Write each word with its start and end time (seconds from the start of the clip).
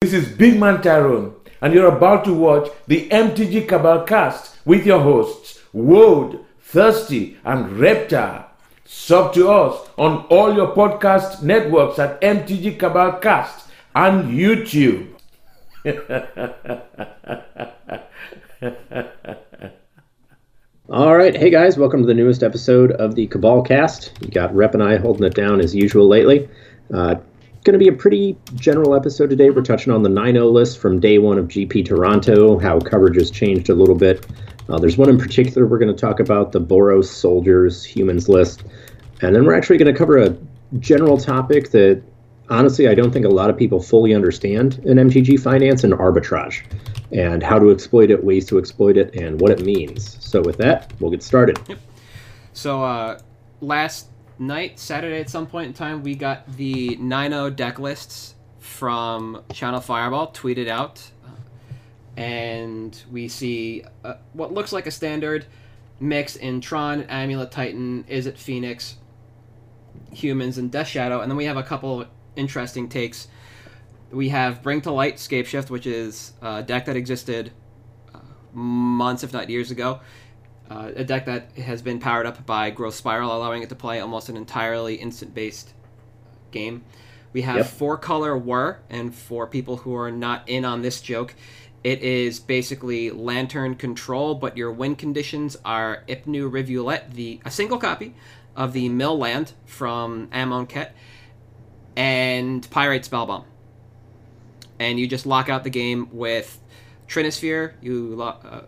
This 0.00 0.12
is 0.12 0.28
Big 0.28 0.60
Man 0.60 0.80
Tyrone, 0.80 1.34
and 1.60 1.74
you're 1.74 1.92
about 1.92 2.24
to 2.26 2.32
watch 2.32 2.68
the 2.86 3.08
MTG 3.08 3.66
Cabal 3.66 4.04
cast 4.04 4.56
with 4.64 4.86
your 4.86 5.00
hosts, 5.00 5.60
Woad, 5.74 6.38
Thirsty, 6.60 7.36
and 7.44 7.66
Reptar. 7.80 8.44
Sub 8.84 9.34
to 9.34 9.50
us 9.50 9.88
on 9.98 10.24
all 10.26 10.54
your 10.54 10.68
podcast 10.72 11.42
networks 11.42 11.98
at 11.98 12.20
MTG 12.20 12.78
Cabal 12.78 13.18
Cast 13.18 13.66
and 13.96 14.30
YouTube. 14.30 15.08
All 20.88 21.16
right, 21.16 21.36
hey 21.36 21.50
guys, 21.50 21.76
welcome 21.76 22.02
to 22.02 22.06
the 22.06 22.14
newest 22.14 22.44
episode 22.44 22.92
of 22.92 23.16
the 23.16 23.26
Cabal 23.26 23.62
Cast. 23.62 24.12
You 24.20 24.28
got 24.28 24.54
Rep 24.54 24.74
and 24.74 24.82
I 24.84 24.96
holding 24.96 25.26
it 25.26 25.34
down 25.34 25.60
as 25.60 25.74
usual 25.74 26.06
lately. 26.06 26.48
Uh, 26.94 27.16
going 27.64 27.78
to 27.78 27.78
be 27.78 27.88
a 27.88 27.92
pretty 27.92 28.36
general 28.54 28.94
episode 28.94 29.30
today. 29.30 29.50
We're 29.50 29.62
touching 29.62 29.92
on 29.92 30.02
the 30.02 30.08
9-0 30.08 30.52
list 30.52 30.78
from 30.78 31.00
day 31.00 31.18
one 31.18 31.38
of 31.38 31.48
GP 31.48 31.86
Toronto, 31.86 32.58
how 32.58 32.78
coverage 32.80 33.16
has 33.16 33.30
changed 33.30 33.68
a 33.68 33.74
little 33.74 33.94
bit. 33.94 34.26
Uh, 34.68 34.78
there's 34.78 34.96
one 34.96 35.08
in 35.08 35.18
particular 35.18 35.66
we're 35.66 35.78
going 35.78 35.94
to 35.94 36.00
talk 36.00 36.20
about, 36.20 36.52
the 36.52 36.60
Boros 36.60 37.06
Soldiers 37.06 37.84
Humans 37.84 38.28
list. 38.28 38.64
And 39.22 39.34
then 39.34 39.44
we're 39.44 39.54
actually 39.54 39.78
going 39.78 39.92
to 39.92 39.98
cover 39.98 40.18
a 40.18 40.36
general 40.78 41.16
topic 41.16 41.70
that 41.70 42.02
honestly 42.50 42.88
I 42.88 42.94
don't 42.94 43.10
think 43.10 43.24
a 43.26 43.30
lot 43.30 43.50
of 43.50 43.56
people 43.56 43.82
fully 43.82 44.14
understand 44.14 44.80
in 44.84 44.98
MTG 44.98 45.40
finance 45.40 45.84
and 45.84 45.92
arbitrage 45.94 46.62
and 47.12 47.42
how 47.42 47.58
to 47.58 47.70
exploit 47.70 48.10
it, 48.10 48.22
ways 48.22 48.46
to 48.46 48.58
exploit 48.58 48.96
it, 48.96 49.14
and 49.14 49.40
what 49.40 49.50
it 49.50 49.60
means. 49.64 50.22
So 50.24 50.42
with 50.42 50.58
that, 50.58 50.92
we'll 51.00 51.10
get 51.10 51.22
started. 51.22 51.58
Yep. 51.66 51.78
So 52.52 52.84
uh, 52.84 53.18
last 53.60 54.08
night, 54.38 54.78
Saturday 54.78 55.20
at 55.20 55.30
some 55.30 55.46
point 55.46 55.68
in 55.68 55.72
time, 55.72 56.02
we 56.02 56.14
got 56.14 56.56
the 56.56 56.96
9 56.96 57.54
deck 57.54 57.78
lists 57.78 58.34
from 58.58 59.42
Channel 59.52 59.80
Fireball 59.80 60.32
tweeted 60.32 60.68
out. 60.68 61.10
And 62.16 63.00
we 63.10 63.28
see 63.28 63.84
uh, 64.04 64.14
what 64.32 64.52
looks 64.52 64.72
like 64.72 64.86
a 64.86 64.90
standard 64.90 65.46
mix 66.00 66.36
in 66.36 66.60
Tron, 66.60 67.02
Amulet 67.04 67.52
Titan, 67.52 68.04
Izzet 68.04 68.36
Phoenix, 68.36 68.96
Humans, 70.12 70.58
and 70.58 70.70
Death 70.70 70.88
Shadow. 70.88 71.20
And 71.20 71.30
then 71.30 71.36
we 71.36 71.44
have 71.44 71.56
a 71.56 71.62
couple 71.62 72.04
interesting 72.36 72.88
takes 72.88 73.28
we 74.10 74.30
have 74.30 74.62
Bring 74.62 74.80
to 74.82 74.90
Light 74.90 75.16
Scapeshift, 75.16 75.70
which 75.70 75.86
is 75.86 76.32
a 76.40 76.62
deck 76.62 76.86
that 76.86 76.96
existed 76.96 77.52
uh, 78.14 78.20
months, 78.52 79.22
if 79.22 79.32
not 79.32 79.50
years 79.50 79.70
ago. 79.70 80.00
Uh, 80.70 80.92
a 80.96 81.04
deck 81.04 81.26
that 81.26 81.52
has 81.52 81.80
been 81.80 81.98
powered 81.98 82.26
up 82.26 82.44
by 82.44 82.70
Growth 82.70 82.94
Spiral, 82.94 83.34
allowing 83.34 83.62
it 83.62 83.68
to 83.70 83.74
play 83.74 84.00
almost 84.00 84.28
an 84.28 84.36
entirely 84.36 84.96
instant 84.96 85.34
based 85.34 85.72
game. 86.50 86.84
We 87.32 87.42
have 87.42 87.56
yep. 87.56 87.66
four 87.66 87.96
color 87.96 88.36
Whir, 88.36 88.78
and 88.90 89.14
for 89.14 89.46
people 89.46 89.78
who 89.78 89.94
are 89.94 90.10
not 90.10 90.48
in 90.48 90.64
on 90.64 90.82
this 90.82 91.00
joke, 91.00 91.34
it 91.84 92.02
is 92.02 92.40
basically 92.40 93.10
Lantern 93.10 93.76
Control, 93.76 94.34
but 94.34 94.56
your 94.56 94.72
win 94.72 94.96
conditions 94.96 95.56
are 95.64 96.04
Ipnu 96.08 96.50
Rivulet, 96.50 97.12
the 97.12 97.40
a 97.44 97.50
single 97.50 97.78
copy 97.78 98.14
of 98.56 98.72
the 98.72 98.88
Mill 98.88 99.16
Land 99.16 99.52
from 99.64 100.28
Amonkhet, 100.28 100.90
and 101.96 102.68
Pyrite 102.70 103.08
Spellbomb 103.08 103.44
and 104.78 104.98
you 104.98 105.06
just 105.06 105.26
lock 105.26 105.48
out 105.48 105.64
the 105.64 105.70
game 105.70 106.08
with 106.12 106.60
Trinisphere. 107.08 107.74
You 107.80 108.14
lock, 108.14 108.44
uh, 108.48 108.60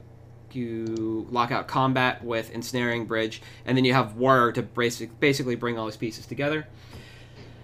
you 0.55 1.27
lock 1.31 1.51
out 1.51 1.69
combat 1.69 2.25
with 2.25 2.51
Ensnaring 2.51 3.06
Bridge, 3.06 3.43
and 3.65 3.77
then 3.77 3.84
you 3.84 3.95
have 3.95 4.17
War 4.17 4.53
to 4.53 4.62
basically 4.62 5.55
bring 5.55 5.79
all 5.79 5.87
these 5.87 5.97
pieces 5.97 6.27
together. 6.27 6.67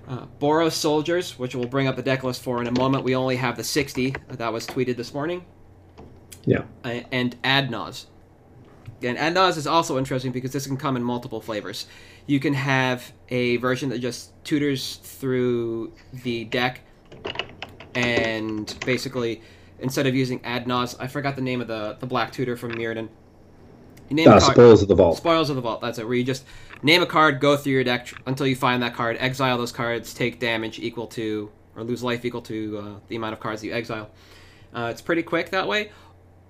Uh, 0.08 0.26
Boros 0.40 0.72
Soldiers, 0.72 1.38
which 1.38 1.54
we'll 1.54 1.66
bring 1.66 1.88
up 1.88 1.96
the 1.96 2.02
deck 2.02 2.22
list 2.22 2.42
for 2.42 2.60
in 2.60 2.68
a 2.68 2.78
moment. 2.78 3.02
We 3.02 3.16
only 3.16 3.36
have 3.36 3.56
the 3.56 3.64
60 3.64 4.14
that 4.28 4.52
was 4.52 4.66
tweeted 4.66 4.96
this 4.96 5.12
morning. 5.12 5.44
Yeah. 6.44 6.62
Uh, 6.84 7.00
and 7.10 7.40
Adnaz. 7.42 8.06
And 9.02 9.18
Adnaz 9.18 9.56
is 9.56 9.66
also 9.66 9.98
interesting 9.98 10.32
because 10.32 10.52
this 10.52 10.66
can 10.66 10.76
come 10.76 10.96
in 10.96 11.02
multiple 11.02 11.40
flavors. 11.40 11.86
You 12.26 12.40
can 12.40 12.54
have 12.54 13.12
a 13.28 13.56
version 13.58 13.88
that 13.90 13.98
just 13.98 14.32
tutors 14.44 14.96
through 14.96 15.92
the 16.22 16.44
deck 16.44 16.80
and 17.94 18.74
basically 18.84 19.42
instead 19.80 20.06
of 20.06 20.14
using 20.14 20.40
Adnaz, 20.40 20.96
I 20.98 21.06
forgot 21.06 21.36
the 21.36 21.42
name 21.42 21.60
of 21.60 21.68
the 21.68 21.96
the 21.98 22.06
black 22.06 22.32
tutor 22.32 22.56
from 22.56 22.72
Mirrodin. 22.72 23.08
You 24.08 24.16
name 24.16 24.28
uh, 24.28 24.38
Spoils 24.38 24.82
of 24.82 24.88
the 24.88 24.94
Vault. 24.94 25.16
Spoils 25.16 25.50
of 25.50 25.56
the 25.56 25.62
Vault. 25.62 25.80
That's 25.80 25.98
it. 25.98 26.06
Where 26.06 26.14
you 26.14 26.24
just 26.24 26.44
name 26.82 27.02
a 27.02 27.06
card, 27.06 27.40
go 27.40 27.56
through 27.56 27.72
your 27.72 27.84
deck 27.84 28.12
until 28.26 28.46
you 28.46 28.54
find 28.54 28.82
that 28.82 28.94
card, 28.94 29.16
exile 29.18 29.58
those 29.58 29.72
cards, 29.72 30.14
take 30.14 30.38
damage 30.38 30.78
equal 30.78 31.06
to 31.08 31.50
or 31.76 31.84
lose 31.84 32.02
life 32.02 32.24
equal 32.24 32.42
to 32.42 32.78
uh, 32.78 33.00
the 33.08 33.16
amount 33.16 33.34
of 33.34 33.40
cards 33.40 33.62
you 33.62 33.72
exile. 33.72 34.08
Uh, 34.74 34.88
it's 34.90 35.02
pretty 35.02 35.22
quick 35.22 35.50
that 35.50 35.66
way. 35.66 35.90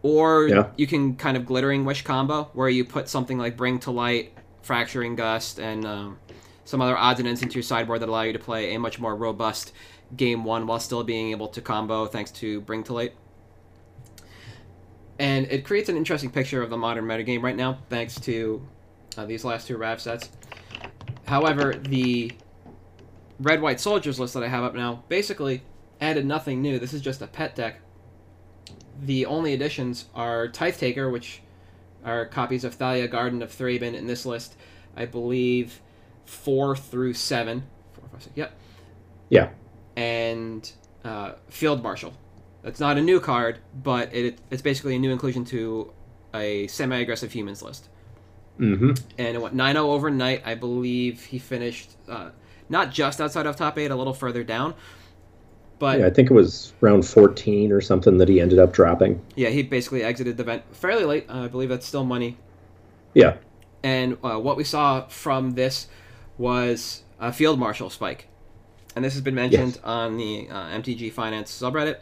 Or 0.02 0.48
yeah. 0.48 0.68
you 0.76 0.86
can 0.86 1.16
kind 1.16 1.36
of 1.36 1.46
glittering 1.46 1.84
wish 1.84 2.02
combo 2.02 2.44
where 2.52 2.68
you 2.68 2.84
put 2.84 3.08
something 3.08 3.38
like 3.38 3.56
Bring 3.56 3.78
to 3.80 3.90
Light, 3.90 4.32
Fracturing 4.62 5.16
Gust, 5.16 5.58
and 5.58 5.84
um, 5.84 6.18
some 6.64 6.80
other 6.80 6.96
odds 6.96 7.18
and 7.18 7.28
ends 7.28 7.42
into 7.42 7.54
your 7.54 7.62
sideboard 7.62 8.00
that 8.00 8.08
allow 8.08 8.22
you 8.22 8.32
to 8.32 8.38
play 8.38 8.74
a 8.74 8.78
much 8.78 9.00
more 9.00 9.16
robust 9.16 9.72
game 10.14 10.44
one 10.44 10.66
while 10.66 10.78
still 10.78 11.02
being 11.02 11.30
able 11.30 11.48
to 11.48 11.60
combo 11.60 12.06
thanks 12.06 12.30
to 12.30 12.60
Bring 12.60 12.84
to 12.84 12.92
Light. 12.92 13.14
And 15.18 15.46
it 15.46 15.64
creates 15.64 15.88
an 15.88 15.96
interesting 15.96 16.30
picture 16.30 16.62
of 16.62 16.70
the 16.70 16.76
modern 16.76 17.06
metagame 17.06 17.42
right 17.42 17.56
now, 17.56 17.78
thanks 17.88 18.20
to 18.20 18.66
uh, 19.16 19.24
these 19.24 19.44
last 19.44 19.66
two 19.66 19.76
RAV 19.76 20.00
sets. 20.00 20.28
However, 21.26 21.72
the 21.74 22.32
Red 23.40 23.62
White 23.62 23.80
Soldiers 23.80 24.20
list 24.20 24.34
that 24.34 24.42
I 24.42 24.48
have 24.48 24.62
up 24.62 24.74
now 24.74 25.04
basically 25.08 25.62
added 26.00 26.26
nothing 26.26 26.60
new. 26.60 26.78
This 26.78 26.92
is 26.92 27.00
just 27.00 27.22
a 27.22 27.26
pet 27.26 27.56
deck. 27.56 27.80
The 29.02 29.26
only 29.26 29.54
additions 29.54 30.06
are 30.14 30.48
Tithe 30.48 30.76
Taker, 30.76 31.10
which 31.10 31.40
are 32.04 32.26
copies 32.26 32.64
of 32.64 32.74
Thalia 32.74 33.08
Guardian 33.08 33.42
of 33.42 33.50
Thraben 33.50 33.94
in 33.94 34.06
this 34.06 34.26
list. 34.26 34.56
I 34.96 35.06
believe 35.06 35.80
four 36.26 36.76
through 36.76 37.14
seven. 37.14 37.64
Four, 37.94 38.08
five, 38.12 38.22
six. 38.22 38.36
Yep. 38.36 38.52
Yeah 39.30 39.48
and 39.96 40.70
uh, 41.04 41.32
Field 41.48 41.82
Marshal. 41.82 42.12
That's 42.62 42.80
not 42.80 42.98
a 42.98 43.02
new 43.02 43.20
card, 43.20 43.60
but 43.82 44.12
it, 44.14 44.38
it's 44.50 44.62
basically 44.62 44.96
a 44.96 44.98
new 44.98 45.10
inclusion 45.10 45.44
to 45.46 45.92
a 46.34 46.66
semi-aggressive 46.66 47.32
humans 47.32 47.62
list. 47.62 47.88
Mm-hmm. 48.58 48.92
And 49.18 49.36
it 49.36 49.40
went 49.40 49.54
9-0 49.54 49.76
overnight. 49.76 50.42
I 50.44 50.54
believe 50.54 51.24
he 51.24 51.38
finished 51.38 51.92
uh, 52.08 52.30
not 52.68 52.90
just 52.90 53.20
outside 53.20 53.46
of 53.46 53.56
top 53.56 53.78
eight, 53.78 53.90
a 53.90 53.96
little 53.96 54.14
further 54.14 54.42
down. 54.42 54.74
But 55.78 56.00
yeah, 56.00 56.06
I 56.06 56.10
think 56.10 56.30
it 56.30 56.34
was 56.34 56.72
round 56.80 57.06
14 57.06 57.70
or 57.70 57.80
something 57.80 58.16
that 58.18 58.28
he 58.28 58.40
ended 58.40 58.58
up 58.58 58.72
dropping. 58.72 59.22
Yeah, 59.34 59.50
he 59.50 59.62
basically 59.62 60.02
exited 60.02 60.38
the 60.38 60.42
event 60.42 60.62
fairly 60.72 61.04
late. 61.04 61.26
Uh, 61.28 61.44
I 61.44 61.48
believe 61.48 61.68
that's 61.68 61.86
still 61.86 62.04
money. 62.04 62.38
Yeah. 63.12 63.36
And 63.82 64.16
uh, 64.24 64.38
what 64.38 64.56
we 64.56 64.64
saw 64.64 65.06
from 65.06 65.52
this 65.52 65.88
was 66.38 67.02
a 67.20 67.32
field 67.32 67.58
marshal 67.58 67.90
spike 67.90 68.28
and 68.96 69.04
this 69.04 69.12
has 69.12 69.22
been 69.22 69.34
mentioned 69.34 69.74
yes. 69.74 69.84
on 69.84 70.16
the 70.16 70.48
uh, 70.50 70.68
MTG 70.78 71.12
Finance 71.12 71.56
subreddit, 71.56 71.98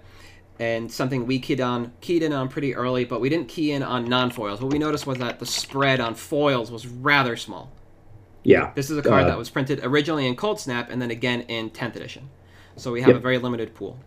and 0.61 0.91
something 0.91 1.27
we 1.27 1.41
keyed 1.41 1.61
on 1.61 1.93
keyed 2.01 2.23
in 2.23 2.33
on 2.33 2.49
pretty 2.49 2.75
early, 2.75 3.05
but 3.05 3.21
we 3.21 3.29
didn't 3.29 3.49
key 3.49 3.73
in 3.73 3.83
on 3.83 4.05
non-foils. 4.05 4.63
What 4.63 4.73
we 4.73 4.79
noticed 4.79 5.07
was 5.07 5.19
that 5.19 5.41
the 5.41 5.47
spread 5.47 6.01
on 6.01 6.15
foils 6.15 6.71
was 6.71 6.87
rather 6.87 7.37
small. 7.37 7.73
Yeah, 8.45 8.73
this 8.75 8.91
is 8.91 8.97
a 8.97 9.03
card 9.03 9.25
uh, 9.25 9.29
that 9.29 9.39
was 9.39 9.51
printed 9.51 9.81
originally 9.83 10.27
in 10.27 10.37
Coldsnap 10.37 10.89
and 10.89 11.03
then 11.03 11.11
again 11.11 11.43
in 11.43 11.71
10th 11.71 11.97
edition, 11.97 12.31
so 12.77 12.93
we 12.93 13.01
have 13.01 13.09
yep. 13.09 13.17
a 13.17 13.21
very 13.21 13.39
limited 13.39 13.75
pool. 13.75 13.99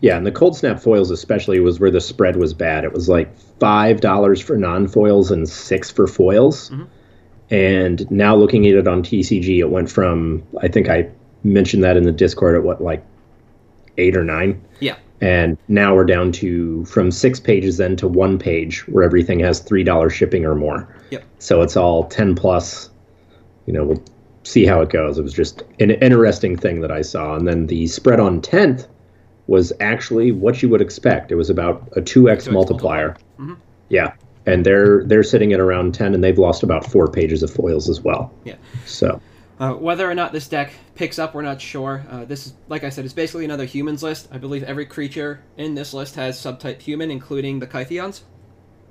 Yeah, 0.00 0.16
and 0.16 0.26
the 0.26 0.32
Coldsnap 0.32 0.80
foils 0.80 1.10
especially 1.10 1.58
was 1.58 1.80
where 1.80 1.90
the 1.90 2.00
spread 2.00 2.36
was 2.36 2.54
bad. 2.54 2.84
It 2.84 2.92
was 2.92 3.08
like 3.08 3.34
five 3.58 4.00
dollars 4.00 4.40
for 4.40 4.56
non-foils 4.56 5.32
and 5.32 5.48
six 5.48 5.90
for 5.90 6.06
foils. 6.06 6.70
Mm-hmm. 6.70 6.84
And 7.48 8.10
now 8.10 8.34
looking 8.34 8.66
at 8.66 8.74
it 8.74 8.88
on 8.88 9.02
TCG, 9.02 9.58
it 9.58 9.70
went 9.70 9.90
from 9.90 10.42
I 10.60 10.68
think 10.68 10.88
I 10.88 11.08
mentioned 11.46 11.82
that 11.84 11.96
in 11.96 12.04
the 12.04 12.12
Discord 12.12 12.56
at 12.56 12.62
what 12.62 12.82
like 12.82 13.04
eight 13.98 14.16
or 14.16 14.24
nine. 14.24 14.62
Yeah. 14.80 14.96
And 15.20 15.56
now 15.68 15.94
we're 15.94 16.04
down 16.04 16.32
to 16.32 16.84
from 16.84 17.10
six 17.10 17.40
pages 17.40 17.78
then 17.78 17.96
to 17.96 18.08
one 18.08 18.38
page 18.38 18.86
where 18.88 19.04
everything 19.04 19.40
has 19.40 19.60
three 19.60 19.82
dollars 19.82 20.12
shipping 20.12 20.44
or 20.44 20.54
more. 20.54 20.94
Yep. 21.10 21.24
So 21.38 21.62
it's 21.62 21.76
all 21.76 22.04
ten 22.04 22.34
plus. 22.34 22.90
You 23.66 23.72
know, 23.72 23.84
we'll 23.84 24.02
see 24.44 24.66
how 24.66 24.80
it 24.80 24.90
goes. 24.90 25.18
It 25.18 25.22
was 25.22 25.32
just 25.32 25.62
an 25.80 25.90
interesting 25.90 26.56
thing 26.56 26.80
that 26.82 26.92
I 26.92 27.02
saw. 27.02 27.34
And 27.34 27.48
then 27.48 27.66
the 27.66 27.86
spread 27.86 28.20
on 28.20 28.40
tenth 28.40 28.86
was 29.48 29.72
actually 29.80 30.32
what 30.32 30.62
you 30.62 30.68
would 30.68 30.80
expect. 30.80 31.32
It 31.32 31.36
was 31.36 31.50
about 31.50 31.88
a 31.96 32.02
two 32.02 32.28
x 32.28 32.48
multiplier. 32.48 33.16
Mm-hmm. 33.38 33.54
Yeah 33.88 34.12
and 34.46 34.64
they're 34.64 35.04
they're 35.04 35.22
sitting 35.22 35.52
at 35.52 35.60
around 35.60 35.92
10 35.94 36.14
and 36.14 36.24
they've 36.24 36.38
lost 36.38 36.62
about 36.62 36.90
four 36.90 37.08
pages 37.08 37.42
of 37.42 37.50
foils 37.50 37.90
as 37.90 38.00
well 38.00 38.32
yeah 38.44 38.54
so 38.86 39.20
uh, 39.58 39.72
whether 39.72 40.08
or 40.10 40.14
not 40.14 40.32
this 40.32 40.48
deck 40.48 40.72
picks 40.94 41.18
up 41.18 41.34
we're 41.34 41.42
not 41.42 41.60
sure 41.60 42.04
uh, 42.10 42.24
this 42.24 42.46
is 42.46 42.54
like 42.68 42.84
i 42.84 42.88
said 42.88 43.04
is 43.04 43.12
basically 43.12 43.44
another 43.44 43.64
humans 43.64 44.02
list 44.02 44.28
i 44.32 44.38
believe 44.38 44.62
every 44.64 44.86
creature 44.86 45.42
in 45.56 45.74
this 45.74 45.92
list 45.94 46.14
has 46.14 46.38
subtype 46.38 46.80
human 46.80 47.10
including 47.10 47.58
the 47.58 47.66
kytheons 47.66 48.22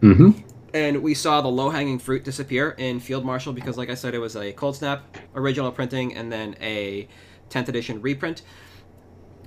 mm-hmm. 0.01 0.31
and 0.73 1.01
we 1.01 1.13
saw 1.13 1.41
the 1.41 1.47
low-hanging 1.47 1.99
fruit 1.99 2.23
disappear 2.23 2.71
in 2.77 2.99
field 2.99 3.23
marshal 3.25 3.53
because 3.53 3.77
like 3.77 3.89
i 3.89 3.95
said 3.95 4.13
it 4.13 4.19
was 4.19 4.35
a 4.35 4.51
cold 4.53 4.75
snap 4.75 5.17
original 5.35 5.71
printing 5.71 6.15
and 6.15 6.31
then 6.31 6.55
a 6.61 7.07
10th 7.49 7.67
edition 7.67 8.01
reprint 8.01 8.41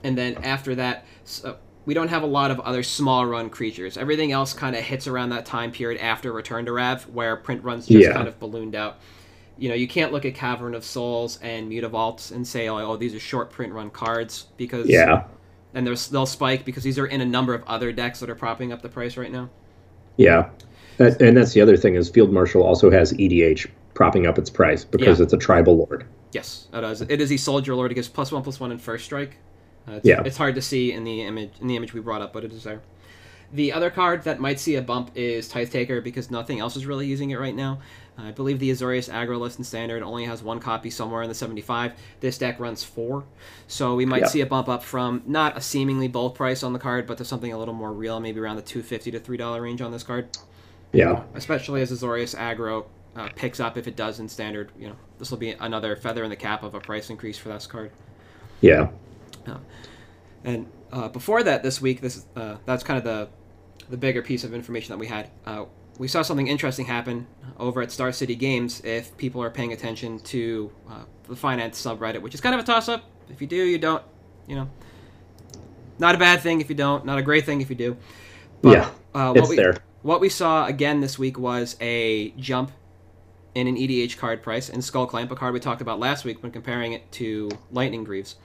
and 0.05 0.17
then 0.17 0.37
after 0.44 0.75
that, 0.76 1.05
so 1.25 1.56
we 1.85 1.94
don't 1.94 2.09
have 2.09 2.23
a 2.23 2.26
lot 2.26 2.50
of 2.50 2.61
other 2.61 2.82
small 2.82 3.26
run 3.26 3.50
creatures. 3.50 3.97
Everything 3.97 4.32
else 4.32 4.53
kind 4.53 4.76
of 4.76 4.82
hits 4.82 5.06
around 5.06 5.31
that 5.31 5.47
time 5.47 5.73
period 5.73 6.00
after 6.00 6.32
Return 6.32 6.67
to 6.67 6.73
Rav, 6.73 7.03
where 7.09 7.37
print 7.37 7.65
runs 7.65 7.87
just 7.87 8.06
Yeah. 8.06 8.12
kind 8.12 8.29
of 8.29 8.38
ballooned 8.38 8.75
out. 8.75 8.99
You 9.58 9.69
know, 9.69 9.75
you 9.75 9.88
can't 9.88 10.12
look 10.12 10.25
at 10.25 10.34
Cavern 10.34 10.75
of 10.75 10.84
Souls 10.84 11.38
and 11.43 11.70
Mutavaults 11.70 12.31
and 12.32 12.46
say, 12.46 12.69
oh, 12.69 12.96
these 12.96 13.14
are 13.14 13.20
short 13.20 13.50
print 13.50 13.72
run 13.72 13.90
cards 13.90 14.46
because 14.56 14.88
Yeah. 14.88 15.25
and 15.75 15.87
there's, 15.87 16.08
they'll 16.08 16.26
spike 16.26 16.64
because 16.64 16.84
these 16.84 16.99
are 16.99 17.06
in 17.06 17.20
a 17.20 17.26
number 17.26 17.55
of 17.55 17.64
other 17.66 17.90
decks 17.93 18.20
that 18.20 18.31
are 18.31 18.34
propping 18.37 18.72
up 18.72 18.82
the 18.82 18.88
price 18.88 19.16
right 19.16 19.32
now. 19.32 19.50
Yeah. 20.16 20.50
That, 20.99 21.20
and 21.20 21.37
that's 21.37 21.52
the 21.52 21.60
other 21.60 21.76
thing 21.76 21.94
is 21.96 22.08
Field 22.08 22.32
Marshal 22.32 22.62
also 22.62 22.90
has 22.90 23.12
EDH 23.14 23.66
propping 23.94 24.26
up 24.26 24.38
its 24.38 24.49
price 24.50 24.84
because 24.84 25.19
Yeah. 25.19 25.25
it's 25.25 25.32
a 25.32 25.37
tribal 25.38 25.76
lord. 25.76 26.05
Yes, 26.32 26.69
it 26.72 26.84
is. 26.84 27.00
It 27.02 27.20
is 27.20 27.32
a 27.32 27.37
Soldier 27.37 27.75
Lord. 27.75 27.90
It 27.90 27.94
gives 27.94 28.08
plus 28.08 28.31
one 28.31 28.43
plus 28.43 28.60
one 28.60 28.70
in 28.70 28.78
first 28.78 29.05
strike. 29.06 29.37
Uh, 29.88 29.93
it's, 29.94 30.06
Yeah. 30.06 30.22
it's 30.25 30.37
hard 30.37 30.55
to 30.56 30.62
see 30.62 30.93
in 30.93 31.02
the 31.05 31.22
image 31.22 31.50
in 31.60 31.66
the 31.66 31.75
image 31.76 31.94
we 31.94 32.00
brought 32.00 32.20
up, 32.20 32.32
but 32.32 32.44
it 32.44 32.52
is 32.52 32.64
there. 32.64 32.81
The 33.52 33.72
other 33.72 33.88
card 33.90 34.24
that 34.24 34.40
might 34.40 34.60
see 34.60 34.74
a 34.76 34.82
bump 34.82 35.12
is 35.14 35.48
Tithe 35.48 35.70
Taker 35.70 36.00
because 36.02 36.30
nothing 36.30 36.60
else 36.60 36.76
is 36.76 36.84
really 36.84 37.06
using 37.06 37.30
it 37.30 37.38
right 37.38 37.54
now. 37.54 37.78
I 38.20 38.32
believe 38.32 38.58
the 38.58 38.70
Azorius 38.70 39.08
aggro 39.08 39.38
list 39.38 39.58
in 39.58 39.64
standard 39.64 40.02
only 40.02 40.24
has 40.24 40.42
one 40.42 40.58
copy 40.58 40.90
somewhere 40.90 41.22
in 41.22 41.28
the 41.28 41.34
75. 41.36 41.92
This 42.20 42.36
deck 42.36 42.58
runs 42.58 42.82
four, 42.82 43.24
so 43.68 43.94
we 43.94 44.04
might 44.04 44.22
Yeah. 44.22 44.26
see 44.26 44.40
a 44.40 44.46
bump 44.46 44.68
up 44.68 44.82
from 44.82 45.22
not 45.24 45.56
a 45.56 45.60
seemingly 45.60 46.08
bold 46.08 46.34
price 46.34 46.62
on 46.64 46.72
the 46.72 46.78
card, 46.80 47.06
but 47.06 47.16
to 47.18 47.24
something 47.24 47.52
a 47.52 47.58
little 47.58 47.74
more 47.74 47.92
real, 47.92 48.18
maybe 48.18 48.40
around 48.40 48.56
the 48.56 48.62
250 48.62 49.12
to 49.12 49.20
three 49.20 49.36
dollar 49.36 49.62
range 49.62 49.80
on 49.80 49.92
this 49.92 50.02
card. 50.02 50.36
Yeah. 50.92 51.22
Especially 51.34 51.80
as 51.80 51.92
Azorius 51.92 52.36
aggro 52.36 52.86
uh, 53.14 53.28
picks 53.36 53.60
up 53.60 53.76
if 53.78 53.86
it 53.86 53.94
does 53.96 54.18
in 54.20 54.28
standard. 54.28 54.72
You 54.78 54.88
know, 54.88 54.96
this 55.18 55.30
will 55.30 55.38
be 55.38 55.50
another 55.52 55.94
feather 55.96 56.24
in 56.24 56.30
the 56.30 56.36
cap 56.36 56.62
of 56.64 56.74
a 56.74 56.80
price 56.80 57.10
increase 57.10 57.38
for 57.38 57.50
this 57.50 57.66
card. 57.68 57.92
Yeah. 58.60 58.88
And 60.44 60.66
uh, 60.92 61.08
before 61.08 61.42
that, 61.42 61.62
this 61.62 61.80
week, 61.80 62.00
this 62.00 62.24
uh, 62.36 62.56
that's 62.64 62.82
kind 62.82 62.98
of 62.98 63.04
the 63.04 63.28
the 63.90 63.96
bigger 63.96 64.23
piece 64.23 64.44
of 64.44 64.55
information 64.55 64.93
that 64.93 64.99
we 64.99 65.06
had. 65.06 65.31
Uh, 65.46 65.64
we 65.99 66.06
saw 66.08 66.23
something 66.23 66.46
interesting 66.46 66.87
happen 66.87 67.26
over 67.58 67.82
at 67.82 67.90
Star 67.90 68.12
City 68.12 68.35
Games. 68.37 68.81
If 68.85 69.17
people 69.17 69.43
are 69.43 69.50
paying 69.50 69.73
attention 69.73 70.20
to 70.20 70.70
uh, 70.88 71.02
the 71.25 71.37
finance 71.37 71.82
subreddit, 71.82 72.23
which 72.23 72.35
is 72.35 72.40
kind 72.40 72.55
of 72.55 72.61
a 72.61 72.64
toss 72.64 72.88
up. 72.88 73.05
If 73.31 73.40
you 73.40 73.46
do, 73.46 73.56
you 73.56 73.79
don't. 73.79 74.02
You 74.46 74.56
know, 74.56 74.70
not 75.99 76.14
a 76.14 76.19
bad 76.19 76.40
thing 76.40 76.61
if 76.61 76.69
you 76.69 76.75
don't. 76.76 77.05
Not 77.05 77.19
a 77.19 77.23
great 77.23 77.44
thing 77.44 77.61
if 77.61 77.69
you 77.69 77.76
do. 77.76 77.96
But, 78.62 78.70
Yeah. 78.73 78.90
uh, 79.14 79.32
It's 79.37 79.49
we, 79.49 79.56
there. 79.56 79.76
What 80.02 80.20
we 80.20 80.29
saw 80.29 80.67
again 80.67 81.00
this 81.00 81.19
week 81.19 81.38
was 81.38 81.76
a 81.81 82.31
jump 82.38 82.70
in 83.55 83.67
an 83.67 83.76
EDH 83.76 84.17
card 84.17 84.43
price 84.43 84.69
in 84.69 84.81
Skullclamp, 84.81 85.31
a 85.31 85.34
card 85.37 85.52
we 85.52 85.61
talked 85.61 85.81
about 85.82 85.99
last 85.99 86.25
week 86.25 86.43
when 86.43 86.52
comparing 86.52 86.93
it 86.93 87.11
to 87.12 87.50
Lightning 87.73 88.05
Greaves 88.05 88.37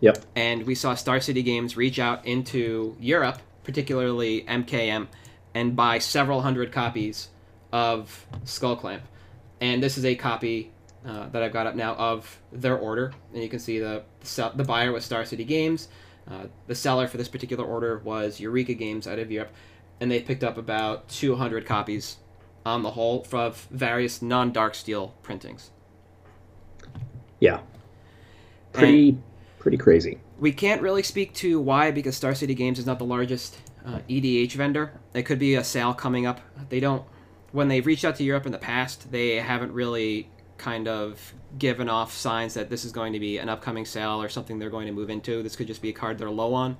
Yep. 0.00 0.24
and 0.34 0.66
we 0.66 0.74
saw 0.74 0.94
Star 0.94 1.20
City 1.20 1.42
Games 1.42 1.76
reach 1.76 1.98
out 1.98 2.26
into 2.26 2.96
Europe, 2.98 3.38
particularly 3.68 4.46
MKM, 4.48 5.06
and 5.52 5.76
buy 5.76 5.98
several 5.98 6.40
hundred 6.40 6.72
copies 6.72 7.28
of 7.70 8.26
Skullclamp. 8.46 9.02
And 9.60 9.82
this 9.82 9.98
is 9.98 10.06
a 10.06 10.14
copy 10.14 10.72
uh, 11.06 11.28
that 11.28 11.42
I've 11.42 11.52
got 11.52 11.66
up 11.66 11.74
now 11.74 11.94
of 11.96 12.40
their 12.50 12.78
order, 12.78 13.12
and 13.34 13.42
you 13.42 13.50
can 13.50 13.58
see 13.58 13.78
the 13.78 14.04
the, 14.20 14.52
the 14.54 14.64
buyer 14.64 14.90
was 14.90 15.04
Star 15.04 15.26
City 15.26 15.44
Games. 15.44 15.88
Uh, 16.26 16.46
the 16.66 16.74
seller 16.74 17.06
for 17.06 17.18
this 17.18 17.28
particular 17.28 17.62
order 17.62 17.98
was 17.98 18.40
Eureka 18.40 18.72
Games 18.72 19.06
out 19.06 19.18
of 19.18 19.30
Europe, 19.30 19.52
and 20.00 20.10
they 20.10 20.22
picked 20.22 20.42
up 20.42 20.56
about 20.56 21.06
200 21.10 21.66
copies 21.66 22.16
on 22.64 22.82
the 22.82 22.92
whole 22.92 23.26
of 23.34 23.68
various 23.70 24.22
non-Darksteel 24.22 25.12
printings. 25.22 25.72
Yeah. 27.38 27.60
Pretty 28.72 29.18
pretty 29.58 29.76
crazy. 29.76 30.18
We 30.38 30.52
can't 30.52 30.80
really 30.82 31.02
speak 31.02 31.34
to 31.34 31.60
why 31.60 31.90
because 31.90 32.16
Star 32.16 32.34
City 32.34 32.54
Games 32.54 32.78
is 32.78 32.86
not 32.86 32.98
the 32.98 33.04
largest 33.04 33.58
uh, 33.84 34.00
EDH 34.08 34.52
vendor. 34.52 34.92
It 35.14 35.22
could 35.24 35.38
be 35.38 35.54
a 35.54 35.64
sale 35.64 35.94
coming 35.94 36.26
up. 36.26 36.40
They 36.68 36.80
don't. 36.80 37.04
When 37.52 37.68
they've 37.68 37.84
reached 37.86 38.04
out 38.04 38.16
to 38.16 38.24
Europe 38.24 38.46
in 38.46 38.52
the 38.52 38.58
past, 38.58 39.10
they 39.10 39.36
haven't 39.36 39.72
really 39.72 40.28
kind 40.58 40.86
of 40.88 41.32
given 41.58 41.88
off 41.88 42.12
signs 42.12 42.54
that 42.54 42.68
this 42.68 42.84
is 42.84 42.92
going 42.92 43.12
to 43.14 43.20
be 43.20 43.38
an 43.38 43.48
upcoming 43.48 43.84
sale 43.86 44.20
or 44.22 44.28
something 44.28 44.58
they're 44.58 44.70
going 44.70 44.86
to 44.86 44.92
move 44.92 45.08
into. 45.08 45.42
This 45.42 45.56
could 45.56 45.66
just 45.66 45.80
be 45.80 45.88
a 45.90 45.92
card 45.92 46.18
they're 46.18 46.30
low 46.30 46.52
on. 46.52 46.76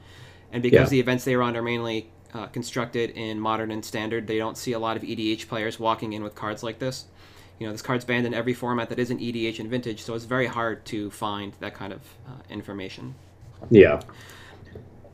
And 0.52 0.62
because 0.62 0.86
Yeah. 0.88 0.96
the 0.96 1.00
events 1.00 1.24
they 1.24 1.36
run 1.36 1.56
are 1.56 1.62
mainly 1.62 2.10
uh, 2.34 2.46
constructed 2.46 3.10
in 3.10 3.40
modern 3.40 3.70
and 3.70 3.82
standard, 3.84 4.26
they 4.26 4.36
don't 4.36 4.58
see 4.58 4.72
a 4.72 4.78
lot 4.78 4.96
of 4.96 5.02
EDH 5.02 5.48
players 5.48 5.78
walking 5.80 6.12
in 6.12 6.22
with 6.22 6.34
cards 6.34 6.62
like 6.62 6.78
this. 6.78 7.06
You 7.58 7.66
know, 7.66 7.72
this 7.72 7.82
card's 7.82 8.04
banned 8.04 8.26
in 8.26 8.34
every 8.34 8.54
format 8.54 8.88
that 8.90 8.98
isn't 8.98 9.20
EDH 9.20 9.58
and 9.58 9.68
vintage, 9.68 10.02
so 10.02 10.14
it's 10.14 10.24
very 10.24 10.46
hard 10.46 10.84
to 10.86 11.10
find 11.10 11.52
that 11.60 11.74
kind 11.74 11.92
of 11.92 12.00
uh, 12.26 12.32
information. 12.50 13.14
Yeah. 13.70 14.00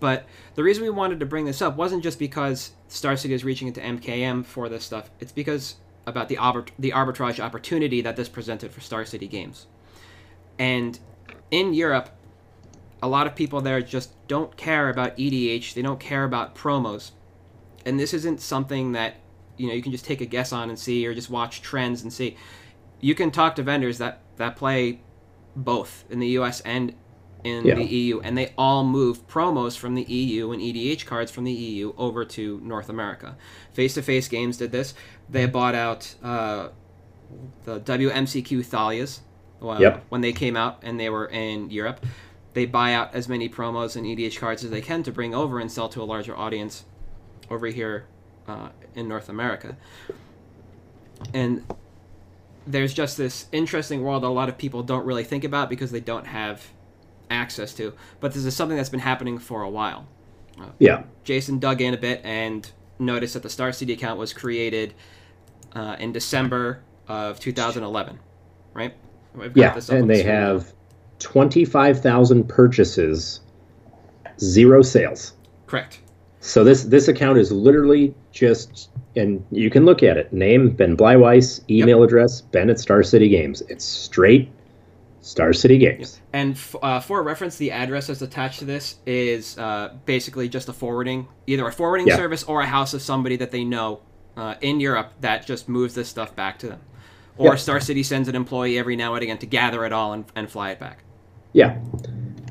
But 0.00 0.26
the 0.54 0.62
reason 0.62 0.84
we 0.84 0.90
wanted 0.90 1.20
to 1.20 1.26
bring 1.26 1.46
this 1.46 1.62
up 1.62 1.76
wasn't 1.76 2.02
just 2.02 2.18
because 2.18 2.72
Star 2.88 3.16
City 3.16 3.32
is 3.32 3.44
reaching 3.44 3.68
into 3.68 3.80
MKM 3.80 4.44
for 4.44 4.68
this 4.68 4.84
stuff. 4.84 5.10
It's 5.20 5.32
because 5.32 5.76
about 6.06 6.28
the 6.28 6.36
arbit- 6.36 6.72
the 6.78 6.90
arbitrage 6.90 7.40
opportunity 7.40 8.02
that 8.02 8.16
this 8.16 8.28
presented 8.28 8.72
for 8.72 8.80
Star 8.80 9.06
City 9.06 9.26
Games. 9.26 9.66
And 10.58 10.98
in 11.50 11.72
Europe, 11.72 12.10
a 13.02 13.08
lot 13.08 13.26
of 13.26 13.34
people 13.34 13.60
there 13.60 13.80
just 13.80 14.10
don't 14.28 14.56
care 14.56 14.88
about 14.88 15.16
EDH. 15.16 15.74
They 15.74 15.82
don't 15.82 16.00
care 16.00 16.24
about 16.24 16.54
promos. 16.54 17.12
And 17.84 17.98
this 17.98 18.14
isn't 18.14 18.40
something 18.40 18.92
that 18.92 19.16
you 19.56 19.66
know 19.68 19.74
you 19.74 19.82
can 19.82 19.92
just 19.92 20.04
take 20.04 20.20
a 20.20 20.26
guess 20.26 20.52
on 20.52 20.68
and 20.68 20.78
see, 20.78 21.06
or 21.06 21.14
just 21.14 21.30
watch 21.30 21.62
trends 21.62 22.02
and 22.02 22.12
see. 22.12 22.36
You 23.00 23.14
can 23.14 23.30
talk 23.30 23.56
to 23.56 23.62
vendors 23.62 23.98
that 23.98 24.20
that 24.36 24.56
play 24.56 25.00
both 25.56 26.04
in 26.10 26.18
the 26.18 26.28
U.S. 26.28 26.60
and 26.62 26.94
in 27.44 27.66
Yeah. 27.66 27.74
the 27.74 27.84
EU, 27.84 28.20
and 28.20 28.36
they 28.38 28.52
all 28.56 28.84
move 28.84 29.26
promos 29.28 29.76
from 29.76 29.94
the 29.94 30.02
EU 30.04 30.50
and 30.52 30.62
EDH 30.62 31.04
cards 31.04 31.30
from 31.30 31.44
the 31.44 31.52
EU 31.52 31.92
over 31.98 32.24
to 32.24 32.58
North 32.62 32.88
America. 32.88 33.36
Face 33.72 33.94
to 33.94 34.02
Face 34.02 34.28
Games 34.28 34.56
did 34.56 34.72
this. 34.72 34.94
They 35.28 35.44
bought 35.46 35.74
out 35.74 36.14
uh, 36.22 36.68
the 37.64 37.80
WMCQ 37.80 38.64
Thalias 38.64 39.20
well, 39.60 39.80
Yep. 39.80 40.04
when 40.08 40.20
they 40.22 40.32
came 40.32 40.56
out 40.56 40.78
and 40.82 40.98
they 40.98 41.10
were 41.10 41.26
in 41.26 41.70
Europe. 41.70 42.04
They 42.54 42.66
buy 42.66 42.94
out 42.94 43.14
as 43.14 43.28
many 43.28 43.48
promos 43.48 43.94
and 43.96 44.06
EDH 44.06 44.38
cards 44.38 44.64
as 44.64 44.70
they 44.70 44.80
can 44.80 45.02
to 45.02 45.12
bring 45.12 45.34
over 45.34 45.58
and 45.60 45.70
sell 45.70 45.88
to 45.90 46.02
a 46.02 46.04
larger 46.04 46.36
audience 46.36 46.84
over 47.50 47.66
here 47.66 48.06
uh, 48.46 48.68
in 48.94 49.08
North 49.08 49.28
America. 49.28 49.76
And 51.32 51.64
there's 52.66 52.94
just 52.94 53.16
this 53.16 53.46
interesting 53.52 54.02
world 54.02 54.22
that 54.22 54.28
a 54.28 54.28
lot 54.28 54.48
of 54.48 54.58
people 54.58 54.82
don't 54.82 55.04
really 55.04 55.24
think 55.24 55.44
about 55.44 55.68
because 55.68 55.90
they 55.90 56.00
don't 56.00 56.26
have 56.26 56.66
access 57.30 57.74
to. 57.74 57.94
But 58.20 58.32
this 58.32 58.44
is 58.44 58.54
something 58.56 58.76
that's 58.76 58.88
been 58.88 59.00
happening 59.00 59.38
for 59.38 59.62
a 59.62 59.70
while. 59.70 60.06
Yeah. 60.78 61.04
Jason 61.24 61.58
dug 61.58 61.80
in 61.80 61.94
a 61.94 61.96
bit 61.96 62.20
and 62.24 62.70
noticed 62.98 63.34
that 63.34 63.42
the 63.42 63.50
Star 63.50 63.72
City 63.72 63.92
account 63.92 64.18
was 64.18 64.32
created 64.32 64.94
uh, 65.74 65.96
in 65.98 66.12
December 66.12 66.80
of 67.08 67.40
2011, 67.40 68.18
right? 68.72 68.94
Yeah. 69.54 69.74
this 69.74 69.88
And 69.88 70.08
they 70.08 70.22
have 70.22 70.72
25,000 71.18 72.48
purchases, 72.48 73.40
zero 74.38 74.82
sales. 74.82 75.34
correct. 75.66 76.00
So 76.44 76.62
this 76.62 76.82
this 76.84 77.08
account 77.08 77.38
is 77.38 77.50
literally 77.50 78.14
just, 78.30 78.90
and 79.16 79.42
you 79.50 79.70
can 79.70 79.86
look 79.86 80.02
at 80.02 80.18
it. 80.18 80.30
Name 80.30 80.68
Ben 80.68 80.94
Bleiweiss, 80.94 81.62
email 81.70 82.02
address 82.02 82.42
Ben 82.42 82.68
at 82.68 82.78
Star 82.78 83.02
City 83.02 83.30
Games. 83.30 83.62
It's 83.70 83.82
straight 83.82 84.52
Star 85.22 85.54
City 85.54 85.78
Games. 85.78 86.20
And 86.34 86.52
f- 86.52 86.76
uh, 86.82 87.00
for 87.00 87.22
reference, 87.22 87.56
the 87.56 87.70
address 87.70 88.08
that's 88.08 88.20
attached 88.20 88.58
to 88.58 88.66
this 88.66 88.96
is 89.06 89.56
uh, 89.56 89.94
basically 90.04 90.50
just 90.50 90.68
a 90.68 90.74
forwarding, 90.74 91.26
either 91.46 91.66
a 91.66 91.72
forwarding 91.72 92.08
Yeah. 92.08 92.16
service 92.16 92.44
or 92.44 92.60
a 92.60 92.66
house 92.66 92.92
of 92.92 93.00
somebody 93.00 93.36
that 93.36 93.50
they 93.50 93.64
know 93.64 94.00
uh, 94.36 94.56
in 94.60 94.80
Europe 94.80 95.12
that 95.22 95.46
just 95.46 95.66
moves 95.66 95.94
this 95.94 96.10
stuff 96.10 96.36
back 96.36 96.58
to 96.58 96.66
them. 96.68 96.80
Or 97.38 97.52
Yeah. 97.52 97.56
Star 97.56 97.80
City 97.80 98.02
sends 98.02 98.28
an 98.28 98.34
employee 98.34 98.78
every 98.78 98.96
now 98.96 99.14
and 99.14 99.22
again 99.22 99.38
to 99.38 99.46
gather 99.46 99.86
it 99.86 99.94
all 99.94 100.12
and, 100.12 100.26
and 100.36 100.50
fly 100.50 100.72
it 100.72 100.78
back. 100.78 101.04
Yeah, 101.54 101.78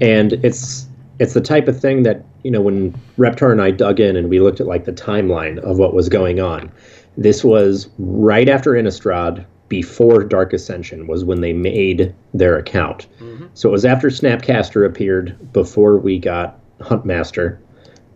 and 0.01 0.33
it's 0.43 0.87
it's 1.19 1.33
the 1.33 1.41
type 1.41 1.67
of 1.67 1.79
thing 1.79 2.03
that 2.03 2.23
you 2.43 2.51
know 2.51 2.61
when 2.61 2.91
Reptar 3.17 3.51
and 3.51 3.61
I 3.61 3.71
dug 3.71 3.99
in 3.99 4.15
and 4.15 4.29
we 4.29 4.39
looked 4.39 4.59
at 4.59 4.67
like 4.67 4.85
the 4.85 4.93
timeline 4.93 5.59
of 5.59 5.77
what 5.77 5.93
was 5.93 6.09
going 6.09 6.39
on. 6.39 6.71
This 7.17 7.43
was 7.43 7.89
right 7.99 8.49
after 8.49 8.71
Innistrad, 8.71 9.45
before 9.73 10.23
Dark 10.23 10.53
Ascension 10.53 11.07
was 11.07 11.25
when 11.25 11.41
they 11.41 11.51
made 11.51 12.13
their 12.33 12.59
account. 12.59 13.07
Mm-hmm. 13.19 13.47
So 13.55 13.69
it 13.69 13.71
was 13.71 13.85
after 13.85 14.09
Snapcaster 14.09 14.85
appeared, 14.85 15.35
before 15.51 15.97
we 15.97 16.19
got 16.19 16.59
Huntmaster, 16.79 17.57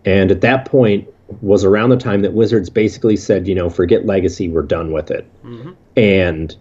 and 0.06 0.30
at 0.30 0.42
that 0.42 0.66
point 0.66 1.08
was 1.42 1.64
around 1.64 1.90
the 1.90 1.98
time 1.98 2.22
that 2.22 2.34
Wizards 2.34 2.70
basically 2.70 3.18
said, 3.18 3.48
you 3.48 3.56
know, 3.56 3.72
forget 3.72 4.06
Legacy, 4.06 4.48
we're 4.48 4.62
done 4.62 4.92
with 4.92 5.10
it. 5.10 5.28
Mm-hmm. 5.44 5.72
And 5.96 6.56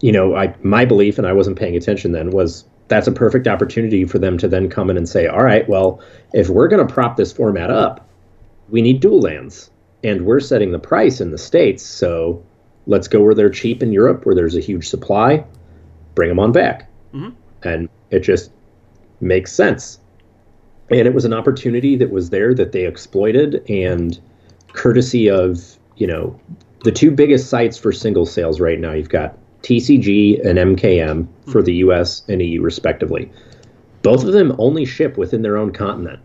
you 0.00 0.12
know, 0.12 0.36
I 0.36 0.54
my 0.62 0.84
belief, 0.84 1.18
and 1.18 1.26
I 1.26 1.32
wasn't 1.32 1.58
paying 1.58 1.76
attention 1.76 2.12
then, 2.12 2.30
was 2.30 2.64
that's 2.90 3.06
a 3.06 3.12
perfect 3.12 3.46
opportunity 3.46 4.04
for 4.04 4.18
them 4.18 4.36
to 4.36 4.48
then 4.48 4.68
come 4.68 4.90
in 4.90 4.96
and 4.96 5.08
say, 5.08 5.28
all 5.28 5.44
right, 5.44 5.66
well, 5.68 6.02
if 6.34 6.48
we're 6.48 6.66
going 6.66 6.84
to 6.84 6.92
prop 6.92 7.16
this 7.16 7.32
format 7.32 7.70
up, 7.70 8.08
we 8.68 8.82
need 8.82 8.98
dual 9.00 9.20
lands, 9.20 9.70
and 10.02 10.26
we're 10.26 10.40
setting 10.40 10.72
the 10.72 10.78
price 10.78 11.20
in 11.20 11.30
the 11.30 11.38
states, 11.38 11.84
so 11.84 12.42
let's 12.86 13.06
go 13.06 13.22
where 13.22 13.34
they're 13.34 13.48
cheap 13.48 13.80
in 13.80 13.92
Europe, 13.92 14.26
where 14.26 14.34
there's 14.34 14.56
a 14.56 14.60
huge 14.60 14.88
supply, 14.88 15.44
bring 16.16 16.28
them 16.28 16.40
on 16.40 16.50
back, 16.50 16.90
Mhm. 17.14 17.32
and 17.62 17.88
it 18.10 18.20
just 18.20 18.50
makes 19.20 19.52
sense. 19.52 20.00
And 20.90 21.06
it 21.06 21.14
was 21.14 21.24
an 21.24 21.32
opportunity 21.32 21.94
that 21.94 22.10
was 22.10 22.30
there 22.30 22.54
that 22.54 22.72
they 22.72 22.86
exploited, 22.86 23.62
and 23.70 24.18
courtesy 24.72 25.30
of 25.30 25.76
you 25.96 26.06
know 26.06 26.34
the 26.82 26.90
two 26.90 27.10
biggest 27.10 27.48
sites 27.48 27.76
for 27.78 27.92
single 27.92 28.26
sales 28.26 28.58
right 28.58 28.80
now, 28.80 28.92
you've 28.92 29.08
got 29.10 29.36
TCG 29.62 30.44
and 30.44 30.58
MKM 30.58 31.26
for 31.50 31.62
the 31.62 31.74
US 31.74 32.22
and 32.28 32.42
EU 32.42 32.62
respectively. 32.62 33.30
Both 34.02 34.24
of 34.24 34.32
them 34.32 34.54
only 34.58 34.84
ship 34.84 35.18
within 35.18 35.42
their 35.42 35.56
own 35.56 35.72
continent. 35.72 36.20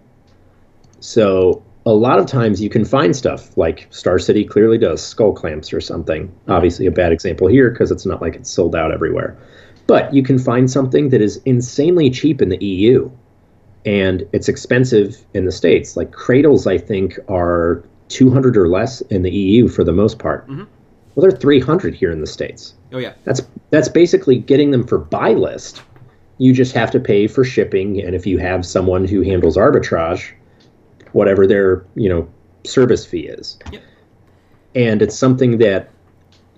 So 1.00 1.62
a 1.86 1.94
lot 1.94 2.20
of 2.20 2.26
times 2.26 2.62
you 2.62 2.70
can 2.70 2.86
find 2.86 3.16
stuff 3.16 3.56
like 3.58 3.88
Star 3.92 4.18
City 4.18 4.44
clearly 4.44 4.78
does 4.78 5.02
skull 5.04 5.34
clamps 5.34 5.72
or 5.74 5.82
something. 5.82 6.32
Obviously, 6.48 6.86
a 6.86 6.92
bad 6.92 7.12
example 7.12 7.48
here 7.48 7.70
because 7.70 7.92
it's 7.92 8.06
not 8.06 8.22
like 8.22 8.36
it's 8.36 8.50
sold 8.50 8.76
out 8.76 8.92
everywhere. 8.92 9.38
But 9.88 10.14
you 10.14 10.24
can 10.24 10.40
find 10.40 10.70
something 10.70 11.10
that 11.10 11.22
is 11.22 11.42
insanely 11.46 12.10
cheap 12.10 12.42
in 12.42 12.50
the 12.50 12.64
EU 12.64 13.12
and 13.86 14.28
it's 14.32 14.50
expensive 14.50 15.24
in 15.36 15.46
the 15.46 15.52
States. 15.52 15.96
Like 15.96 16.12
cradles, 16.12 16.66
I 16.66 16.78
think, 16.78 17.20
are 17.28 17.84
200 18.08 18.58
or 18.58 18.68
less 18.68 19.02
in 19.02 19.22
the 19.22 19.32
EU 19.32 19.68
for 19.68 19.84
the 19.84 19.92
most 19.92 20.18
part. 20.18 20.48
Mhm. 20.48 20.66
Well, 21.16 21.22
there 21.22 21.36
are 21.36 21.40
300 21.40 21.96
here 21.96 22.12
in 22.12 22.20
the 22.20 22.28
States. 22.28 22.74
Oh 22.92 22.98
yeah. 22.98 23.14
That's 23.24 23.42
that's 23.70 23.90
basically 23.90 24.38
getting 24.38 24.72
them 24.72 24.86
for 24.86 24.98
buy 24.98 25.32
list. 25.32 25.82
You 26.38 26.54
just 26.54 26.74
have 26.74 26.92
to 26.92 27.00
pay 27.00 27.28
for 27.28 27.46
shipping, 27.46 28.02
and 28.02 28.14
if 28.14 28.28
you 28.28 28.38
have 28.38 28.66
someone 28.66 29.06
who 29.06 29.22
handles 29.22 29.56
arbitrage, 29.56 30.32
whatever 31.14 31.48
their 31.48 31.86
you 31.96 32.10
know 32.10 32.28
service 32.66 33.06
fee 33.06 33.28
is. 33.28 33.58
Yep. 33.72 33.82
And 34.76 35.02
it's 35.02 35.18
something 35.18 35.58
that 35.60 35.90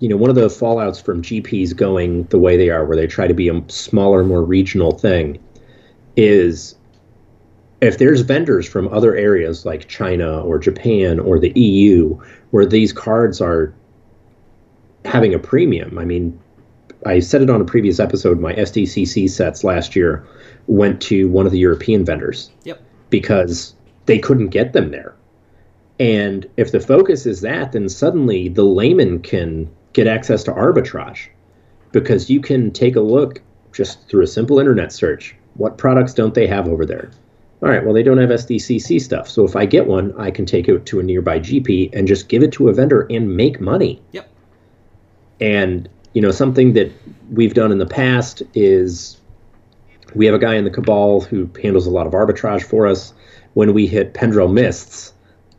you 0.00 0.08
know 0.08 0.16
one 0.16 0.30
of 0.30 0.36
the 0.36 0.48
fallouts 0.48 1.00
from 1.00 1.22
GPs 1.22 1.76
going 1.76 2.24
the 2.24 2.38
way 2.38 2.56
they 2.56 2.70
are, 2.70 2.84
where 2.84 2.96
they 2.96 3.06
try 3.06 3.28
to 3.28 3.34
be 3.34 3.48
a 3.48 3.62
smaller, 3.68 4.24
more 4.24 4.42
regional 4.42 4.90
thing, 4.90 5.38
is 6.16 6.74
if 7.80 7.98
there's 7.98 8.22
vendors 8.22 8.68
from 8.68 8.88
other 8.88 9.14
areas 9.14 9.64
like 9.64 9.86
China 9.86 10.40
or 10.40 10.58
Japan 10.58 11.20
or 11.20 11.38
the 11.38 11.52
EU 11.58 12.18
where 12.50 12.66
these 12.66 12.92
cards 12.92 13.40
are 13.40 13.72
having 15.08 15.34
a 15.34 15.38
premium. 15.38 15.98
I 15.98 16.04
mean, 16.04 16.38
I 17.06 17.20
said 17.20 17.42
it 17.42 17.50
on 17.50 17.60
a 17.60 17.64
previous 17.64 18.00
episode. 18.00 18.40
My 18.40 18.54
SDCC 18.54 19.28
sets 19.30 19.64
last 19.64 19.96
year 19.96 20.26
went 20.66 21.00
to 21.02 21.28
one 21.28 21.46
of 21.46 21.52
the 21.52 21.58
European 21.58 22.04
vendors 22.04 22.50
Yep. 22.64 22.80
because 23.10 23.74
they 24.06 24.18
couldn't 24.18 24.48
get 24.48 24.72
them 24.72 24.90
there. 24.90 25.14
And 26.00 26.46
if 26.56 26.72
the 26.72 26.80
focus 26.80 27.26
is 27.26 27.40
that, 27.40 27.72
then 27.72 27.88
suddenly 27.88 28.48
the 28.48 28.62
layman 28.64 29.20
can 29.20 29.68
get 29.92 30.06
access 30.06 30.44
to 30.44 30.52
arbitrage 30.52 31.28
because 31.92 32.30
you 32.30 32.40
can 32.40 32.70
take 32.70 32.94
a 32.96 33.00
look 33.00 33.42
just 33.72 34.08
through 34.08 34.22
a 34.22 34.26
simple 34.26 34.58
internet 34.58 34.92
search. 34.92 35.34
What 35.54 35.78
products 35.78 36.14
don't 36.14 36.34
they 36.34 36.46
have 36.46 36.68
over 36.68 36.86
there? 36.86 37.10
All 37.62 37.68
right, 37.68 37.84
well, 37.84 37.94
they 37.94 38.04
don't 38.04 38.18
have 38.18 38.30
SDCC 38.30 39.00
stuff. 39.00 39.28
So 39.28 39.44
if 39.44 39.56
I 39.56 39.66
get 39.66 39.88
one, 39.88 40.14
I 40.16 40.30
can 40.30 40.46
take 40.46 40.68
it 40.68 40.86
to 40.86 41.00
a 41.00 41.02
nearby 41.02 41.40
GP 41.40 41.90
and 41.92 42.06
just 42.06 42.28
give 42.28 42.44
it 42.44 42.52
to 42.52 42.68
a 42.68 42.72
vendor 42.74 43.06
and 43.10 43.36
make 43.36 43.60
money. 43.60 44.00
Yep. 44.12 44.28
And 45.40 45.88
you 46.14 46.22
know, 46.22 46.30
something 46.30 46.72
that 46.72 46.90
we've 47.30 47.54
done 47.54 47.70
in 47.70 47.78
the 47.78 47.86
past 47.86 48.42
is 48.54 49.18
we 50.14 50.26
have 50.26 50.34
a 50.34 50.38
guy 50.38 50.54
in 50.54 50.64
the 50.64 50.70
cabal 50.70 51.20
who 51.20 51.48
handles 51.62 51.86
a 51.86 51.90
lot 51.90 52.06
of 52.06 52.12
arbitrage 52.12 52.62
for 52.62 52.86
us. 52.86 53.12
When 53.54 53.74
we 53.74 53.86
hit 53.86 54.14
Pendrell 54.14 54.52
Mists, 54.52 55.12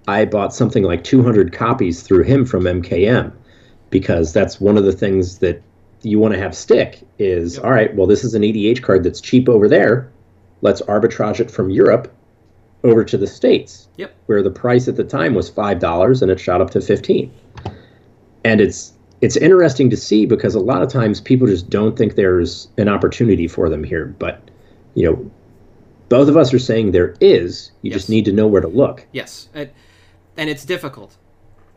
I 0.08 0.26
bought 0.26 0.54
something 0.54 0.84
like 0.84 1.04
200 1.04 1.54
copies 1.54 2.02
through 2.02 2.24
him 2.24 2.46
from 2.46 2.64
MKM 2.64 3.32
because 3.90 4.34
that's 4.34 4.60
one 4.60 4.78
of 4.78 4.86
the 4.86 4.92
things 4.92 5.40
that 5.40 5.62
you 6.02 6.18
want 6.18 6.34
to 6.34 6.40
have 6.40 6.56
stick 6.56 7.02
is 7.20 7.56
Yep. 7.58 7.66
all 7.66 7.72
right, 7.72 7.96
well, 7.96 8.08
this 8.08 8.24
is 8.24 8.34
an 8.34 8.42
EDH 8.44 8.82
card 8.82 9.04
that's 9.04 9.20
cheap 9.22 9.48
over 9.50 9.68
there. 9.68 10.10
Let's 10.62 10.82
arbitrage 10.84 11.40
it 11.40 11.52
from 11.52 11.70
Europe 11.70 12.12
over 12.84 13.04
to 13.04 13.18
the 13.18 13.28
States 13.28 13.88
Yep. 13.98 14.14
where 14.28 14.42
the 14.42 14.52
price 14.52 14.88
at 14.88 14.96
the 14.96 15.04
time 15.04 15.36
was 15.36 15.50
five 15.50 15.80
dollars 15.80 16.22
and 16.22 16.32
it 16.32 16.40
shot 16.40 16.62
up 16.62 16.70
to 16.72 16.82
fifteen. 16.82 17.32
And 18.46 18.62
it's 18.62 18.94
it's 19.22 19.36
interesting 19.38 19.90
to 19.90 19.98
see 19.98 20.26
because 20.26 20.56
a 20.56 20.60
lot 20.60 20.82
of 20.82 20.90
times 20.90 21.20
people 21.20 21.48
just 21.48 21.70
don't 21.70 21.98
think 21.98 22.16
there's 22.16 22.68
an 22.78 22.88
opportunity 22.88 23.48
for 23.48 23.70
them 23.70 23.84
here. 23.84 24.06
But 24.20 24.42
you 24.96 25.06
know, 25.06 25.32
both 26.10 26.28
of 26.30 26.38
us 26.38 26.54
are 26.54 26.60
saying 26.60 26.92
there 26.92 27.16
is. 27.22 27.72
You 27.82 27.92
Yes. 27.92 28.00
just 28.00 28.10
need 28.10 28.26
to 28.26 28.32
know 28.32 28.48
where 28.48 28.62
to 28.62 28.68
look. 28.68 29.06
Yes, 29.12 29.50
and, 29.54 29.70
and 30.38 30.50
it's 30.50 30.66
difficult. 30.66 31.16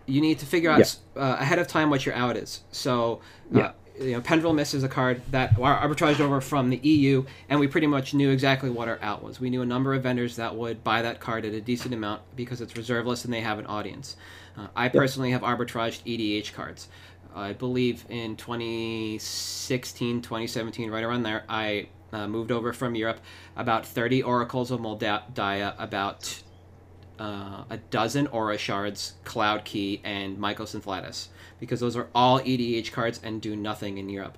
You 0.06 0.20
need 0.20 0.38
to 0.40 0.46
figure 0.46 0.70
out 0.70 0.78
Yeah. 0.80 1.22
uh, 1.22 1.36
ahead 1.40 1.58
of 1.58 1.66
time 1.68 1.90
what 1.90 2.04
your 2.06 2.14
out 2.14 2.36
is. 2.36 2.60
So, 2.72 3.20
uh, 3.54 3.58
Yeah. 3.58 3.70
you 4.00 4.12
know, 4.12 4.20
Pendrell 4.20 4.54
Mists 4.54 4.74
is 4.74 4.82
a 4.82 4.88
card 4.88 5.20
that 5.30 5.54
arbitraged 5.56 6.18
over 6.20 6.40
from 6.40 6.70
the 6.70 6.78
EU, 6.82 7.24
and 7.48 7.60
we 7.60 7.68
pretty 7.68 7.86
much 7.86 8.14
knew 8.14 8.30
exactly 8.30 8.70
what 8.70 8.88
our 8.88 8.98
out 9.02 9.22
was. 9.22 9.38
We 9.40 9.50
knew 9.50 9.62
a 9.62 9.66
number 9.66 9.94
of 9.94 10.02
vendors 10.02 10.36
that 10.36 10.56
would 10.56 10.82
buy 10.82 11.02
that 11.02 11.20
card 11.20 11.44
at 11.44 11.52
a 11.54 11.60
decent 11.60 11.92
amount 11.94 12.22
because 12.34 12.60
it's 12.60 12.76
reserveless 12.76 13.24
and 13.24 13.32
they 13.32 13.42
have 13.42 13.58
an 13.58 13.66
audience. 13.66 14.16
Uh, 14.56 14.66
I 14.74 14.88
personally 14.88 15.30
have 15.30 15.42
arbitraged 15.42 16.00
EDH 16.04 16.52
cards. 16.52 16.88
I 17.34 17.52
believe 17.52 18.04
in 18.08 18.36
2016, 18.36 20.22
2017, 20.22 20.90
right 20.90 21.04
around 21.04 21.22
there, 21.22 21.44
I 21.48 21.88
uh, 22.12 22.26
moved 22.26 22.52
over 22.52 22.72
from 22.72 22.94
Europe 22.94 23.20
about 23.56 23.86
30 23.86 24.22
oracles 24.22 24.70
of 24.70 24.80
Mul 24.80 24.98
Daya, 24.98 25.74
about 25.78 26.42
uh, 27.18 27.64
a 27.70 27.78
dozen 27.90 28.26
Aura 28.28 28.58
Shards, 28.58 29.14
Cloud 29.24 29.64
Key, 29.64 30.00
and 30.04 30.38
Mycosynth 30.38 30.86
Lattice, 30.86 31.28
because 31.60 31.80
those 31.80 31.96
are 31.96 32.08
all 32.14 32.40
EDH 32.40 32.92
cards 32.92 33.20
and 33.22 33.40
do 33.40 33.56
nothing 33.56 33.98
in 33.98 34.08
Europe. 34.08 34.36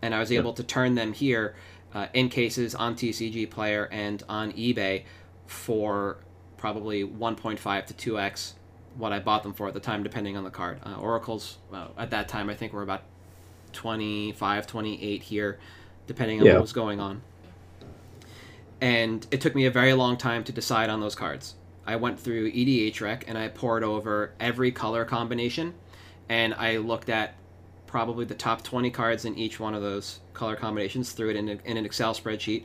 And 0.00 0.14
I 0.14 0.18
was 0.18 0.32
able 0.32 0.52
to 0.54 0.64
turn 0.64 0.94
them 0.94 1.12
here 1.12 1.54
uh, 1.94 2.06
in 2.12 2.28
cases 2.28 2.74
on 2.74 2.94
TCG 2.94 3.50
Player 3.50 3.88
and 3.92 4.22
on 4.28 4.52
eBay 4.52 5.04
for 5.46 6.18
probably 6.56 7.04
1.5 7.04 7.86
to 7.86 7.94
2x 7.94 8.54
what 8.96 9.12
I 9.12 9.18
bought 9.18 9.42
them 9.42 9.52
for 9.52 9.68
at 9.68 9.74
the 9.74 9.80
time, 9.80 10.02
depending 10.02 10.36
on 10.36 10.44
the 10.44 10.50
card. 10.50 10.78
Uh, 10.84 10.96
Oracles, 10.96 11.58
at 11.98 12.10
that 12.10 12.28
time, 12.28 12.48
I 12.50 12.54
think 12.54 12.72
were 12.72 12.82
about 12.82 13.02
25, 13.72 14.66
28 14.66 15.22
here, 15.22 15.58
depending 16.06 16.40
on 16.40 16.46
Yeah. 16.46 16.54
what 16.54 16.62
was 16.62 16.72
going 16.72 17.00
on. 17.00 17.22
And 18.80 19.26
it 19.30 19.40
took 19.40 19.54
me 19.54 19.66
a 19.66 19.70
very 19.70 19.92
long 19.92 20.16
time 20.16 20.44
to 20.44 20.52
decide 20.52 20.90
on 20.90 21.00
those 21.00 21.14
cards. 21.14 21.54
I 21.86 21.96
went 21.96 22.18
through 22.18 22.50
EDHREC 22.52 23.24
and 23.26 23.38
I 23.38 23.48
poured 23.48 23.84
over 23.84 24.32
every 24.40 24.72
color 24.72 25.04
combination, 25.04 25.74
and 26.28 26.54
I 26.54 26.78
looked 26.78 27.08
at 27.08 27.34
probably 27.86 28.24
the 28.24 28.34
top 28.34 28.62
20 28.62 28.90
cards 28.90 29.24
in 29.24 29.36
each 29.38 29.60
one 29.60 29.74
of 29.74 29.82
those 29.82 30.20
color 30.32 30.56
combinations, 30.56 31.12
threw 31.12 31.30
it 31.30 31.36
in, 31.36 31.48
a, 31.48 31.58
in 31.64 31.76
an 31.76 31.84
Excel 31.84 32.14
spreadsheet, 32.14 32.64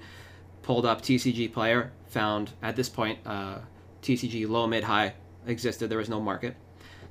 pulled 0.64 0.86
up 0.86 1.02
TCG 1.02 1.52
Player, 1.52 1.92
found 2.08 2.52
at 2.62 2.76
this 2.76 2.90
point 2.90 3.20
uh, 3.26 3.60
TCG 4.02 4.48
low, 4.48 4.68
mid, 4.68 4.84
high 4.86 5.14
existed. 5.48 5.90
There 5.90 5.98
was 5.98 6.10
no 6.10 6.20
market, 6.22 6.56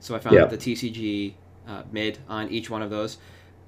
so 0.01 0.15
I 0.15 0.19
found 0.19 0.37
Yeah. 0.37 0.47
the 0.47 0.57
TCG 0.57 1.35
uh, 1.69 1.83
mid 1.91 2.19
on 2.29 2.49
each 2.51 2.71
one 2.71 2.83
of 2.83 2.91
those, 2.91 3.19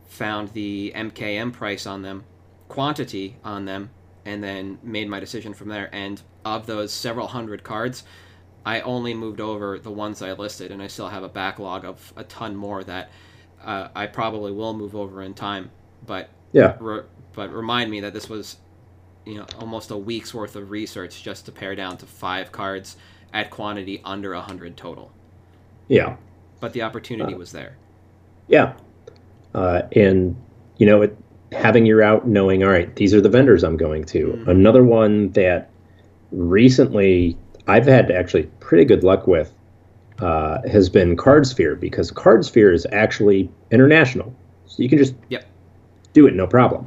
found 0.09 0.49
the 0.53 0.93
MKM 0.95 1.53
price 1.53 1.87
on 1.87 2.03
them, 2.03 2.25
quantity 2.69 3.37
on 3.45 3.65
them, 3.65 3.91
and 4.25 4.43
then 4.43 4.79
made 4.83 5.09
my 5.09 5.21
decision 5.21 5.53
from 5.55 5.69
there. 5.69 5.89
And 5.93 6.21
of 6.45 6.67
those 6.67 6.93
several 6.93 7.27
hundred 7.27 7.65
cards, 7.65 8.05
I 8.65 8.81
only 8.83 9.15
moved 9.15 9.41
over 9.41 9.79
the 9.79 9.91
ones 9.91 10.23
I 10.23 10.33
listed, 10.33 10.71
and 10.71 10.83
I 10.83 10.87
still 10.87 11.09
have 11.09 11.23
a 11.23 11.29
backlog 11.29 11.85
of 11.85 12.13
a 12.17 12.25
ton 12.25 12.55
more 12.55 12.85
that 12.85 13.11
uh, 13.65 13.89
I 13.95 14.07
probably 14.07 14.53
will 14.53 14.75
move 14.75 14.95
over 14.95 15.23
in 15.23 15.35
time. 15.35 15.71
But 16.07 16.29
Yeah. 16.53 16.77
re- 16.79 17.03
but 17.35 17.53
remind 17.53 17.91
me 17.91 18.01
that 18.01 18.13
this 18.13 18.29
was, 18.29 18.57
you 19.25 19.35
know, 19.37 19.47
almost 19.61 19.91
a 19.91 19.97
week's 19.97 20.33
worth 20.35 20.55
of 20.57 20.71
research 20.71 21.23
just 21.23 21.47
to 21.47 21.53
pare 21.53 21.75
down 21.75 21.97
to 21.99 22.07
five 22.07 22.51
cards 22.53 22.97
at 23.33 23.51
quantity 23.51 24.01
under 24.05 24.33
a 24.33 24.41
hundred 24.41 24.77
total. 24.77 25.11
Yeah. 25.89 26.17
But 26.61 26.73
the 26.73 26.83
opportunity 26.83 27.35
was 27.35 27.53
there. 27.53 27.77
Yeah. 28.49 28.75
Uh, 29.55 29.83
and, 29.95 30.37
you 30.79 30.87
know, 30.87 31.03
it, 31.03 31.17
having 31.53 31.87
your 31.87 32.03
out, 32.03 32.27
knowing, 32.27 32.63
all 32.63 32.71
right, 32.71 32.95
these 32.97 33.15
are 33.15 33.21
the 33.21 33.29
vendors 33.29 33.63
I'm 33.65 33.77
going 33.77 34.05
to. 34.07 34.27
Mhm. 34.27 34.49
Another 34.49 34.85
one 34.85 35.31
that 35.33 35.71
recently 36.33 37.37
I've 37.67 37.87
had 37.87 38.11
actually 38.11 38.45
pretty 38.61 38.85
good 38.85 39.03
luck 39.05 39.27
with 39.27 39.53
uh, 40.21 40.59
has 40.69 40.89
been 40.89 41.17
CardSphere 41.17 41.79
because 41.79 42.11
CardSphere 42.11 42.75
is 42.75 42.87
actually 42.91 43.49
international. 43.71 44.35
So 44.67 44.83
you 44.83 44.89
can 44.89 44.99
just 44.99 45.15
Yep. 45.29 45.45
do 46.13 46.27
it 46.27 46.35
no 46.35 46.47
problem. 46.47 46.87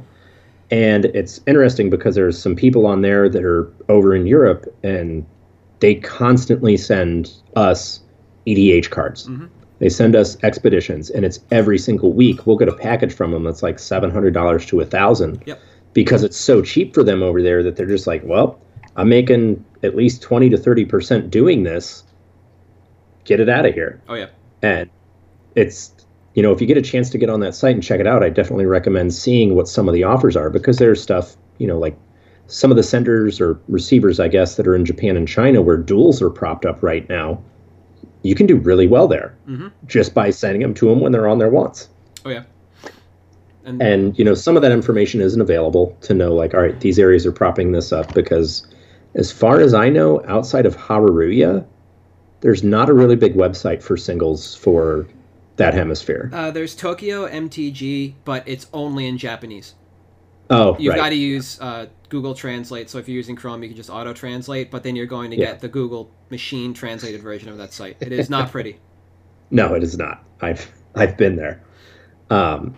And 0.70 1.06
it's 1.06 1.40
interesting 1.46 1.88
because 1.88 2.14
there's 2.14 2.38
some 2.38 2.54
people 2.54 2.86
on 2.86 3.00
there 3.00 3.28
that 3.28 3.42
are 3.44 3.72
over 3.88 4.14
in 4.14 4.26
Europe 4.26 4.66
and 4.82 5.24
they 5.82 5.96
constantly 5.96 6.76
send 6.76 7.32
us 7.56 8.00
EDH 8.46 8.88
cards. 8.90 9.26
Mhm. 9.28 9.48
They 9.80 9.88
send 9.88 10.14
us 10.14 10.36
expeditions, 10.44 11.10
and 11.10 11.24
it's 11.24 11.40
every 11.50 11.76
single 11.76 12.12
week. 12.12 12.46
We'll 12.46 12.56
get 12.56 12.68
a 12.68 12.72
package 12.72 13.12
from 13.12 13.32
them 13.32 13.42
that's 13.42 13.64
like 13.64 13.78
seven 13.80 14.10
hundred 14.10 14.32
dollars 14.32 14.64
to 14.66 14.80
a 14.80 14.84
thousand, 14.86 15.42
Yep. 15.44 15.58
because 15.92 16.22
it's 16.22 16.36
so 16.36 16.62
cheap 16.62 16.94
for 16.94 17.02
them 17.02 17.20
over 17.22 17.42
there 17.42 17.62
that 17.64 17.74
they're 17.76 17.86
just 17.86 18.06
like, 18.06 18.22
well, 18.24 18.58
I'm 18.96 19.08
making 19.08 19.64
at 19.82 19.96
least 19.96 20.22
twenty 20.22 20.48
to 20.50 20.56
thirty 20.56 20.84
percent 20.84 21.30
doing 21.30 21.64
this. 21.64 22.04
Get 23.24 23.40
it 23.40 23.48
out 23.48 23.66
of 23.66 23.74
here. 23.74 24.00
Oh 24.08 24.14
yeah. 24.14 24.26
And 24.62 24.88
it's, 25.56 25.90
you 26.34 26.42
know, 26.44 26.52
if 26.52 26.60
you 26.60 26.66
get 26.68 26.76
a 26.76 26.82
chance 26.82 27.10
to 27.10 27.18
get 27.18 27.28
on 27.28 27.40
that 27.40 27.54
site 27.56 27.74
and 27.74 27.82
check 27.82 27.98
it 27.98 28.06
out, 28.06 28.22
I 28.22 28.28
definitely 28.30 28.66
recommend 28.66 29.12
seeing 29.12 29.56
what 29.56 29.66
some 29.68 29.88
of 29.88 29.94
the 29.94 30.04
offers 30.04 30.36
are 30.36 30.48
because 30.48 30.78
there's 30.78 31.02
stuff, 31.02 31.36
you 31.58 31.66
know, 31.66 31.78
like 31.78 31.96
some 32.52 32.70
of 32.70 32.76
the 32.76 32.82
senders 32.82 33.40
or 33.40 33.58
receivers, 33.68 34.20
I 34.20 34.28
guess, 34.28 34.56
that 34.56 34.66
are 34.66 34.74
in 34.74 34.84
Japan 34.84 35.16
and 35.16 35.26
China 35.26 35.62
where 35.62 35.76
duels 35.76 36.20
are 36.20 36.30
propped 36.30 36.66
up 36.66 36.82
right 36.82 37.08
now, 37.08 37.42
you 38.22 38.34
can 38.34 38.46
do 38.46 38.56
really 38.56 38.86
well 38.86 39.08
there 39.08 39.34
Mm-hmm. 39.48 39.68
just 39.86 40.14
by 40.14 40.30
sending 40.30 40.60
them 40.62 40.74
to 40.74 40.88
them 40.88 41.00
when 41.00 41.12
they're 41.12 41.26
on 41.28 41.38
their 41.38 41.48
wants. 41.50 41.88
Oh 42.24 42.30
yeah. 42.30 42.44
And, 43.64 43.80
And 43.82 44.18
you 44.18 44.24
know, 44.24 44.34
some 44.34 44.56
of 44.56 44.62
that 44.62 44.72
information 44.72 45.20
isn't 45.20 45.40
available 45.40 45.96
to 46.02 46.14
know, 46.14 46.34
like, 46.34 46.52
all 46.54 46.60
right, 46.60 46.78
these 46.80 46.98
areas 46.98 47.24
are 47.26 47.32
propping 47.32 47.72
this 47.72 47.92
up 47.92 48.12
because, 48.12 48.66
as 49.14 49.30
far 49.30 49.60
as 49.60 49.72
I 49.72 49.88
know, 49.88 50.20
outside 50.26 50.66
of 50.66 50.76
Hareruya, 50.76 51.64
there's 52.40 52.62
not 52.64 52.88
a 52.88 52.92
really 52.92 53.14
big 53.16 53.34
website 53.34 53.80
for 53.82 53.96
singles 53.96 54.54
for 54.54 55.06
that 55.56 55.74
hemisphere. 55.74 56.28
uh, 56.32 56.50
there's 56.50 56.74
Tokyo 56.74 57.28
MTG, 57.28 58.14
but 58.24 58.42
it's 58.48 58.66
only 58.72 59.06
in 59.06 59.16
Japanese. 59.16 59.74
Oh, 60.52 60.76
You've 60.78 60.92
right. 60.92 60.98
got 61.00 61.08
to 61.08 61.14
use 61.16 61.58
uh, 61.60 61.86
Google 62.10 62.34
Translate. 62.34 62.90
So 62.90 62.98
if 62.98 63.08
you're 63.08 63.16
using 63.16 63.34
Chrome, 63.36 63.62
you 63.62 63.70
can 63.70 63.76
just 63.76 63.88
auto 63.90 64.12
translate, 64.12 64.70
but 64.70 64.82
then 64.82 64.94
you're 64.94 65.06
going 65.06 65.30
to 65.30 65.36
Yeah. 65.36 65.46
get 65.46 65.60
the 65.60 65.68
Google 65.68 66.10
machine 66.30 66.74
translated 66.74 67.22
version 67.22 67.48
of 67.48 67.56
that 67.58 67.72
site. 67.72 67.96
It 68.00 68.12
is 68.12 68.28
not 68.30 68.50
pretty. 68.52 68.78
No, 69.54 69.74
it 69.74 69.82
is 69.82 69.98
not. 69.98 70.24
I've 70.40 70.66
I've 70.94 71.18
been 71.18 71.36
there. 71.36 71.62
Um, 72.30 72.74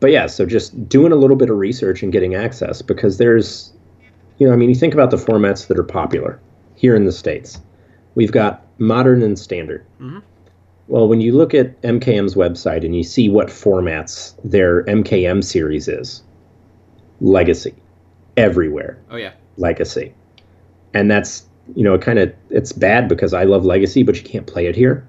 but 0.00 0.10
yeah, 0.10 0.26
so 0.26 0.44
just 0.44 0.86
doing 0.86 1.12
a 1.12 1.16
little 1.16 1.34
bit 1.36 1.48
of 1.48 1.56
research 1.56 2.02
and 2.02 2.12
getting 2.12 2.34
access 2.34 2.82
because 2.82 3.16
there's, 3.16 3.72
you 4.36 4.46
know, 4.46 4.52
I 4.52 4.56
mean, 4.56 4.68
you 4.68 4.74
think 4.74 4.92
about 4.92 5.10
the 5.10 5.16
formats 5.16 5.66
that 5.68 5.78
are 5.78 5.82
popular 5.84 6.38
here 6.74 6.94
in 6.94 7.06
the 7.06 7.12
states. 7.12 7.58
We've 8.16 8.32
got 8.32 8.66
modern 8.76 9.22
and 9.22 9.38
standard. 9.38 9.82
Mhm. 9.98 10.20
Well, 10.88 11.08
when 11.08 11.22
you 11.22 11.32
look 11.32 11.54
at 11.54 11.80
MKM's 11.80 12.34
website 12.34 12.84
and 12.84 12.94
you 12.94 13.02
see 13.02 13.30
what 13.30 13.46
formats 13.46 14.34
their 14.44 14.82
MKM 14.84 15.42
series 15.42 15.88
is, 15.88 16.22
legacy, 17.20 17.74
everywhere. 18.36 18.98
Oh 19.10 19.16
yeah. 19.16 19.32
legacy. 19.56 20.12
And 20.94 21.10
that's 21.10 21.44
you 21.74 21.82
know 21.82 21.94
it 21.94 22.02
kind 22.02 22.18
of 22.18 22.32
it's 22.50 22.72
bad 22.72 23.08
because 23.08 23.32
i 23.32 23.42
love 23.44 23.64
legacy 23.64 24.02
but 24.02 24.16
you 24.16 24.22
can't 24.22 24.46
play 24.46 24.66
it 24.66 24.76
here. 24.76 25.06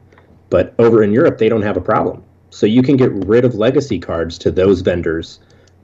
But 0.50 0.74
over 0.80 1.04
in 1.04 1.12
europe 1.12 1.38
they 1.38 1.50
don't 1.50 1.64
have 1.64 1.78
a 1.78 1.82
problem. 1.82 2.24
So 2.50 2.66
you 2.66 2.82
can 2.82 2.96
get 2.96 3.12
rid 3.12 3.44
of 3.44 3.56
legacy 3.56 4.00
cards 4.00 4.38
to 4.40 4.52
those 4.52 4.80
vendors 4.82 5.40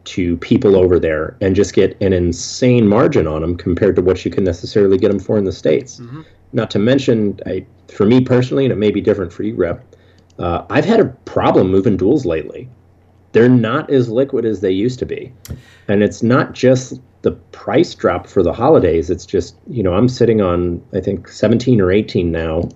to 0.06 0.38
people 0.38 0.76
over 0.76 0.98
there 0.98 1.36
and 1.42 1.56
just 1.56 1.74
get 1.74 1.96
an 2.02 2.14
insane 2.14 2.88
margin 2.88 3.28
on 3.28 3.42
them 3.42 3.56
compared 3.58 3.96
to 3.98 4.02
what 4.02 4.24
you 4.26 4.32
can 4.32 4.44
necessarily 4.44 4.98
get 4.98 5.10
them 5.10 5.20
for 5.20 5.38
in 5.38 5.44
the 5.44 5.52
states. 5.52 6.00
Mhm. 6.00 6.26
not 6.54 6.72
to 6.72 6.80
mention 6.80 7.40
I, 7.46 7.66
for 7.88 8.06
me 8.06 8.22
personally 8.22 8.64
and 8.66 8.72
it 8.72 8.78
may 8.78 8.92
be 8.92 9.02
different 9.02 9.32
for 9.34 9.44
you 9.44 9.56
rep 9.56 9.84
uh, 10.40 10.64
i've 10.70 10.86
had 10.86 11.00
a 11.00 11.06
problem 11.26 11.70
moving 11.72 11.98
duels 11.98 12.26
lately 12.26 12.68
they're 13.34 13.50
not 13.50 13.90
as 13.90 14.10
liquid 14.10 14.46
as 14.46 14.62
they 14.62 14.72
used 14.72 15.00
to 15.00 15.06
be 15.06 15.32
and 15.88 16.04
it's 16.04 16.22
not 16.24 16.54
just 16.54 17.00
the 17.24 17.32
price 17.52 17.94
drop 17.96 18.28
for 18.28 18.44
the 18.44 18.54
holidays 18.54 19.10
it's 19.10 19.26
just 19.26 19.56
you 19.68 19.82
know 19.84 19.94
i'm 19.94 20.10
sitting 20.10 20.42
on 20.42 20.82
i 20.94 21.00
think 21.00 21.28
17 21.28 21.80
or 21.82 21.92
18 21.92 22.32
now 22.32 22.68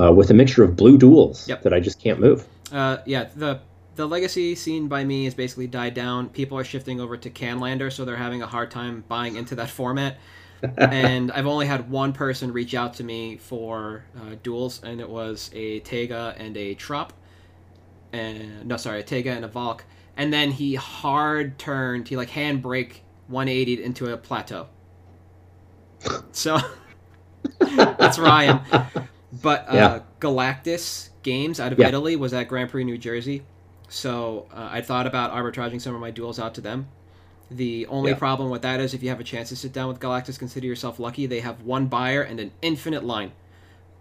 uh, 0.00 0.12
with 0.12 0.30
a 0.30 0.34
mixture 0.34 0.62
of 0.62 0.76
blue 0.76 0.96
duels 0.98 1.48
Yep. 1.48 1.62
that 1.62 1.72
i 1.72 1.80
just 1.80 2.00
can't 2.02 2.20
move 2.20 2.46
Uh, 2.72 2.98
yeah, 3.06 3.28
the 3.34 3.60
the 3.96 4.06
legacy 4.06 4.54
scene 4.54 4.86
by 4.88 5.02
me 5.02 5.24
has 5.24 5.34
basically 5.34 5.66
died 5.66 5.92
down. 5.94 6.28
People 6.28 6.56
are 6.56 6.62
shifting 6.64 7.00
over 7.00 7.16
to 7.16 7.30
Canlander, 7.30 7.90
so 7.90 8.04
they're 8.04 8.14
having 8.14 8.42
a 8.42 8.46
hard 8.46 8.70
time 8.70 9.02
buying 9.08 9.34
into 9.34 9.56
that 9.56 9.70
format. 9.70 10.18
and 10.76 11.32
I've 11.32 11.48
only 11.48 11.66
had 11.66 11.90
one 11.90 12.12
person 12.12 12.52
reach 12.52 12.74
out 12.74 12.94
to 12.94 13.04
me 13.04 13.38
for 13.38 14.04
uh, 14.16 14.36
duels, 14.44 14.80
and 14.84 15.00
it 15.00 15.08
was 15.08 15.50
a 15.52 15.80
Taiga 15.80 16.34
and 16.38 16.56
a 16.56 16.74
Trop. 16.74 17.12
And 18.12 18.66
no, 18.66 18.76
sorry, 18.76 19.00
a 19.00 19.02
Taiga 19.02 19.30
and 19.32 19.44
a 19.44 19.48
Valk. 19.48 19.84
And 20.16 20.32
then 20.32 20.50
he 20.50 20.74
hard 20.74 21.58
turned, 21.58 22.08
he 22.08 22.16
like 22.16 22.30
handbrake 22.30 23.00
180 23.28 23.82
into 23.84 24.12
a 24.12 24.16
plateau. 24.16 24.68
So 26.32 26.58
that's 27.58 28.18
Ryan. 28.18 28.60
But 29.42 29.68
uh, 29.68 29.74
Yeah. 29.74 30.00
Galactus 30.20 31.10
Games 31.22 31.60
out 31.60 31.72
of 31.72 31.78
Yeah. 31.78 31.88
Italy 31.88 32.16
was 32.16 32.32
at 32.32 32.44
Grand 32.48 32.70
Prix 32.70 32.84
New 32.84 32.98
Jersey. 32.98 33.42
So 33.88 34.46
uh, 34.52 34.68
I 34.70 34.80
thought 34.80 35.06
about 35.06 35.32
arbitraging 35.32 35.80
some 35.80 35.94
of 35.94 36.00
my 36.00 36.10
duels 36.10 36.38
out 36.38 36.54
to 36.54 36.60
them. 36.60 36.88
The 37.50 37.86
only 37.86 38.10
Yeah. 38.12 38.18
problem 38.18 38.50
with 38.50 38.62
that 38.62 38.80
is 38.80 38.94
if 38.94 39.02
you 39.02 39.08
have 39.08 39.20
a 39.20 39.24
chance 39.24 39.48
to 39.48 39.56
sit 39.56 39.72
down 39.72 39.88
with 39.88 39.98
Galactus, 40.00 40.38
consider 40.38 40.66
yourself 40.66 40.98
lucky. 41.00 41.26
They 41.26 41.40
have 41.40 41.62
one 41.62 41.86
buyer 41.86 42.22
and 42.22 42.38
an 42.40 42.52
infinite 42.62 43.04
line. 43.04 43.32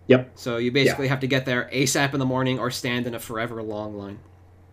Yep 0.07 0.31
So 0.35 0.57
you 0.57 0.71
basically 0.71 1.07
have 1.07 1.19
to 1.21 1.27
get 1.27 1.45
there 1.45 1.69
ASAP 1.73 2.13
in 2.13 2.19
the 2.19 2.25
morning 2.25 2.59
or 2.59 2.71
stand 2.71 3.07
in 3.07 3.13
a 3.15 3.19
forever 3.19 3.61
long 3.63 3.97
line. 3.97 4.19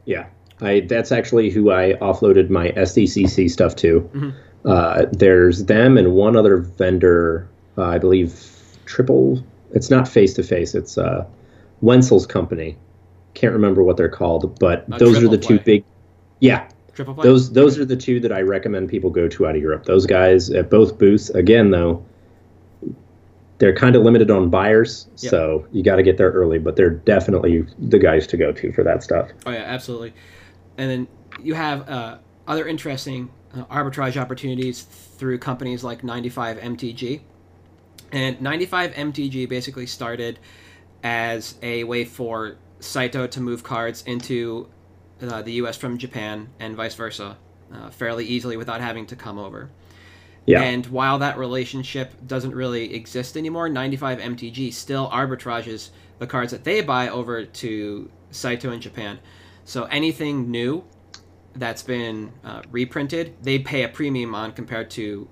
yeah 0.05 0.27
I, 0.61 0.81
that's 0.81 1.11
actually 1.11 1.51
who 1.51 1.73
i 1.73 1.95
offloaded 1.95 2.49
my 2.51 2.71
sdcc 2.71 3.51
stuff 3.51 3.75
to 3.77 4.09
Mhm. 4.15 4.33
uh, 4.65 5.07
there's 5.13 5.65
them 5.65 5.99
and 5.99 6.13
one 6.13 6.37
other 6.37 6.59
vendor 6.59 7.49
uh, 7.77 7.83
i 7.85 7.99
believe 7.99 8.33
triple 8.87 9.43
it's 9.73 9.91
not 9.91 10.07
face 10.07 10.33
to 10.35 10.43
face 10.45 10.75
it's 10.77 10.97
uh, 10.97 11.27
wenzel's 11.81 12.27
company 12.27 12.77
can't 13.35 13.53
remember 13.53 13.83
what 13.83 13.97
they're 13.97 14.09
called 14.09 14.57
but 14.61 14.85
Uh, 14.93 14.99
those 14.99 15.21
are 15.23 15.29
the 15.29 15.37
two 15.39 15.59
big 15.59 15.83
yeah 16.41 16.69
Triple 16.95 17.15
play? 17.15 17.25
those 17.25 17.51
those 17.53 17.77
are 17.77 17.85
the 17.85 17.97
two 17.97 18.21
that 18.21 18.31
I 18.31 18.41
recommend 18.43 18.89
people 18.89 19.11
go 19.11 19.27
to 19.27 19.47
out 19.49 19.57
of 19.57 19.61
Europe. 19.61 19.85
Those 19.85 20.07
guys 20.07 20.49
at 20.51 20.71
both 20.71 20.97
booths. 20.97 21.29
Again, 21.31 21.73
though, 21.73 22.01
they're 23.65 23.75
kind 23.75 23.97
of 23.97 24.03
limited 24.03 24.31
on 24.31 24.51
buyers, 24.51 25.07
Yep. 25.23 25.31
so 25.31 25.67
you 25.73 25.83
got 25.83 25.97
to 25.97 26.03
get 26.03 26.19
there 26.19 26.31
early. 26.31 26.59
But 26.59 26.77
they're 26.77 26.91
definitely 26.91 27.65
the 27.79 27.99
guys 27.99 28.27
to 28.27 28.37
go 28.37 28.53
to 28.53 28.73
for 28.75 28.85
that 28.85 29.03
stuff. 29.03 29.31
Oh 29.47 29.53
yeah, 29.53 29.61
absolutely. 29.61 30.13
And 30.77 30.91
then 30.91 31.09
you 31.43 31.55
have 31.55 31.89
uh, 31.89 32.19
other 32.47 32.69
interesting 32.69 33.31
uh, 33.55 33.65
arbitrage 33.65 34.19
opportunities 34.21 34.83
through 34.83 35.39
companies 35.39 35.83
like 35.83 36.05
95 36.05 36.59
MTG. 36.59 37.23
And 38.13 38.39
95 38.43 38.93
MTG 38.93 39.49
basically 39.49 39.87
started 39.87 40.39
as 41.03 41.55
a 41.63 41.85
way 41.85 42.05
for 42.05 42.57
Saito 42.81 43.27
to 43.29 43.41
move 43.41 43.63
cards 43.63 44.03
into 44.07 44.69
uh, 45.23 45.41
the 45.41 45.53
U.S. 45.53 45.79
from 45.79 45.97
Japan 45.97 46.51
and 46.61 46.77
vice 46.77 46.97
versa, 46.97 47.39
uh, 47.73 47.89
fairly 47.89 48.27
easily 48.27 48.59
without 48.59 48.83
having 48.83 49.07
to 49.07 49.17
come 49.17 49.39
over. 49.39 49.71
Yeah, 50.47 50.61
And 50.63 50.87
while 50.87 51.19
that 51.21 51.39
relationship 51.39 52.15
doesn't 52.27 52.55
really 52.55 52.95
exist 52.95 53.37
anymore, 53.37 53.69
95 53.69 54.19
MTG 54.19 54.73
still 54.73 55.09
arbitrages 55.09 55.91
the 56.19 56.27
cards 56.27 56.53
that 56.53 56.65
they 56.65 56.83
buy 56.83 57.09
over 57.09 57.45
to 57.45 58.11
Saito 58.31 58.71
in 58.71 58.81
Japan. 58.81 59.19
So 59.65 59.85
anything 59.85 60.51
new 60.51 60.85
that's 61.55 61.83
been 61.83 62.33
uh, 62.45 62.63
reprinted, 62.71 63.35
they 63.43 63.59
pay 63.59 63.85
a 63.85 63.89
premium 63.89 64.35
on 64.35 64.53
compared 64.53 64.91
to 64.93 65.29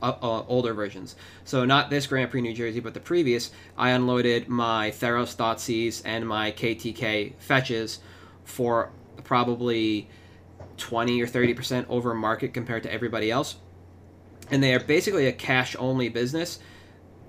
uh, 0.00 0.14
uh, 0.22 0.44
older 0.46 0.72
versions. 0.72 1.16
So 1.44 1.64
not 1.66 1.90
this 1.90 2.06
Grand 2.06 2.30
Prix 2.30 2.40
New 2.40 2.54
Jersey, 2.54 2.80
but 2.80 2.94
the 2.94 3.00
previous, 3.00 3.50
I 3.76 3.90
unloaded 3.90 4.48
my 4.48 4.90
Theros 4.90 5.36
Thoughtseize 5.36 6.00
and 6.04 6.26
my 6.26 6.52
KTK 6.52 7.34
fetches 7.38 7.98
for 8.44 8.90
probably 9.24 10.08
20 10.78 11.20
or 11.20 11.26
30% 11.26 11.86
over 11.88 12.14
market 12.14 12.54
compared 12.54 12.82
to 12.84 12.92
everybody 12.92 13.30
else 13.30 13.56
and 14.50 14.62
they 14.62 14.74
are 14.74 14.80
basically 14.80 15.26
a 15.26 15.32
cash 15.32 15.74
only 15.78 16.08
business, 16.08 16.58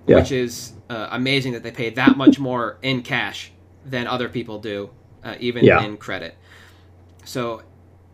Yeah. 0.08 0.18
which 0.18 0.32
is 0.32 0.74
uh, 0.90 1.10
amazing 1.12 1.54
that 1.54 1.64
they 1.64 1.72
pay 1.72 1.90
that 1.92 2.16
much 2.18 2.40
more 2.40 2.78
in 2.82 3.02
cash 3.02 3.52
than 3.86 4.08
other 4.08 4.30
people 4.30 4.60
do, 4.60 4.90
uh, 5.24 5.36
even 5.40 5.66
Yeah. 5.66 5.84
in 5.84 5.98
credit. 5.98 6.36
So, 7.26 7.64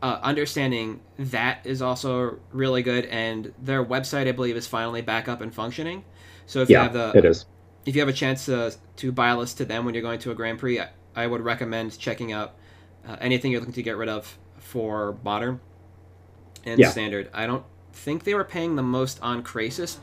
uh, 0.02 0.20
understanding 0.24 1.00
that 1.18 1.60
is 1.66 1.82
also 1.82 2.40
really 2.52 2.82
good, 2.84 3.06
and 3.06 3.54
their 3.62 3.84
website, 3.86 4.28
I 4.28 4.32
believe, 4.32 4.58
is 4.58 4.68
finally 4.68 5.02
back 5.02 5.28
up 5.30 5.40
and 5.42 5.54
functioning. 5.54 6.04
So 6.46 6.62
if 6.62 6.70
you 6.70 6.76
have 6.78 6.94
the 6.94 7.12
it 7.16 7.24
is. 7.26 7.46
if 7.86 7.96
you 7.96 8.02
have 8.02 8.10
a 8.10 8.14
chance 8.14 8.46
to 8.48 8.74
to 8.98 9.12
buy 9.12 9.30
a 9.30 9.38
list 9.38 9.58
to 9.60 9.66
them 9.66 9.86
when 9.86 9.94
you're 9.94 10.04
going 10.04 10.20
to 10.20 10.32
a 10.32 10.36
Grand 10.36 10.60
Prix, 10.60 10.80
I, 10.80 10.90
I 11.16 11.28
would 11.28 11.42
recommend 11.42 11.98
checking 11.98 12.32
out 12.34 12.56
uh, 13.08 13.16
anything 13.22 13.52
you're 13.52 13.60
looking 13.62 13.74
to 13.76 13.84
get 13.84 13.96
rid 13.98 14.10
of 14.10 14.38
for 14.58 15.18
modern 15.24 15.60
and 16.66 16.80
Yeah. 16.80 16.90
standard. 16.90 17.30
I 17.34 17.46
don't 17.48 17.64
think 17.94 18.24
they 18.24 18.34
were 18.34 18.44
paying 18.44 18.76
the 18.76 18.84
most 18.84 19.20
on 19.22 19.44
Krasis 19.44 19.98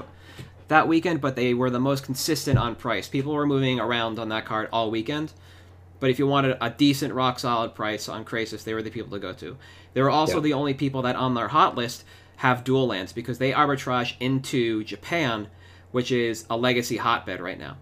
that 0.69 0.87
weekend, 0.89 1.21
but 1.21 1.35
they 1.37 1.53
were 1.53 1.69
the 1.71 1.81
most 1.81 2.05
consistent 2.05 2.59
on 2.59 2.77
price. 2.77 3.09
People 3.09 3.33
were 3.33 3.47
moving 3.47 3.81
around 3.81 4.19
on 4.19 4.29
that 4.29 4.45
card 4.45 4.69
all 4.73 4.91
weekend. 4.91 5.33
But 5.99 6.09
if 6.11 6.19
you 6.19 6.27
wanted 6.27 6.57
a 6.61 6.71
decent 6.71 7.13
rock 7.13 7.39
solid 7.39 7.75
price 7.75 8.09
on 8.09 8.25
Krasis, 8.25 8.65
they 8.65 8.73
were 8.73 8.81
the 8.83 8.91
people 8.91 9.11
to 9.11 9.19
go 9.19 9.33
to. 9.35 9.57
They 9.93 10.01
were 10.01 10.09
also 10.11 10.37
Yeah. 10.37 10.41
the 10.43 10.53
only 10.55 10.73
people 10.73 11.03
that 11.03 11.17
on 11.17 11.35
their 11.35 11.49
hot 11.49 11.75
list 11.77 12.05
have 12.37 12.65
dual 12.65 12.87
lands 12.87 13.13
because 13.13 13.37
they 13.39 13.53
arbitrage 13.53 14.15
into 14.21 14.83
Japan, 14.85 15.49
which 15.91 16.11
is 16.11 16.47
a 16.49 16.57
legacy 16.57 16.97
hotbed 16.97 17.41
right 17.41 17.59
now. 17.59 17.77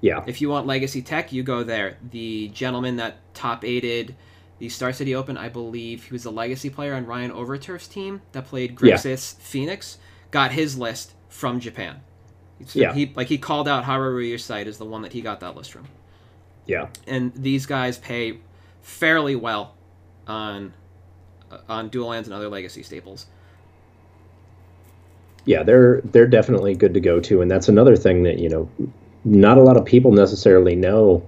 Yeah, 0.00 0.22
If 0.26 0.40
you 0.40 0.48
want 0.48 0.66
legacy 0.66 1.02
tech, 1.02 1.30
you 1.32 1.42
go 1.42 1.62
there. 1.62 1.98
The 2.10 2.48
gentleman 2.54 2.96
that 2.96 3.16
top 3.34 3.62
aided 3.66 4.14
the 4.60 4.68
Star 4.68 4.92
City 4.92 5.14
Open, 5.16 5.36
I 5.36 5.48
believe 5.48 6.04
he 6.04 6.12
was 6.12 6.24
a 6.26 6.30
legacy 6.30 6.70
player 6.70 6.94
on 6.94 7.04
Ryan 7.06 7.32
Overturf's 7.32 7.88
team 7.88 8.22
that 8.32 8.46
played 8.46 8.80
Yeah. 8.80 8.94
Grixis 8.94 9.34
Phoenix, 9.40 9.98
got 10.30 10.52
his 10.52 10.78
list 10.78 11.14
from 11.28 11.58
Japan. 11.60 11.96
So 12.66 12.78
Yeah. 12.78 12.92
He 12.92 13.12
like 13.16 13.26
he 13.26 13.38
called 13.38 13.66
out 13.66 13.84
Haruru's 13.84 14.44
site 14.44 14.68
as 14.68 14.78
the 14.78 14.84
one 14.84 15.02
that 15.02 15.12
he 15.12 15.22
got 15.22 15.40
that 15.40 15.56
list 15.56 15.72
from. 15.72 15.86
yeah, 16.66 16.86
And 17.08 17.32
these 17.34 17.66
guys 17.66 17.98
pay 17.98 18.38
fairly 18.82 19.34
well 19.34 19.74
on 20.28 20.72
uh, 21.50 21.58
on 21.68 21.88
dual 21.88 22.08
lands 22.10 22.28
and 22.28 22.34
other 22.34 22.48
legacy 22.48 22.82
staples. 22.84 23.26
yeah, 25.46 25.62
they're 25.62 26.00
they're 26.02 26.26
definitely 26.26 26.74
good 26.74 26.94
to 26.94 27.00
go 27.00 27.18
to, 27.20 27.40
and 27.40 27.50
that's 27.50 27.68
another 27.68 27.96
thing 27.96 28.22
that 28.24 28.38
you 28.38 28.48
know, 28.48 28.68
not 29.24 29.58
a 29.58 29.62
lot 29.62 29.76
of 29.76 29.84
people 29.84 30.12
necessarily 30.12 30.76
know 30.76 31.26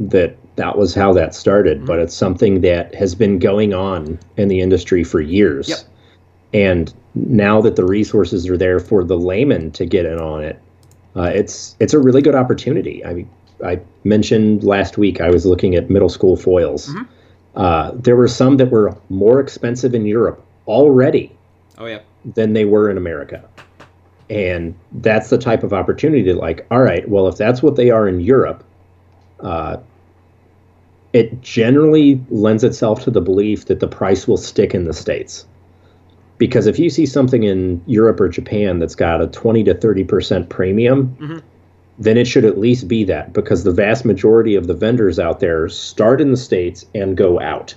that 0.00 0.36
that 0.56 0.76
was 0.76 0.94
how 0.94 1.12
that 1.14 1.34
started, 1.34 1.78
mm-hmm. 1.78 1.86
but 1.86 1.98
it's 1.98 2.14
something 2.14 2.60
that 2.60 2.94
has 2.94 3.14
been 3.14 3.38
going 3.38 3.72
on 3.72 4.18
in 4.36 4.48
the 4.48 4.60
industry 4.60 5.04
for 5.04 5.20
years. 5.20 5.68
Yep. 5.68 5.78
And 6.54 6.94
now 7.14 7.60
that 7.62 7.76
the 7.76 7.84
resources 7.84 8.48
are 8.48 8.56
there 8.56 8.78
for 8.78 9.04
the 9.04 9.16
layman 9.16 9.70
to 9.72 9.86
get 9.86 10.04
in 10.04 10.18
on 10.18 10.44
it, 10.44 10.60
uh, 11.16 11.22
it's 11.22 11.76
it's 11.80 11.94
a 11.94 11.98
really 11.98 12.22
good 12.22 12.34
opportunity. 12.34 13.04
I 13.04 13.14
mean, 13.14 13.30
I 13.64 13.80
mentioned 14.04 14.64
last 14.64 14.98
week 14.98 15.20
I 15.20 15.30
was 15.30 15.46
looking 15.46 15.74
at 15.74 15.88
middle 15.90 16.08
school 16.08 16.36
foils. 16.36 16.88
Mm-hmm. 16.88 17.02
Uh, 17.54 17.90
there 17.94 18.16
were 18.16 18.28
some 18.28 18.56
that 18.56 18.70
were 18.70 18.96
more 19.08 19.40
expensive 19.40 19.94
in 19.94 20.06
Europe 20.06 20.42
already. 20.66 21.34
Oh 21.78 21.86
yeah. 21.86 22.00
Than 22.34 22.52
they 22.52 22.64
were 22.64 22.90
in 22.90 22.96
America. 22.96 23.44
And 24.30 24.74
that's 24.92 25.28
the 25.28 25.36
type 25.36 25.62
of 25.62 25.72
opportunity 25.72 26.22
to 26.24 26.34
like, 26.34 26.66
all 26.70 26.80
right, 26.80 27.06
well, 27.08 27.28
if 27.28 27.36
that's 27.36 27.62
what 27.62 27.76
they 27.76 27.90
are 27.90 28.08
in 28.08 28.20
Europe, 28.20 28.64
uh, 29.40 29.76
it 31.12 31.42
generally 31.42 32.20
lends 32.30 32.64
itself 32.64 33.02
to 33.04 33.10
the 33.10 33.20
belief 33.20 33.66
that 33.66 33.80
the 33.80 33.88
price 33.88 34.26
will 34.26 34.36
stick 34.36 34.74
in 34.74 34.84
the 34.84 34.94
states 34.94 35.46
because 36.42 36.66
if 36.66 36.76
you 36.76 36.90
see 36.90 37.06
something 37.06 37.44
in 37.44 37.80
Europe 37.86 38.18
or 38.18 38.28
Japan 38.28 38.80
that's 38.80 38.96
got 38.96 39.22
a 39.22 39.28
20 39.28 39.62
to 39.62 39.74
30% 39.76 40.48
premium, 40.48 41.16
mm-hmm. 41.20 41.38
then 42.00 42.16
it 42.16 42.26
should 42.26 42.44
at 42.44 42.58
least 42.58 42.88
be 42.88 43.04
that 43.04 43.32
because 43.32 43.62
the 43.62 43.70
vast 43.70 44.04
majority 44.04 44.56
of 44.56 44.66
the 44.66 44.74
vendors 44.74 45.20
out 45.20 45.38
there 45.38 45.68
start 45.68 46.20
in 46.20 46.32
the 46.32 46.36
States 46.36 46.84
and 46.96 47.16
go 47.16 47.38
out. 47.38 47.76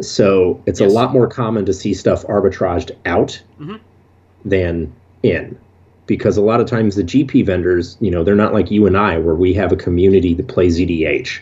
So 0.00 0.62
it's 0.64 0.80
yes. 0.80 0.90
a 0.90 0.94
lot 0.94 1.12
more 1.12 1.26
common 1.26 1.66
to 1.66 1.74
see 1.74 1.92
stuff 1.92 2.24
arbitraged 2.24 2.96
out 3.04 3.38
mm-hmm. 3.60 3.76
than 4.46 4.90
in 5.22 5.58
because 6.06 6.38
a 6.38 6.42
lot 6.42 6.60
of 6.60 6.66
times 6.66 6.96
the 6.96 7.04
GP 7.04 7.44
vendors, 7.44 7.98
you 8.00 8.10
know, 8.10 8.24
they're 8.24 8.34
not 8.34 8.54
like 8.54 8.70
you 8.70 8.86
and 8.86 8.96
I 8.96 9.18
where 9.18 9.34
we 9.34 9.52
have 9.52 9.70
a 9.70 9.76
community 9.76 10.32
that 10.32 10.48
plays 10.48 10.78
EDH. 10.78 11.40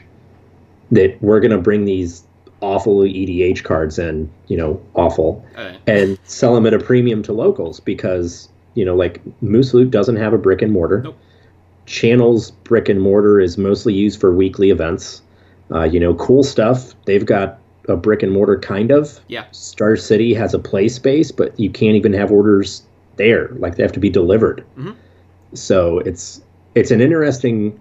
That 0.91 1.21
we're 1.21 1.41
going 1.41 1.51
to 1.51 1.59
bring 1.59 1.85
these 1.85 2.25
awful 2.61 3.01
EDH 3.01 3.63
cards 3.65 3.99
in, 3.99 4.31
you 4.49 4.57
know 4.57 4.81
awful, 4.95 5.45
right. 5.57 5.79
and 5.87 6.19
sell 6.25 6.55
them 6.55 6.67
at 6.67 6.75
a 6.75 6.79
premium 6.79 7.23
to 7.25 7.33
locals 7.33 7.81
because 7.81 8.49
you 8.75 8.85
know 8.85 8.95
like 8.95 9.21
Moose 9.43 9.75
Loot 9.75 9.91
doesn't 9.91 10.17
have 10.17 10.33
a 10.33 10.39
brick 10.39 10.63
and 10.63 10.73
mortar. 10.73 11.03
Nope. 11.03 11.19
Channel's 11.87 12.51
brick 12.51 12.89
and 12.89 13.01
mortar 13.01 13.41
is 13.41 13.57
mostly 13.57 13.95
used 13.95 14.21
for 14.21 14.35
weekly 14.35 14.71
events. 14.71 15.23
Uh, 15.71 15.85
you 15.85 15.99
know, 15.99 16.15
cool 16.15 16.43
stuff. 16.43 16.95
They've 17.07 17.25
got 17.25 17.59
a 17.89 17.97
brick 17.97 18.23
and 18.23 18.33
mortar 18.33 18.59
kind 18.59 18.91
of. 18.91 19.21
Yeah. 19.29 19.47
Star 19.53 19.97
City 19.97 20.35
has 20.35 20.55
a 20.55 20.59
play 20.59 20.89
space, 20.89 21.31
but 21.33 21.59
you 21.59 21.71
can't 21.71 21.97
even 21.97 22.13
have 22.13 22.31
orders 22.31 22.83
there. 23.17 23.49
Like 23.55 23.77
they 23.77 23.83
have 23.83 23.93
to 23.93 24.01
be 24.01 24.11
delivered. 24.11 24.65
Mm-hmm. 24.77 24.93
So 25.55 25.99
it's 26.01 26.43
it's 26.75 26.91
an 26.91 27.01
interesting 27.01 27.79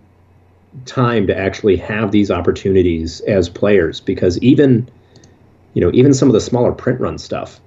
time 0.85 1.27
to 1.27 1.37
actually 1.37 1.75
have 1.75 2.11
these 2.11 2.31
opportunities 2.31 3.21
as 3.21 3.49
players 3.49 3.99
because 3.99 4.37
even 4.39 4.87
you 5.73 5.81
know 5.81 5.91
even 5.93 6.13
some 6.13 6.29
of 6.29 6.33
the 6.33 6.41
smaller 6.41 6.71
print 6.71 6.99
run 6.99 7.17
stuff 7.17 7.59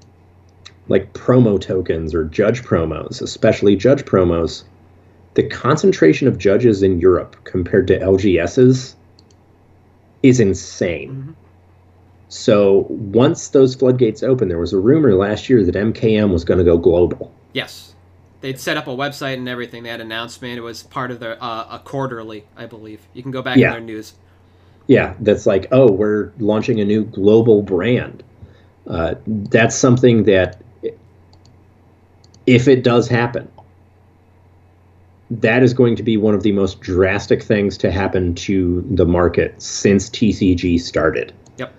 like 0.89 1.13
promo 1.13 1.61
tokens 1.61 2.15
or 2.15 2.25
judge 2.25 2.63
promos 2.63 3.21
especially 3.21 3.77
judge 3.77 4.05
promos 4.05 4.65
the 5.35 5.43
concentration 5.45 6.27
of 6.27 6.39
judges 6.39 6.83
in 6.83 7.01
Europe 7.01 7.37
compared 7.45 7.87
to 7.87 7.99
LGS's 7.99 8.97
is 10.23 10.41
insane. 10.41 11.11
Mm-hmm. 11.11 11.33
So 12.29 12.87
once 12.89 13.49
those 13.49 13.75
floodgates 13.75 14.23
open, 14.23 14.49
there 14.49 14.59
was 14.59 14.73
a 14.73 14.79
rumor 14.79 15.15
last 15.15 15.49
year 15.49 15.65
that 15.65 15.75
MKM 15.75 16.33
was 16.33 16.45
going 16.45 16.59
to 16.59 16.65
go 16.65 16.77
global. 16.77 17.33
Yes 17.53 17.91
they'd 18.41 18.59
set 18.59 18.77
up 18.77 18.87
a 18.87 18.91
website 18.91 19.35
and 19.35 19.49
everything. 19.49 19.83
They 19.83 19.91
had 19.91 20.01
announcement. 20.01 20.59
It 20.59 20.63
was 20.63 20.83
part 20.83 21.11
of 21.11 21.21
their 21.21 21.43
uh, 21.43 21.67
a 21.71 21.81
quarterly, 21.85 22.45
I 22.57 22.67
believe. 22.67 23.01
You 23.13 23.23
can 23.23 23.31
go 23.31 23.43
back 23.43 23.57
yeah. 23.57 23.69
in 23.69 23.73
their 23.73 23.81
news. 23.81 24.15
Yeah, 24.87 25.15
that's 25.21 25.47
like, 25.47 25.69
oh, 25.71 25.91
we're 25.91 26.33
launching 26.39 26.81
a 26.81 26.85
new 26.85 27.05
global 27.05 27.63
brand. 27.63 28.23
Uh, 28.87 29.15
that's 29.27 29.77
something 29.77 30.25
that, 30.25 30.61
if 32.47 32.67
it 32.67 32.83
does 32.83 33.07
happen, 33.07 33.49
that 35.31 35.63
is 35.63 35.75
going 35.75 35.95
to 35.95 36.03
be 36.03 36.17
one 36.17 36.35
of 36.35 36.43
the 36.43 36.51
most 36.51 36.81
drastic 36.81 37.43
things 37.43 37.79
to 37.79 37.93
happen 37.93 38.35
to 38.35 38.85
the 38.91 39.07
market 39.07 39.61
since 39.63 40.11
TCG 40.11 40.81
started. 40.81 41.33
Yep. 41.59 41.73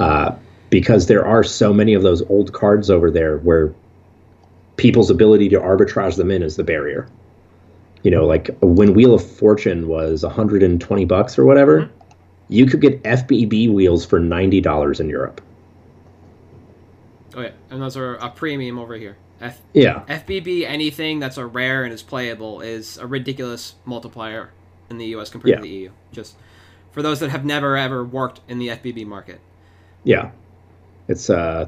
Uh, 0.00 0.34
because 0.70 1.06
there 1.06 1.24
are 1.24 1.44
so 1.44 1.72
many 1.72 1.94
of 1.94 2.02
those 2.02 2.22
old 2.22 2.52
cards 2.52 2.90
over 2.90 3.10
there 3.10 3.38
where 3.38 3.72
people's 4.80 5.10
ability 5.10 5.46
to 5.50 5.60
arbitrage 5.60 6.16
them 6.16 6.30
in 6.30 6.42
is 6.42 6.56
the 6.56 6.64
barrier. 6.64 7.06
You 8.02 8.10
know, 8.10 8.26
like 8.26 8.48
when 8.62 8.94
Wheel 8.94 9.12
of 9.12 9.22
Fortune 9.24 9.88
was 9.88 10.22
120 10.22 11.04
bucks 11.04 11.38
or 11.38 11.44
whatever, 11.44 11.82
mm-hmm. 11.82 11.92
you 12.48 12.64
could 12.64 12.80
get 12.80 13.02
FBB 13.02 13.70
wheels 13.70 14.06
for 14.06 14.18
$90 14.18 14.98
in 15.00 15.10
Europe. 15.10 15.42
Oh 17.34 17.42
yeah, 17.42 17.50
and 17.68 17.82
those 17.82 17.96
are 17.96 18.14
a 18.14 18.30
premium 18.30 18.78
over 18.78 18.94
here. 18.94 19.18
F- 19.42 19.60
yeah. 19.74 20.02
FBB 20.08 20.64
anything 20.66 21.18
that's 21.18 21.36
a 21.36 21.44
rare 21.44 21.84
and 21.84 21.92
is 21.92 22.02
playable 22.02 22.62
is 22.62 22.96
a 22.96 23.06
ridiculous 23.06 23.74
multiplier 23.84 24.50
in 24.88 24.96
the 24.96 25.06
US 25.16 25.28
compared 25.28 25.50
yeah. 25.50 25.56
to 25.56 25.62
the 25.62 25.68
EU. 25.68 25.90
Just 26.10 26.36
for 26.90 27.02
those 27.02 27.20
that 27.20 27.28
have 27.30 27.44
never 27.44 27.76
ever 27.76 28.02
worked 28.02 28.40
in 28.48 28.58
the 28.58 28.68
FBB 28.68 29.06
market. 29.06 29.40
Yeah. 30.04 30.30
It's 31.10 31.28
uh, 31.28 31.66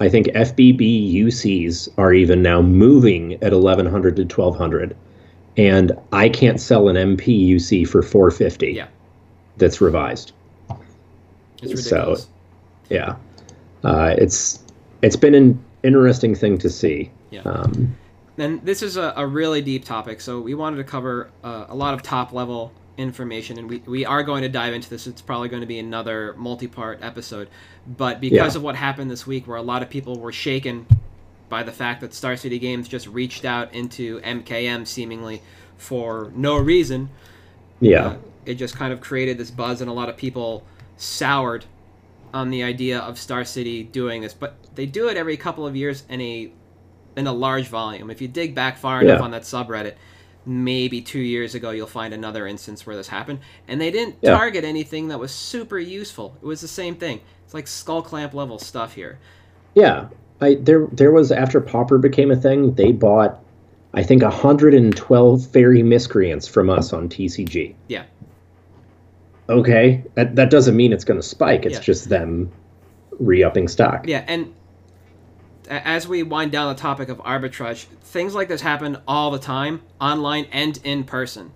I 0.00 0.10
think 0.10 0.26
FBB 0.26 1.14
UCs 1.14 1.88
are 1.96 2.12
even 2.12 2.42
now 2.42 2.60
moving 2.60 3.34
at 3.42 3.54
1100 3.54 4.16
to 4.16 4.22
1200, 4.22 4.94
and 5.56 5.92
I 6.12 6.28
can't 6.28 6.60
sell 6.60 6.88
an 6.88 6.96
MP 6.96 7.48
UC 7.48 7.88
for 7.88 8.02
450. 8.02 8.72
Yeah, 8.72 8.88
that's 9.56 9.80
revised. 9.80 10.32
It's 11.62 11.74
ridiculous. 11.74 12.24
So, 12.24 12.28
yeah, 12.90 13.16
uh, 13.82 14.14
it's 14.18 14.62
it's 15.00 15.16
been 15.16 15.34
an 15.34 15.64
interesting 15.82 16.34
thing 16.34 16.58
to 16.58 16.68
see. 16.68 17.10
Yeah. 17.30 17.40
Um, 17.44 17.96
and 18.36 18.62
this 18.62 18.82
is 18.82 18.98
a, 18.98 19.14
a, 19.16 19.26
really 19.26 19.62
deep 19.62 19.86
topic, 19.86 20.20
so 20.20 20.38
we 20.40 20.54
wanted 20.54 20.76
to 20.76 20.84
cover 20.84 21.30
uh, 21.42 21.64
a 21.68 21.74
lot 21.74 21.94
of 21.94 22.02
top 22.02 22.34
level 22.34 22.72
information, 22.96 23.58
and 23.58 23.68
we, 23.68 23.78
we 23.86 24.04
are 24.04 24.22
going 24.22 24.42
to 24.42 24.48
dive 24.48 24.74
into 24.74 24.88
this. 24.90 25.06
It's 25.06 25.22
probably 25.22 25.48
going 25.48 25.62
to 25.62 25.66
be 25.66 25.78
another 25.78 26.34
multi 26.36 26.66
part 26.66 27.02
episode. 27.02 27.48
But 27.86 28.20
because 28.20 28.54
yeah. 28.54 28.58
of 28.58 28.62
what 28.62 28.76
happened 28.76 29.10
this 29.10 29.26
week, 29.26 29.46
where 29.46 29.56
a 29.56 29.62
lot 29.62 29.82
of 29.82 29.90
people 29.90 30.18
were 30.18 30.32
shaken 30.32 30.86
by 31.48 31.62
the 31.62 31.72
fact 31.72 32.00
that 32.00 32.14
Star 32.14 32.36
City 32.36 32.58
Games 32.58 32.88
just 32.88 33.06
reached 33.06 33.44
out 33.44 33.74
into 33.74 34.20
MKM 34.20 34.86
seemingly 34.86 35.42
for 35.76 36.30
no 36.34 36.56
reason, 36.56 37.10
yeah, 37.80 38.06
uh, 38.06 38.16
it 38.46 38.54
just 38.54 38.76
kind 38.76 38.92
of 38.92 39.00
created 39.00 39.38
this 39.38 39.50
buzz, 39.50 39.80
and 39.80 39.90
a 39.90 39.92
lot 39.92 40.08
of 40.08 40.16
people 40.16 40.64
soured 40.96 41.64
on 42.34 42.50
the 42.50 42.62
idea 42.62 42.98
of 43.00 43.18
Star 43.18 43.44
City 43.44 43.82
doing 43.82 44.22
this. 44.22 44.34
But 44.34 44.56
they 44.74 44.86
do 44.86 45.08
it 45.08 45.16
every 45.16 45.36
couple 45.36 45.66
of 45.66 45.76
years 45.76 46.04
in 46.08 46.20
a 46.20 46.52
in 47.16 47.26
a 47.26 47.32
large 47.32 47.68
volume. 47.68 48.10
If 48.10 48.20
you 48.20 48.28
dig 48.28 48.54
back 48.54 48.78
far 48.78 49.02
enough 49.02 49.20
on 49.20 49.30
that 49.32 49.42
subreddit, 49.42 49.94
maybe 50.44 51.00
two 51.00 51.20
years 51.20 51.54
ago 51.54 51.70
you'll 51.70 51.86
find 51.86 52.12
another 52.12 52.46
instance 52.46 52.86
where 52.86 52.96
this 52.96 53.08
happened. 53.08 53.40
And 53.68 53.80
they 53.80 53.90
didn't 53.90 54.16
yeah. 54.20 54.36
target 54.36 54.64
anything 54.64 55.08
that 55.08 55.18
was 55.18 55.32
super 55.32 55.78
useful. 55.78 56.36
It 56.42 56.46
was 56.46 56.60
the 56.60 56.68
same 56.68 56.94
thing. 56.94 57.20
It's 57.44 57.54
like 57.54 57.66
skull 57.66 58.02
clamp 58.02 58.34
level 58.34 58.58
stuff 58.58 58.94
here. 58.94 59.18
Yeah. 59.74 60.08
I, 60.40 60.54
there 60.56 60.88
there 60.90 61.12
was 61.12 61.30
after 61.30 61.60
popper 61.60 61.98
became 61.98 62.32
a 62.32 62.36
thing 62.36 62.74
they 62.74 62.90
bought 62.90 63.40
i 63.94 64.02
think 64.02 64.22
112 64.22 65.46
Faerie 65.46 65.84
Miscreants 65.84 66.48
from 66.48 66.68
us 66.68 66.92
on 66.92 67.08
tcg 67.08 67.74
yeah. 67.86 68.04
Okay? 69.48 70.02
That, 70.14 70.36
that 70.36 70.50
doesn't 70.50 70.76
mean 70.76 70.92
it's 70.92 71.04
going 71.04 71.20
to 71.20 71.26
spike. 71.26 71.66
It's 71.66 71.74
yeah. 71.74 71.80
just 71.80 72.08
them 72.08 72.50
re-upping 73.18 73.68
stock. 73.68 74.06
Yeah 74.06 74.24
and 74.26 74.52
as 75.72 76.06
we 76.06 76.22
wind 76.22 76.52
down 76.52 76.74
the 76.74 76.80
topic 76.80 77.08
of 77.08 77.18
arbitrage, 77.18 77.84
things 78.02 78.34
like 78.34 78.48
this 78.48 78.60
happen 78.60 78.98
all 79.08 79.30
the 79.30 79.38
time, 79.38 79.80
online 80.00 80.46
and 80.52 80.78
in 80.84 81.04
person. 81.04 81.52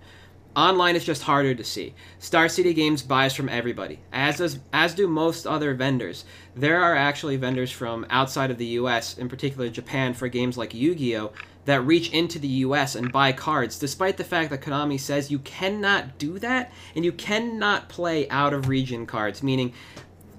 Online 0.55 0.95
is 0.95 1.05
just 1.05 1.21
harder 1.21 1.53
to 1.53 1.63
see. 1.63 1.93
Star 2.17 2.49
City 2.49 2.73
Games 2.73 3.03
buys 3.03 3.35
from 3.35 3.47
everybody, 3.47 3.99
as 4.11 4.37
does 4.37 4.57
as 4.73 4.95
do 4.95 5.07
most 5.07 5.45
other 5.45 5.75
vendors. 5.75 6.25
There 6.55 6.81
are 6.81 6.95
actually 6.95 7.37
vendors 7.37 7.69
from 7.71 8.07
outside 8.09 8.49
of 8.49 8.57
the 8.57 8.65
U.S., 8.65 9.19
in 9.19 9.29
particular 9.29 9.69
Japan, 9.69 10.15
for 10.15 10.27
games 10.27 10.57
like 10.57 10.73
Yu-Gi-Oh, 10.73 11.33
that 11.65 11.81
reach 11.81 12.09
into 12.09 12.39
the 12.39 12.47
U.S. 12.47 12.95
and 12.95 13.11
buy 13.11 13.33
cards, 13.33 13.77
despite 13.77 14.17
the 14.17 14.23
fact 14.23 14.49
that 14.49 14.61
Konami 14.61 14.99
says 14.99 15.29
you 15.29 15.39
cannot 15.39 16.17
do 16.17 16.39
that 16.39 16.71
and 16.95 17.05
you 17.05 17.11
cannot 17.11 17.87
play 17.87 18.27
out 18.29 18.53
of 18.53 18.67
region 18.67 19.05
cards, 19.05 19.43
meaning 19.43 19.73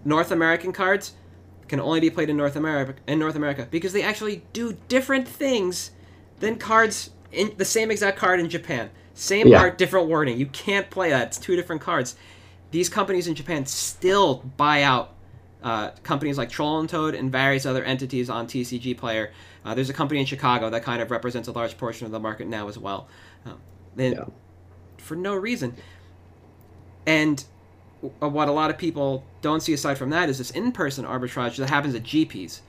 North 0.05 0.33
American 0.33 0.73
cards 0.73 1.13
can 1.69 1.81
only 1.81 2.01
be 2.01 2.11
played 2.11 2.31
in 2.31 2.37
North 2.37 2.57
America 2.57 2.95
in 3.07 3.19
North 3.19 3.37
America 3.37 3.67
because 3.71 3.93
they 3.93 4.03
actually 4.03 4.43
do 4.53 4.77
different 4.89 5.29
things 5.29 5.91
than 6.41 6.57
cards 6.57 7.11
in 7.33 7.53
the 7.57 7.65
same 7.65 7.91
exact 7.91 8.19
card 8.19 8.41
in 8.41 8.49
Japan. 8.49 8.91
Same 9.15 9.49
yeah. 9.49 9.59
art, 9.61 9.79
different 9.79 10.09
wording. 10.09 10.39
You 10.39 10.47
can't 10.47 10.89
play 10.91 11.11
that. 11.11 11.29
It's 11.29 11.39
two 11.39 11.57
different 11.57 11.83
cards. 11.83 12.15
These 12.71 12.89
companies 12.89 13.27
in 13.27 13.35
Japan 13.35 13.67
still 13.67 14.37
buy 14.57 14.83
out 14.83 15.15
uh, 15.63 15.91
companies 16.05 16.39
like 16.39 16.51
Troll 16.51 16.79
and 16.79 16.89
Toad 16.89 17.15
and 17.17 17.33
various 17.33 17.67
other 17.67 17.83
entities 17.83 18.31
on 18.31 18.47
TCG 18.47 18.97
Player. 18.97 19.33
Uh, 19.65 19.75
there's 19.75 19.91
a 19.91 19.95
company 19.95 20.21
in 20.21 20.27
Chicago 20.27 20.71
that 20.71 20.85
kind 20.85 21.03
of 21.03 21.11
represents 21.11 21.49
a 21.49 21.53
large 21.53 21.77
portion 21.77 22.07
of 22.07 22.13
the 22.13 22.21
market 22.21 22.47
now 22.47 22.69
as 22.69 22.79
well. 22.79 23.09
And 23.97 24.15
Yeah. 24.15 24.25
for 24.99 25.17
no 25.17 25.35
reason. 25.35 25.75
And 27.07 27.43
Uh, 28.23 28.29
what 28.29 28.49
a 28.49 28.53
lot 28.53 28.71
of 28.71 28.79
people 28.79 29.25
don't 29.43 29.61
see 29.61 29.73
aside 29.73 29.99
from 29.99 30.11
that 30.11 30.29
is 30.29 30.39
this 30.39 30.51
in-person 30.53 31.05
arbitrage 31.05 31.57
that 31.57 31.69
happens 31.69 31.95
at 31.95 32.03
GPs. 32.05 32.61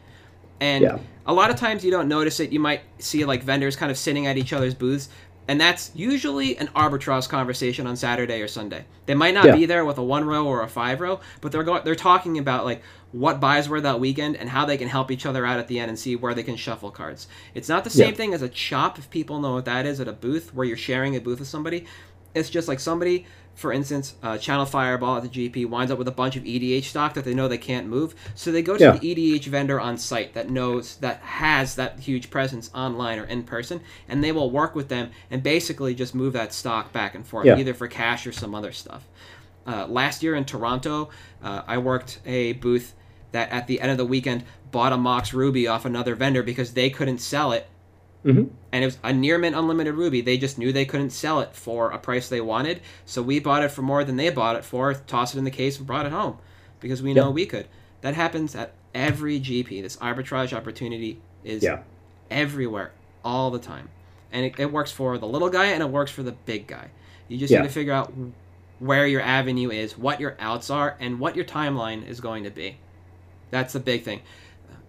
And 0.59 0.83
Yeah. 0.83 0.97
a 1.25 1.33
lot 1.33 1.49
of 1.51 1.55
times 1.55 1.85
you 1.85 1.91
don't 1.91 2.07
notice 2.07 2.39
it. 2.39 2.51
You 2.51 2.59
might 2.59 2.81
see 2.97 3.23
like 3.25 3.43
vendors 3.43 3.75
kind 3.75 3.91
of 3.91 3.97
sitting 3.97 4.25
at 4.27 4.37
each 4.37 4.51
other's 4.53 4.73
booths, 4.73 5.07
and 5.47 5.59
that's 5.59 5.91
usually 5.95 6.57
an 6.57 6.67
arbitrage 6.75 7.29
conversation 7.29 7.87
on 7.87 7.95
Saturday 7.95 8.41
or 8.41 8.47
Sunday. 8.47 8.85
They 9.05 9.15
might 9.15 9.33
not 9.33 9.45
Yeah. 9.47 9.55
be 9.55 9.65
there 9.65 9.85
with 9.85 9.97
a 9.97 10.03
one 10.03 10.25
row 10.25 10.45
or 10.45 10.61
a 10.61 10.67
five 10.67 10.99
row, 10.99 11.19
but 11.41 11.51
they're 11.51 11.63
going 11.63 11.81
they're 11.85 11.95
talking 11.95 12.37
about 12.37 12.65
like 12.65 12.81
what 13.11 13.39
buys 13.39 13.67
were 13.67 13.81
that 13.81 13.99
weekend 13.99 14.35
and 14.35 14.49
how 14.49 14.65
they 14.65 14.77
can 14.77 14.87
help 14.87 15.09
each 15.09 15.25
other 15.25 15.43
out 15.45 15.57
at 15.59 15.67
the 15.67 15.79
end 15.79 15.89
and 15.89 15.97
see 15.97 16.15
where 16.15 16.33
they 16.35 16.43
can 16.43 16.55
shuffle 16.55 16.91
cards. 16.91 17.27
It's 17.55 17.67
not 17.69 17.83
the 17.83 17.89
same 17.89 18.09
Yeah. 18.09 18.15
thing 18.15 18.33
as 18.35 18.41
a 18.43 18.49
chop 18.49 18.99
if 18.99 19.09
people 19.09 19.39
know 19.39 19.53
what 19.53 19.65
that 19.65 19.85
is 19.87 19.99
at 19.99 20.07
a 20.07 20.13
booth 20.13 20.53
where 20.53 20.65
you're 20.67 20.77
sharing 20.77 21.15
a 21.15 21.19
booth 21.19 21.39
with 21.39 21.47
somebody. 21.47 21.85
It's 22.35 22.49
just 22.49 22.67
like 22.67 22.79
somebody, 22.79 23.25
for 23.55 23.73
instance, 23.73 24.15
uh, 24.23 24.37
Channel 24.37 24.65
Fireball 24.65 25.17
at 25.17 25.23
the 25.23 25.29
GP 25.49 25.65
winds 25.67 25.91
up 25.91 25.97
with 25.97 26.07
a 26.07 26.11
bunch 26.11 26.35
of 26.35 26.43
EDH 26.43 26.83
stock 26.85 27.13
that 27.15 27.25
they 27.25 27.33
know 27.33 27.47
they 27.47 27.57
can't 27.57 27.87
move, 27.87 28.15
so 28.35 28.51
they 28.51 28.61
go 28.61 28.77
to 28.77 28.83
Yeah. 28.83 28.91
the 28.91 28.99
EDH 29.11 29.47
vendor 29.47 29.79
on 29.79 29.97
site 29.97 30.33
that 30.33 30.49
knows 30.49 30.95
that 30.97 31.19
has 31.21 31.75
that 31.75 31.99
huge 31.99 32.29
presence 32.29 32.69
online 32.73 33.19
or 33.19 33.23
in 33.25 33.43
person, 33.43 33.81
and 34.07 34.23
they 34.23 34.31
will 34.31 34.49
work 34.51 34.75
with 34.75 34.87
them 34.89 35.09
and 35.31 35.41
basically 35.43 35.93
just 35.95 36.13
move 36.15 36.33
that 36.33 36.53
stock 36.53 36.93
back 36.93 37.15
and 37.15 37.25
forth, 37.27 37.45
Yeah. 37.45 37.57
either 37.57 37.73
for 37.73 37.87
cash 37.87 38.25
or 38.27 38.31
some 38.31 38.53
other 38.55 38.71
stuff. 38.71 39.07
Uh, 39.67 39.85
last 39.87 40.23
year 40.23 40.35
in 40.35 40.45
Toronto, 40.45 41.09
uh, 41.43 41.61
I 41.67 41.77
worked 41.79 42.19
a 42.25 42.53
booth 42.53 42.93
that 43.31 43.51
at 43.51 43.67
the 43.67 43.81
end 43.81 43.91
of 43.91 43.97
the 43.97 44.05
weekend 44.05 44.43
bought 44.71 44.93
a 44.93 44.97
Mox 44.97 45.33
Ruby 45.33 45.67
off 45.67 45.85
another 45.85 46.15
vendor 46.15 46.41
because 46.43 46.73
they 46.73 46.89
couldn't 46.89 47.19
sell 47.19 47.51
it 47.51 47.67
Mhm. 48.25 48.49
and 48.71 48.83
it 48.83 48.87
was 48.87 48.97
a 49.03 49.13
near 49.13 49.37
mint 49.37 49.55
unlimited 49.55 49.95
ruby. 49.95 50.21
They 50.21 50.37
just 50.37 50.57
knew 50.57 50.73
they 50.73 50.85
couldn't 50.85 51.11
sell 51.11 51.39
it 51.39 51.55
for 51.55 51.91
a 51.91 51.97
price 51.97 52.27
they 52.29 52.41
wanted, 52.41 52.81
so 53.05 53.21
we 53.21 53.39
bought 53.39 53.63
it 53.63 53.71
for 53.71 53.81
more 53.81 54.03
than 54.03 54.17
they 54.17 54.29
bought 54.29 54.55
it 54.57 54.65
for, 54.65 54.93
tossed 54.93 55.35
it 55.35 55.37
in 55.39 55.45
the 55.45 55.51
case, 55.51 55.77
and 55.77 55.87
brought 55.87 56.05
it 56.05 56.11
home 56.11 56.37
because 56.81 57.01
we 57.01 57.13
know 57.13 57.27
Yeah. 57.27 57.33
we 57.33 57.45
could. 57.45 57.67
That 58.01 58.15
happens 58.15 58.55
at 58.55 58.73
every 58.93 59.39
GP. 59.39 59.81
This 59.81 59.95
arbitrage 59.97 60.51
opportunity 60.53 61.19
is 61.43 61.63
Yeah. 61.63 61.79
everywhere, 62.29 62.91
all 63.23 63.51
the 63.51 63.59
time, 63.59 63.89
and 64.31 64.45
it, 64.45 64.55
it 64.59 64.71
works 64.71 64.91
for 64.91 65.17
the 65.17 65.27
little 65.27 65.49
guy 65.49 65.65
and 65.67 65.81
it 65.81 65.89
works 65.89 66.11
for 66.11 66.23
the 66.23 66.31
big 66.33 66.67
guy. 66.67 66.89
You 67.27 67.37
just 67.37 67.51
Yeah. 67.51 67.61
need 67.61 67.67
to 67.67 67.73
figure 67.73 67.93
out 67.93 68.11
where 68.79 69.05
your 69.07 69.21
avenue 69.21 69.69
is, 69.71 69.97
what 69.97 70.19
your 70.19 70.35
outs 70.39 70.69
are, 70.69 70.95
and 70.99 71.19
what 71.19 71.35
your 71.35 71.45
timeline 71.45 72.05
is 72.07 72.19
going 72.21 72.43
to 72.45 72.49
be. 72.49 72.77
That's 73.51 73.73
the 73.73 73.79
big 73.79 74.03
thing. 74.03 74.21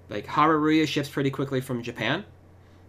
Like 0.08 0.26
Hareruya 0.26 0.86
ships 0.86 1.08
pretty 1.08 1.30
quickly 1.30 1.60
from 1.60 1.82
Japan 1.82 2.24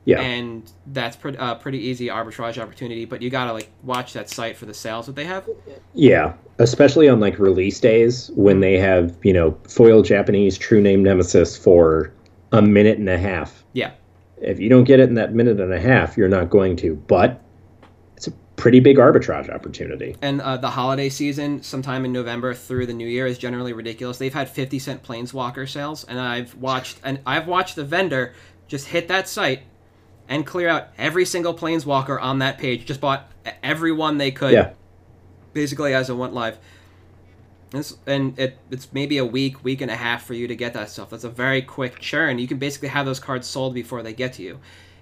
Yeah. 0.03 0.19
and 0.19 0.69
that's 0.87 1.15
pretty 1.15 1.37
uh, 1.37 1.55
pretty 1.55 1.77
easy 1.77 2.07
arbitrage 2.07 2.57
opportunity. 2.57 3.05
But 3.05 3.21
you 3.21 3.29
gotta 3.29 3.53
like 3.53 3.69
watch 3.83 4.13
that 4.13 4.29
site 4.29 4.57
for 4.57 4.65
the 4.65 4.73
sales 4.73 5.05
that 5.05 5.15
they 5.15 5.25
have. 5.25 5.47
Yeah, 5.93 6.33
especially 6.57 7.07
on 7.07 7.19
like 7.19 7.37
release 7.37 7.79
days 7.79 8.31
when 8.35 8.61
they 8.61 8.77
have, 8.79 9.15
you 9.23 9.31
know, 9.33 9.57
foil 9.69 10.01
Japanese 10.01 10.57
true 10.57 10.81
name 10.81 11.03
nemesis 11.03 11.55
for 11.55 12.11
a 12.51 12.61
minute 12.61 12.97
and 12.97 13.09
a 13.09 13.17
half. 13.17 13.63
Yeah, 13.73 13.91
If 14.41 14.59
you 14.59 14.69
don't 14.69 14.83
get 14.85 14.99
it 14.99 15.07
in 15.09 15.15
that 15.15 15.33
minute 15.33 15.59
and 15.61 15.71
a 15.71 15.79
half, 15.79 16.17
you're 16.17 16.27
not 16.27 16.49
going 16.49 16.75
to. 16.77 16.95
But 16.95 17.39
it's 18.17 18.27
a 18.27 18.31
pretty 18.55 18.79
big 18.79 18.97
arbitrage 18.97 19.49
opportunity. 19.53 20.15
and 20.23 20.41
uh, 20.41 20.57
the 20.57 20.71
holiday 20.71 21.09
season, 21.09 21.61
sometime 21.61 22.05
in 22.05 22.11
November 22.11 22.53
through 22.55 22.87
the 22.87 22.93
New 22.93 23.07
Year, 23.07 23.27
is 23.27 23.37
generally 23.37 23.71
ridiculous. 23.73 24.17
They've 24.17 24.33
had 24.33 24.49
fifty 24.49 24.79
cent 24.79 25.03
planeswalker 25.03 25.69
sales, 25.69 26.03
and 26.05 26.19
I've 26.19 26.55
watched 26.55 26.99
and 27.03 27.19
I've 27.25 27.47
watched 27.47 27.75
the 27.75 27.83
vendor 27.85 28.33
just 28.67 28.87
hit 28.87 29.07
that 29.09 29.27
site 29.29 29.61
and 30.31 30.45
clear 30.45 30.69
out 30.69 30.87
every 30.97 31.25
single 31.25 31.53
planeswalker 31.53 32.19
on 32.19 32.39
that 32.39 32.57
page. 32.57 32.85
Just 32.85 33.01
bought 33.01 33.29
every 33.61 33.91
one 33.91 34.17
they 34.17 34.31
could. 34.31 34.53
Yeah. 34.53 34.71
basically 35.53 35.93
as 35.93 36.09
it 36.09 36.13
went 36.13 36.33
live. 36.33 36.57
It's, 37.73 37.97
and 38.07 38.37
it, 38.39 38.57
it's 38.69 38.91
maybe 38.93 39.17
a 39.17 39.25
week, 39.25 39.63
week 39.63 39.81
and 39.81 39.91
a 39.91 39.95
half 39.95 40.25
for 40.25 40.33
you 40.33 40.47
to 40.47 40.55
get 40.55 40.73
that 40.73 40.89
stuff. 40.89 41.09
That's 41.09 41.25
a 41.25 41.29
very 41.29 41.61
quick 41.61 41.99
churn. 41.99 42.39
You 42.39 42.47
can 42.47 42.57
basically 42.57 42.87
have 42.87 43.05
those 43.05 43.19
cards 43.19 43.45
sold 43.45 43.73
before 43.73 44.03
they 44.03 44.13
get 44.13 44.33
to 44.33 44.41
you. 44.43 44.59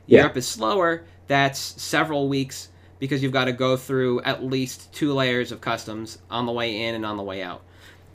Yeah. 0.07 0.21
Europe 0.21 0.37
is 0.37 0.47
slower. 0.47 1.03
That's 1.27 1.59
several 1.59 2.27
weeks 2.27 2.69
because 2.97 3.21
you've 3.23 3.31
got 3.31 3.45
to 3.45 3.53
go 3.53 3.77
through 3.77 4.21
at 4.21 4.43
least 4.43 4.91
two 4.93 5.13
layers 5.13 5.51
of 5.51 5.61
customs 5.61 6.17
on 6.31 6.45
the 6.47 6.51
way 6.51 6.83
in 6.85 6.95
and 6.95 7.05
on 7.05 7.17
the 7.17 7.23
way 7.23 7.41
out. 7.43 7.61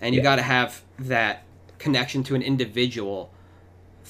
And 0.00 0.14
you 0.14 0.20
Yeah. 0.20 0.24
got 0.24 0.36
to 0.36 0.42
have 0.42 0.82
that 0.98 1.44
connection 1.78 2.22
to 2.24 2.34
an 2.34 2.42
individual 2.42 3.30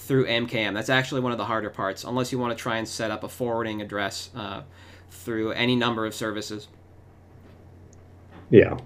through 0.05 0.27
MKM. 0.27 0.75
That's 0.75 0.91
actually 0.91 1.21
one 1.21 1.33
of 1.33 1.39
the 1.39 1.45
harder 1.45 1.71
parts, 1.71 2.05
unless 2.05 2.31
you 2.33 2.39
want 2.39 2.57
to 2.57 2.61
try 2.63 2.77
and 2.79 2.87
set 2.87 3.11
up 3.11 3.25
a 3.25 3.29
forwarding 3.29 3.81
address 3.81 4.31
uh, 4.35 4.63
through 5.11 5.53
any 5.53 5.77
number 5.77 6.05
of 6.07 6.15
services. 6.15 6.69
Yeah. 8.51 8.77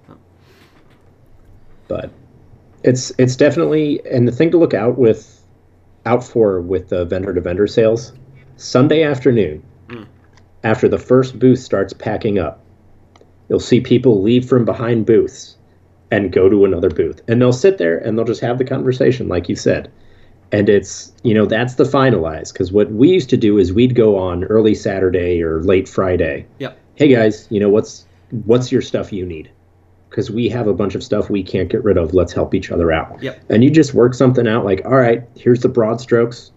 But 1.88 2.11
it's 2.85 3.12
it's 3.18 3.35
definitely 3.35 4.00
and 4.11 4.28
the 4.28 4.33
thing 4.33 4.50
to 4.52 4.59
look 4.59 4.74
out 4.74 4.98
with 4.98 5.44
out 6.07 6.22
for 6.22 6.61
with 6.61 6.88
the 6.88 7.04
vendor 7.04 7.35
to 7.35 7.40
vendor 7.40 7.66
sales 7.66 8.12
Sunday 8.57 9.02
afternoon 9.02 9.62
Mm. 9.88 10.07
after 10.64 10.87
the 10.87 10.98
first 10.98 11.38
booth 11.38 11.61
starts 11.61 11.94
packing 11.94 12.38
up 12.38 12.62
you'll 13.48 13.59
see 13.59 13.81
people 13.81 14.20
leave 14.20 14.46
from 14.46 14.66
behind 14.66 15.07
booths 15.07 15.57
and 16.11 16.31
go 16.31 16.50
to 16.50 16.66
another 16.66 16.90
booth 16.90 17.22
and 17.26 17.40
they'll 17.40 17.54
sit 17.54 17.78
there 17.78 17.96
and 17.96 18.18
they'll 18.18 18.26
just 18.26 18.42
have 18.42 18.59
the 18.59 18.64
conversation 18.66 19.28
like 19.28 19.48
you 19.48 19.57
said 19.57 19.90
and 20.52 20.68
it's 20.68 21.12
you 21.22 21.34
know 21.34 21.46
that's 21.46 21.74
the 21.74 21.84
finalize 21.84 22.52
because 22.52 22.72
what 22.72 22.90
we 22.90 23.11
used 23.11 23.30
to 23.30 23.37
do 23.37 23.58
is 23.58 23.72
we'd 23.72 23.94
go 23.94 24.16
on 24.16 24.44
early 24.44 24.74
saturday 24.74 25.42
or 25.42 25.62
late 25.62 25.88
friday. 25.88 26.46
Yep. 26.58 26.78
hey 26.94 27.08
guys 27.08 27.46
you 27.50 27.61
know 27.61 27.68
what's 27.68 28.06
what's 28.44 28.70
your 28.70 28.82
stuff 28.82 29.12
you 29.12 29.24
need? 29.24 29.50
Because 30.11 30.30
we 30.30 30.48
have 30.48 30.66
a 30.66 30.74
bunch 30.74 30.94
of 30.94 31.02
stuff 31.02 31.28
we 31.30 31.42
can't 31.42 31.68
get 31.68 31.84
rid 31.84 31.96
of. 31.96 32.14
Let's 32.14 32.32
help 32.32 32.54
each 32.54 32.70
other 32.70 32.92
out. 32.92 33.22
Yep. 33.22 33.44
and 33.50 33.64
you 33.64 33.70
just 33.70 33.94
work 33.94 34.14
something 34.14 34.46
out 34.48 34.64
like 34.64 34.82
all 34.84 34.96
right 34.96 35.22
here's 35.37 35.61
the 35.61 35.68
broad 35.68 36.00
strokes. 36.00 36.50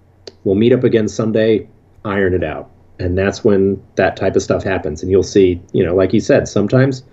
We'll 0.44 0.56
meet 0.56 0.74
up 0.74 0.84
again 0.84 1.08
sunday 1.08 1.68
iron 2.06 2.34
it 2.34 2.44
out. 2.44 2.70
And 3.00 3.18
that's 3.18 3.44
when 3.44 3.82
that 3.96 4.16
type 4.16 4.36
of 4.36 4.44
stuff 4.44 4.64
happens. 4.64 5.02
And 5.02 5.12
you'll 5.12 5.24
see 5.24 5.62
you 5.74 5.84
know 5.84 5.96
like 5.96 6.14
you 6.14 6.20
said 6.20 6.48
sometimes 6.48 7.04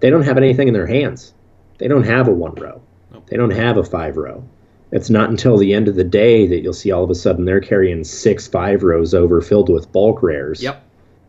they 0.00 0.10
don't 0.10 0.22
have 0.22 0.36
anything 0.36 0.68
in 0.68 0.74
their 0.74 0.86
hands. 0.86 1.34
They 1.78 1.88
don't 1.88 2.04
have 2.04 2.28
a 2.28 2.32
one 2.32 2.54
row. 2.54 2.80
Nope. 3.12 3.26
they 3.28 3.36
don't 3.36 3.50
have 3.50 3.76
a 3.76 3.84
five 3.84 4.16
row 4.16 4.44
it's 4.92 5.10
not 5.10 5.30
until 5.30 5.56
the 5.56 5.72
end 5.74 5.88
of 5.88 5.94
the 5.96 6.04
day 6.04 6.46
that 6.46 6.60
you'll 6.60 6.72
see 6.72 6.90
all 6.92 7.02
of 7.02 7.10
a 7.10 7.14
sudden 7.14 7.44
they're 7.44 7.60
carrying 7.60 8.04
six 8.04 8.46
five 8.46 8.82
rows 8.82 9.14
over 9.14 9.40
filled 9.40 9.68
with 9.68 9.90
bulk 9.92 10.22
rares 10.22 10.62
Yep. 10.62 10.82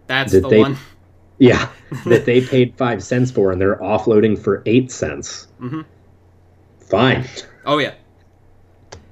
That's 0.08 0.32
Did 0.32 0.43
the 0.43 0.49
they- 0.49 0.60
one. 0.60 0.78
yeah 1.39 1.69
that 2.06 2.26
they 2.26 2.41
paid 2.41 2.76
five 2.78 3.04
cents 3.04 3.32
for 3.32 3.52
and 3.52 3.60
they're 3.60 3.78
offloading 3.78 4.38
for 4.38 4.62
eight 4.65 4.91
cents 4.91 5.47
Mm-hmm. 5.62 5.82
fine 6.80 7.26
Oh 7.65 7.78
yeah. 7.80 7.93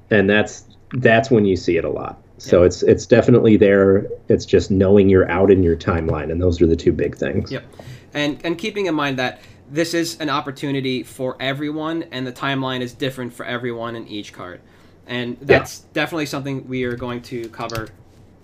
and 0.10 0.30
that's 0.30 0.66
that's 0.94 1.32
when 1.32 1.46
you 1.46 1.56
see 1.56 1.78
it 1.78 1.86
a 1.86 1.90
lot 1.90 2.22
so 2.38 2.60
Yeah. 2.62 2.66
it's 2.68 2.84
it's 2.84 3.06
definitely 3.06 3.58
there 3.58 4.08
it's 4.28 4.46
just 4.46 4.70
knowing 4.72 5.10
you're 5.10 5.30
out 5.32 5.50
in 5.52 5.64
your 5.64 5.76
timeline 5.76 6.32
and 6.32 6.42
those 6.42 6.62
are 6.62 6.68
the 6.68 6.76
two 6.76 6.92
big 6.92 7.16
things 7.18 7.52
Yep. 7.52 7.64
And 8.14 8.40
and 8.44 8.58
keeping 8.58 8.88
in 8.88 8.96
mind 8.96 9.18
that 9.20 9.40
this 9.72 9.94
is 9.94 10.20
an 10.20 10.30
opportunity 10.30 11.02
for 11.02 11.38
everyone, 11.40 12.04
and 12.12 12.28
the 12.28 12.34
timeline 12.34 12.82
is 12.82 12.94
different 12.94 13.34
for 13.34 13.46
everyone 13.46 13.96
in 13.96 14.06
each 14.08 14.34
card, 14.34 14.60
and 15.08 15.38
that's 15.42 15.80
definitely 15.94 16.26
something 16.26 16.68
we 16.68 16.84
are 16.84 16.96
going 16.96 17.22
to 17.24 17.48
cover 17.50 17.88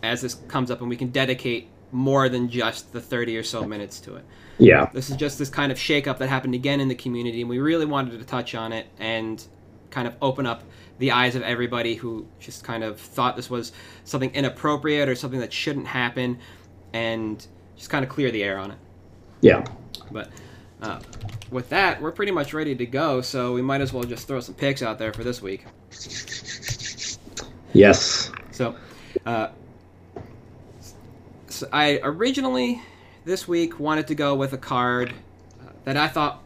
as 0.02 0.22
this 0.22 0.36
comes 0.48 0.72
up, 0.72 0.80
and 0.80 0.90
we 0.90 0.96
can 0.96 1.10
dedicate 1.10 1.68
more 1.92 2.30
than 2.30 2.50
just 2.50 2.94
the 2.94 3.02
thirty 3.02 3.38
or 3.38 3.44
so 3.44 3.66
minutes 3.66 4.00
to 4.00 4.16
it. 4.16 4.26
yeah 4.58 4.90
This 4.94 5.10
is 5.10 5.18
just 5.18 5.38
this 5.38 5.50
kind 5.50 5.72
of 5.72 5.78
shakeup 5.78 6.18
that 6.20 6.30
happened 6.30 6.56
again 6.56 6.80
in 6.80 6.88
the 6.88 6.96
community, 6.96 7.42
and 7.42 7.50
we 7.50 7.60
really 7.60 7.86
wanted 7.86 8.18
to 8.18 8.26
touch 8.26 8.56
on 8.56 8.72
it 8.72 8.88
and 8.98 9.46
kind 9.90 10.08
of 10.08 10.16
open 10.22 10.46
up 10.46 10.64
the 11.00 11.12
eyes 11.12 11.36
of 11.36 11.42
everybody 11.44 11.96
who 11.96 12.26
just 12.40 12.64
kind 12.64 12.84
of 12.84 13.00
thought 13.00 13.36
this 13.36 13.50
was 13.50 13.72
something 14.04 14.34
inappropriate 14.34 15.08
or 15.08 15.16
something 15.16 15.40
that 15.42 15.52
shouldn't 15.52 15.88
happen, 15.88 16.40
and 16.94 17.48
just 17.76 17.90
kind 17.90 18.06
of 18.06 18.10
clear 18.10 18.32
the 18.32 18.44
air 18.44 18.58
on 18.58 18.72
it. 18.72 18.78
yeah 19.42 19.66
But 20.12 20.30
uh, 20.82 21.00
with 21.52 21.70
that, 21.70 22.02
we're 22.02 22.12
pretty 22.12 22.32
much 22.32 22.54
ready 22.54 22.76
to 22.76 22.86
go, 22.86 23.22
so 23.22 23.54
we 23.54 23.62
might 23.62 23.82
as 23.82 23.94
well 23.94 24.04
just 24.04 24.28
throw 24.28 24.40
some 24.40 24.56
picks 24.56 24.82
out 24.82 25.00
there 25.00 25.14
for 25.14 25.24
this 25.24 25.42
week. 25.42 25.66
yes 27.74 28.32
So, 28.52 28.76
uh, 29.26 29.50
so 31.48 31.68
I 31.72 32.00
originally 32.04 32.82
this 33.26 33.48
week 33.48 33.80
wanted 33.80 34.08
to 34.08 34.16
go 34.16 34.36
with 34.36 34.54
a 34.54 34.58
card 34.58 35.14
uh, 35.62 35.72
that 35.86 35.98
I 35.98 36.08
thought 36.08 36.44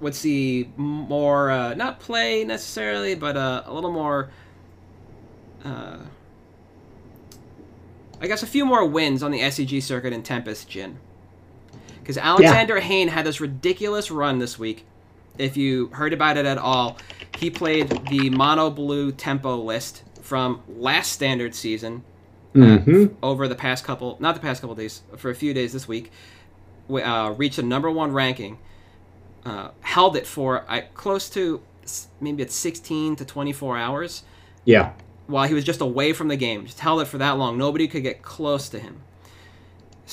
would 0.00 0.14
see 0.14 0.70
more, 0.76 1.50
uh, 1.50 1.74
not 1.74 2.00
play 2.00 2.44
necessarily, 2.44 3.14
but 3.14 3.36
uh, 3.36 3.62
a 3.66 3.72
little 3.72 3.92
more. 3.92 4.30
Uh, 5.64 5.98
I 8.20 8.26
guess 8.26 8.42
a 8.42 8.46
few 8.46 8.64
more 8.64 8.84
wins 8.84 9.22
on 9.22 9.30
the 9.30 9.40
SCG 9.40 9.82
circuit 9.82 10.12
in 10.12 10.22
Tempest 10.22 10.68
Djinn. 10.68 10.98
Because 12.14 12.28
Alexander 12.28 12.80
Hayne 12.80 13.08
had 13.08 13.24
this 13.26 13.40
ridiculous 13.40 14.10
run 14.10 14.38
this 14.38 14.58
week 14.58 14.84
if 15.38 15.56
you 15.56 15.86
heard 15.94 16.12
about 16.12 16.36
it 16.36 16.44
at 16.44 16.58
all, 16.58 16.98
he 17.38 17.48
played 17.48 17.88
the 18.10 18.28
mono 18.28 18.68
blue 18.68 19.10
tempo 19.12 19.56
list 19.56 20.02
from 20.20 20.60
last 20.68 21.10
standard 21.12 21.54
season 21.54 22.04
uh, 22.54 22.58
Mhm. 22.58 23.14
over 23.22 23.48
the 23.48 23.54
past 23.54 23.82
couple, 23.82 24.18
not 24.20 24.34
the 24.34 24.42
past 24.42 24.60
couple 24.60 24.76
days, 24.76 25.00
for 25.16 25.30
a 25.30 25.34
few 25.34 25.54
days 25.54 25.72
this 25.72 25.88
week. 25.88 26.12
We, 26.86 27.00
uh, 27.00 27.30
reached 27.30 27.58
a 27.58 27.62
number 27.62 27.90
one 27.90 28.12
ranking. 28.12 28.58
Uh, 29.46 29.68
held 29.80 30.16
it 30.16 30.26
for 30.26 30.66
uh, 30.68 30.82
close 30.92 31.30
to 31.30 31.62
maybe 32.20 32.42
it's 32.42 32.54
16 32.54 33.16
to 33.16 33.24
24 33.24 33.78
hours 33.78 34.24
Yeah. 34.66 34.90
while 35.28 35.48
he 35.48 35.54
was 35.54 35.64
just 35.64 35.80
away 35.80 36.12
from 36.12 36.28
the 36.28 36.36
game. 36.36 36.66
Just 36.66 36.80
held 36.80 37.00
it 37.00 37.06
for 37.06 37.16
that 37.16 37.38
long. 37.38 37.56
Nobody 37.56 37.88
could 37.88 38.02
get 38.02 38.20
close 38.22 38.68
to 38.68 38.78
him. 38.78 38.96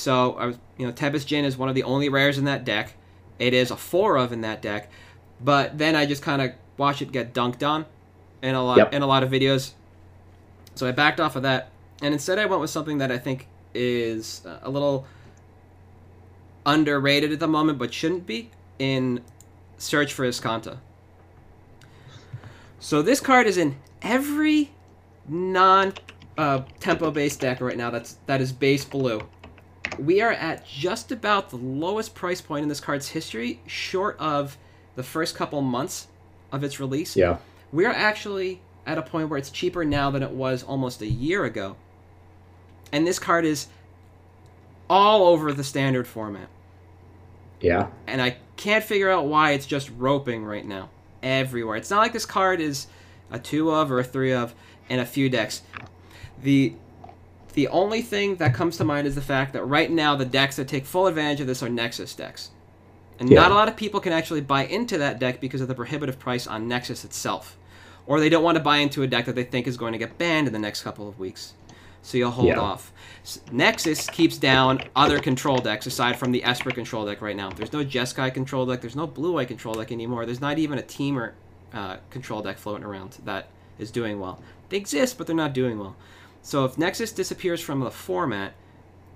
So 0.00 0.32
I 0.34 0.46
was, 0.46 0.58
you 0.78 0.86
know, 0.86 0.92
Tempest 0.92 1.28
Djinn 1.28 1.44
is 1.44 1.56
one 1.58 1.68
of 1.68 1.74
the 1.74 1.82
only 1.82 2.08
rares 2.08 2.38
in 2.38 2.44
that 2.46 2.64
deck. 2.64 2.94
It 3.38 3.52
is 3.52 3.70
a 3.70 3.76
four 3.76 4.16
of 4.16 4.32
in 4.32 4.40
that 4.40 4.62
deck, 4.62 4.90
but 5.42 5.76
then 5.76 5.94
I 5.94 6.06
just 6.06 6.22
kind 6.22 6.40
of 6.42 6.52
watched 6.78 7.02
it 7.02 7.12
get 7.12 7.34
dunked 7.34 7.66
on 7.66 7.84
in 8.42 8.54
a 8.54 8.64
lot 8.64 8.78
Yep. 8.78 8.94
in 8.94 9.02
a 9.02 9.06
lot 9.06 9.22
of 9.22 9.30
videos. 9.30 9.72
So 10.74 10.86
I 10.86 10.92
backed 10.92 11.20
off 11.20 11.36
of 11.36 11.42
that, 11.42 11.70
and 12.00 12.14
instead 12.14 12.38
I 12.38 12.46
went 12.46 12.60
with 12.62 12.70
something 12.70 12.98
that 12.98 13.12
I 13.12 13.18
think 13.18 13.46
is 13.74 14.42
uh, 14.46 14.58
a 14.62 14.70
little 14.70 15.06
underrated 16.64 17.32
at 17.32 17.40
the 17.40 17.48
moment, 17.48 17.78
but 17.78 17.92
shouldn't 17.92 18.26
be 18.26 18.50
in 18.78 19.20
Search 19.78 20.12
for 20.12 20.26
Azcanta. 20.26 20.78
So 22.78 23.02
this 23.02 23.20
card 23.20 23.46
is 23.46 23.58
in 23.58 23.76
every 24.02 24.70
non 25.28 25.92
uh, 26.38 26.62
tempo 26.80 27.10
based 27.10 27.40
deck 27.40 27.60
right 27.60 27.76
now 27.76 27.90
that's 27.90 28.16
that 28.26 28.40
is 28.40 28.52
base 28.52 28.84
blue. 28.84 29.20
We 30.00 30.20
are 30.22 30.32
at 30.32 30.66
just 30.66 31.12
about 31.12 31.50
the 31.50 31.56
lowest 31.56 32.14
price 32.14 32.40
point 32.40 32.62
in 32.62 32.68
this 32.68 32.80
card's 32.80 33.08
history, 33.08 33.60
short 33.66 34.16
of 34.18 34.56
the 34.96 35.02
first 35.02 35.34
couple 35.34 35.60
months 35.60 36.08
of 36.52 36.64
its 36.64 36.80
release. 36.80 37.16
Yeah. 37.16 37.38
We 37.72 37.84
are 37.84 37.92
actually 37.92 38.60
at 38.86 38.98
a 38.98 39.02
point 39.02 39.28
where 39.28 39.38
it's 39.38 39.50
cheaper 39.50 39.84
now 39.84 40.10
than 40.10 40.22
it 40.22 40.30
was 40.30 40.62
almost 40.62 41.02
a 41.02 41.06
year 41.06 41.44
ago. 41.44 41.76
And 42.92 43.06
this 43.06 43.18
card 43.18 43.44
is 43.44 43.68
all 44.88 45.28
over 45.28 45.52
the 45.52 45.62
standard 45.62 46.08
format. 46.08 46.48
Yeah. 47.60 47.88
And 48.06 48.20
I 48.20 48.38
can't 48.56 48.82
figure 48.82 49.10
out 49.10 49.26
why 49.26 49.52
it's 49.52 49.66
just 49.66 49.90
roping 49.96 50.44
right 50.44 50.66
now. 50.66 50.90
Everywhere. 51.22 51.76
It's 51.76 51.90
not 51.90 51.98
like 51.98 52.12
this 52.12 52.26
card 52.26 52.60
is 52.60 52.86
a 53.30 53.38
two 53.38 53.70
of 53.70 53.92
or 53.92 53.98
a 53.98 54.04
three 54.04 54.32
of 54.32 54.54
in 54.88 54.98
a 54.98 55.06
few 55.06 55.28
decks. 55.28 55.62
The 56.42 56.74
the 57.52 57.68
only 57.68 58.02
thing 58.02 58.36
that 58.36 58.54
comes 58.54 58.76
to 58.78 58.84
mind 58.84 59.06
is 59.06 59.14
the 59.14 59.20
fact 59.20 59.52
that 59.52 59.64
right 59.64 59.90
now 59.90 60.16
the 60.16 60.24
decks 60.24 60.56
that 60.56 60.68
take 60.68 60.84
full 60.86 61.06
advantage 61.06 61.40
of 61.40 61.46
this 61.46 61.62
are 61.62 61.68
Nexus 61.68 62.14
decks. 62.14 62.50
And 63.18 63.28
Yeah. 63.30 63.40
not 63.40 63.50
a 63.50 63.54
lot 63.54 63.68
of 63.68 63.76
people 63.76 64.00
can 64.00 64.12
actually 64.12 64.40
buy 64.40 64.64
into 64.64 64.98
that 64.98 65.18
deck 65.18 65.40
because 65.40 65.60
of 65.60 65.68
the 65.68 65.74
prohibitive 65.74 66.18
price 66.18 66.46
on 66.46 66.68
Nexus 66.68 67.04
itself. 67.04 67.56
Or 68.06 68.18
they 68.18 68.28
don't 68.28 68.42
want 68.42 68.56
to 68.56 68.62
buy 68.62 68.78
into 68.78 69.02
a 69.02 69.06
deck 69.06 69.26
that 69.26 69.34
they 69.34 69.44
think 69.44 69.66
is 69.66 69.76
going 69.76 69.92
to 69.92 69.98
get 69.98 70.16
banned 70.18 70.46
in 70.46 70.52
the 70.52 70.58
next 70.58 70.82
couple 70.82 71.08
of 71.08 71.18
weeks. 71.18 71.52
So 72.02 72.16
you'll 72.16 72.30
hold 72.30 72.48
Yeah. 72.48 72.58
off. 72.60 72.92
Nexus 73.52 74.08
keeps 74.08 74.38
down 74.38 74.80
other 74.96 75.18
control 75.20 75.58
decks 75.58 75.86
aside 75.86 76.18
from 76.18 76.32
the 76.32 76.42
Esper 76.42 76.70
control 76.70 77.04
deck 77.04 77.20
right 77.20 77.36
now. 77.36 77.50
There's 77.50 77.72
no 77.74 77.84
Jeskai 77.84 78.32
control 78.32 78.64
deck. 78.64 78.80
There's 78.80 78.96
no 78.96 79.06
Blue 79.06 79.38
Eye 79.38 79.44
control 79.44 79.74
deck 79.74 79.92
anymore. 79.92 80.24
There's 80.24 80.40
not 80.40 80.58
even 80.58 80.78
a 80.78 80.82
Temur 80.82 81.32
uh, 81.74 81.96
control 82.08 82.40
deck 82.42 82.58
floating 82.58 82.84
around 82.84 83.18
that 83.24 83.48
is 83.78 83.90
doing 83.90 84.18
well. 84.18 84.40
They 84.70 84.78
exist, 84.78 85.18
but 85.18 85.26
they're 85.26 85.36
not 85.36 85.52
doing 85.52 85.78
well. 85.78 85.94
So 86.42 86.64
if 86.64 86.78
Nexus 86.78 87.12
disappears 87.12 87.60
from 87.60 87.80
the 87.80 87.90
format, 87.90 88.54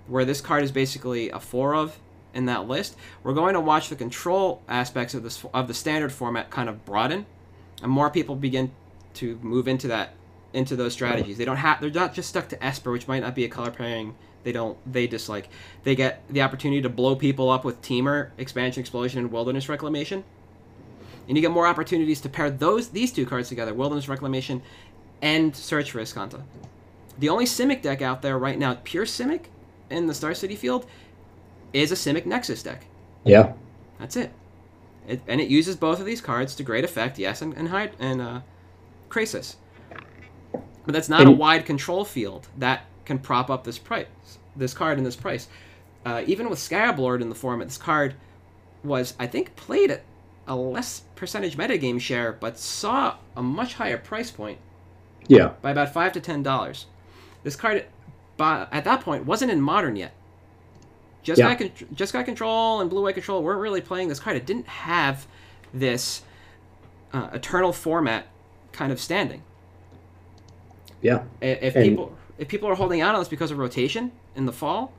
where 0.07 0.25
this 0.25 0.41
card 0.41 0.63
is 0.63 0.71
basically 0.71 1.31
a 1.31 1.41
four 1.41 1.75
of 1.75 1.99
in 2.35 2.47
that 2.47 2.69
list, 2.69 2.97
we're 3.23 3.33
going 3.33 3.55
to 3.55 3.61
watch 3.61 3.89
the 3.89 3.97
control 3.97 4.63
aspects 4.69 5.15
of 5.15 5.23
this 5.23 5.45
of 5.55 5.69
the 5.69 5.75
standard 5.75 6.13
format 6.13 6.51
kind 6.51 6.69
of 6.69 6.85
broaden, 6.85 7.27
and 7.83 7.91
more 7.91 8.11
people 8.11 8.37
begin 8.37 8.73
to 9.15 9.39
move 9.43 9.69
into 9.69 9.89
that 9.89 10.15
into 10.53 10.77
those 10.77 10.93
strategies. 10.93 11.39
They 11.39 11.45
don't 11.45 11.57
have 11.57 11.81
they're 11.81 11.91
not 11.91 12.15
just 12.15 12.29
stuck 12.29 12.49
to 12.51 12.65
Esper, 12.65 12.93
which 12.93 13.09
might 13.09 13.21
not 13.21 13.35
be 13.35 13.45
a 13.45 13.49
color 13.49 13.71
pairing 13.71 14.15
they 14.45 14.53
don't 14.53 14.79
they 14.91 15.07
dislike. 15.07 15.49
They 15.83 15.97
get 15.97 16.23
the 16.29 16.43
opportunity 16.43 16.83
to 16.83 16.89
blow 16.89 17.17
people 17.17 17.51
up 17.51 17.65
with 17.65 17.83
Temur, 17.83 18.31
Expansion 18.39 18.81
Explosion, 18.81 19.19
and 19.19 19.33
Wilderness 19.33 19.69
Reclamation. 19.69 20.23
And 21.27 21.37
you 21.37 21.41
get 21.41 21.51
more 21.51 21.67
opportunities 21.67 22.21
to 22.21 22.29
pair 22.29 22.51
those 22.51 22.91
these 22.91 23.11
two 23.11 23.27
cards 23.27 23.49
together, 23.49 23.75
Wilderness 23.75 24.09
Reclamation 24.09 24.63
and 25.23 25.57
Search 25.57 25.91
for 25.91 26.01
Azcanta. 26.01 26.43
The 27.19 27.29
only 27.29 27.45
Simic 27.45 27.83
deck 27.83 28.03
out 28.03 28.23
there 28.23 28.39
right 28.39 28.59
now, 28.59 28.79
pure 28.85 29.05
Simic 29.05 29.45
in 29.91 30.07
the 30.07 30.15
Star 30.15 30.35
City 30.35 30.57
field, 30.57 30.87
is 31.73 31.93
a 31.93 31.95
Simic 31.95 32.27
Nexus 32.27 32.63
deck. 32.63 32.87
Yeah. 33.25 33.53
That's 33.99 34.17
it. 34.17 34.33
it 35.07 35.21
and 35.27 35.41
it 35.41 35.49
uses 35.49 35.77
both 35.77 36.01
of 36.01 36.07
these 36.07 36.21
cards 36.21 36.55
to 36.57 36.63
great 36.63 36.85
effect, 36.85 37.19
yes, 37.19 37.41
and 37.43 37.55
and, 37.55 37.69
Hyd- 37.69 37.93
and 37.99 38.21
uh, 38.21 38.41
Krasis. 39.09 39.57
But 40.53 40.93
that's 40.93 41.09
not 41.09 41.27
a 41.27 41.31
wide 41.31 41.65
control 41.65 42.05
field 42.05 42.49
that 42.59 42.83
can 43.05 43.19
prop 43.19 43.49
up 43.51 43.65
this 43.65 43.79
price, 43.79 44.07
this 44.55 44.75
card 44.75 44.99
and 44.99 45.07
this 45.07 45.17
price. 45.17 45.49
Uh, 46.05 46.23
even 46.27 46.51
with 46.51 46.59
Scarab 46.59 46.99
Lord 46.99 47.23
in 47.23 47.31
the 47.31 47.35
format, 47.35 47.69
this 47.69 47.79
card 47.79 48.15
was, 48.83 49.15
I 49.19 49.27
think, 49.27 49.57
played 49.57 49.91
at 49.91 50.03
a 50.47 50.55
less 50.55 51.03
percentage 51.17 51.57
metagame 51.57 51.99
share, 51.99 52.33
but 52.33 52.59
saw 52.59 53.17
a 53.35 53.43
much 53.43 53.75
higher 53.75 53.97
price 53.97 54.31
point 54.31 54.59
Yeah. 55.27 55.53
by 55.63 55.71
about 55.71 55.95
five 55.95 56.13
to 56.13 56.21
ten 56.21 56.43
dollars. 56.43 56.85
This 57.45 57.55
card, 57.57 57.85
by, 58.37 58.67
at 58.73 58.85
that 58.85 59.01
point, 59.03 59.25
wasn't 59.27 59.53
in 59.53 59.61
modern 59.61 59.95
yet. 59.97 60.13
Just 61.23 61.39
Yeah. 61.39 61.55
got 61.55 61.71
just 61.95 62.13
got 62.13 62.25
control 62.27 62.81
and 62.81 62.91
blue 62.91 63.07
eye 63.07 63.13
control 63.13 63.43
weren't 63.43 63.61
really 63.61 63.81
playing 63.81 64.09
this 64.09 64.19
card. 64.21 64.37
It 64.37 64.45
didn't 64.45 64.67
have 64.67 65.27
this 65.73 66.23
uh, 67.13 67.29
eternal 67.33 67.73
format 67.73 68.27
kind 68.73 68.91
of 68.93 69.01
standing. 69.01 69.43
Yeah. 71.01 71.23
If 71.41 71.77
And- 71.77 71.85
people 71.85 72.17
if 72.37 72.49
people 72.49 72.69
are 72.69 72.75
holding 72.75 73.01
out 73.01 73.15
on 73.15 73.21
this 73.21 73.29
because 73.29 73.51
of 73.53 73.59
rotation 73.59 74.11
in 74.35 74.45
the 74.45 74.53
fall, 74.53 74.93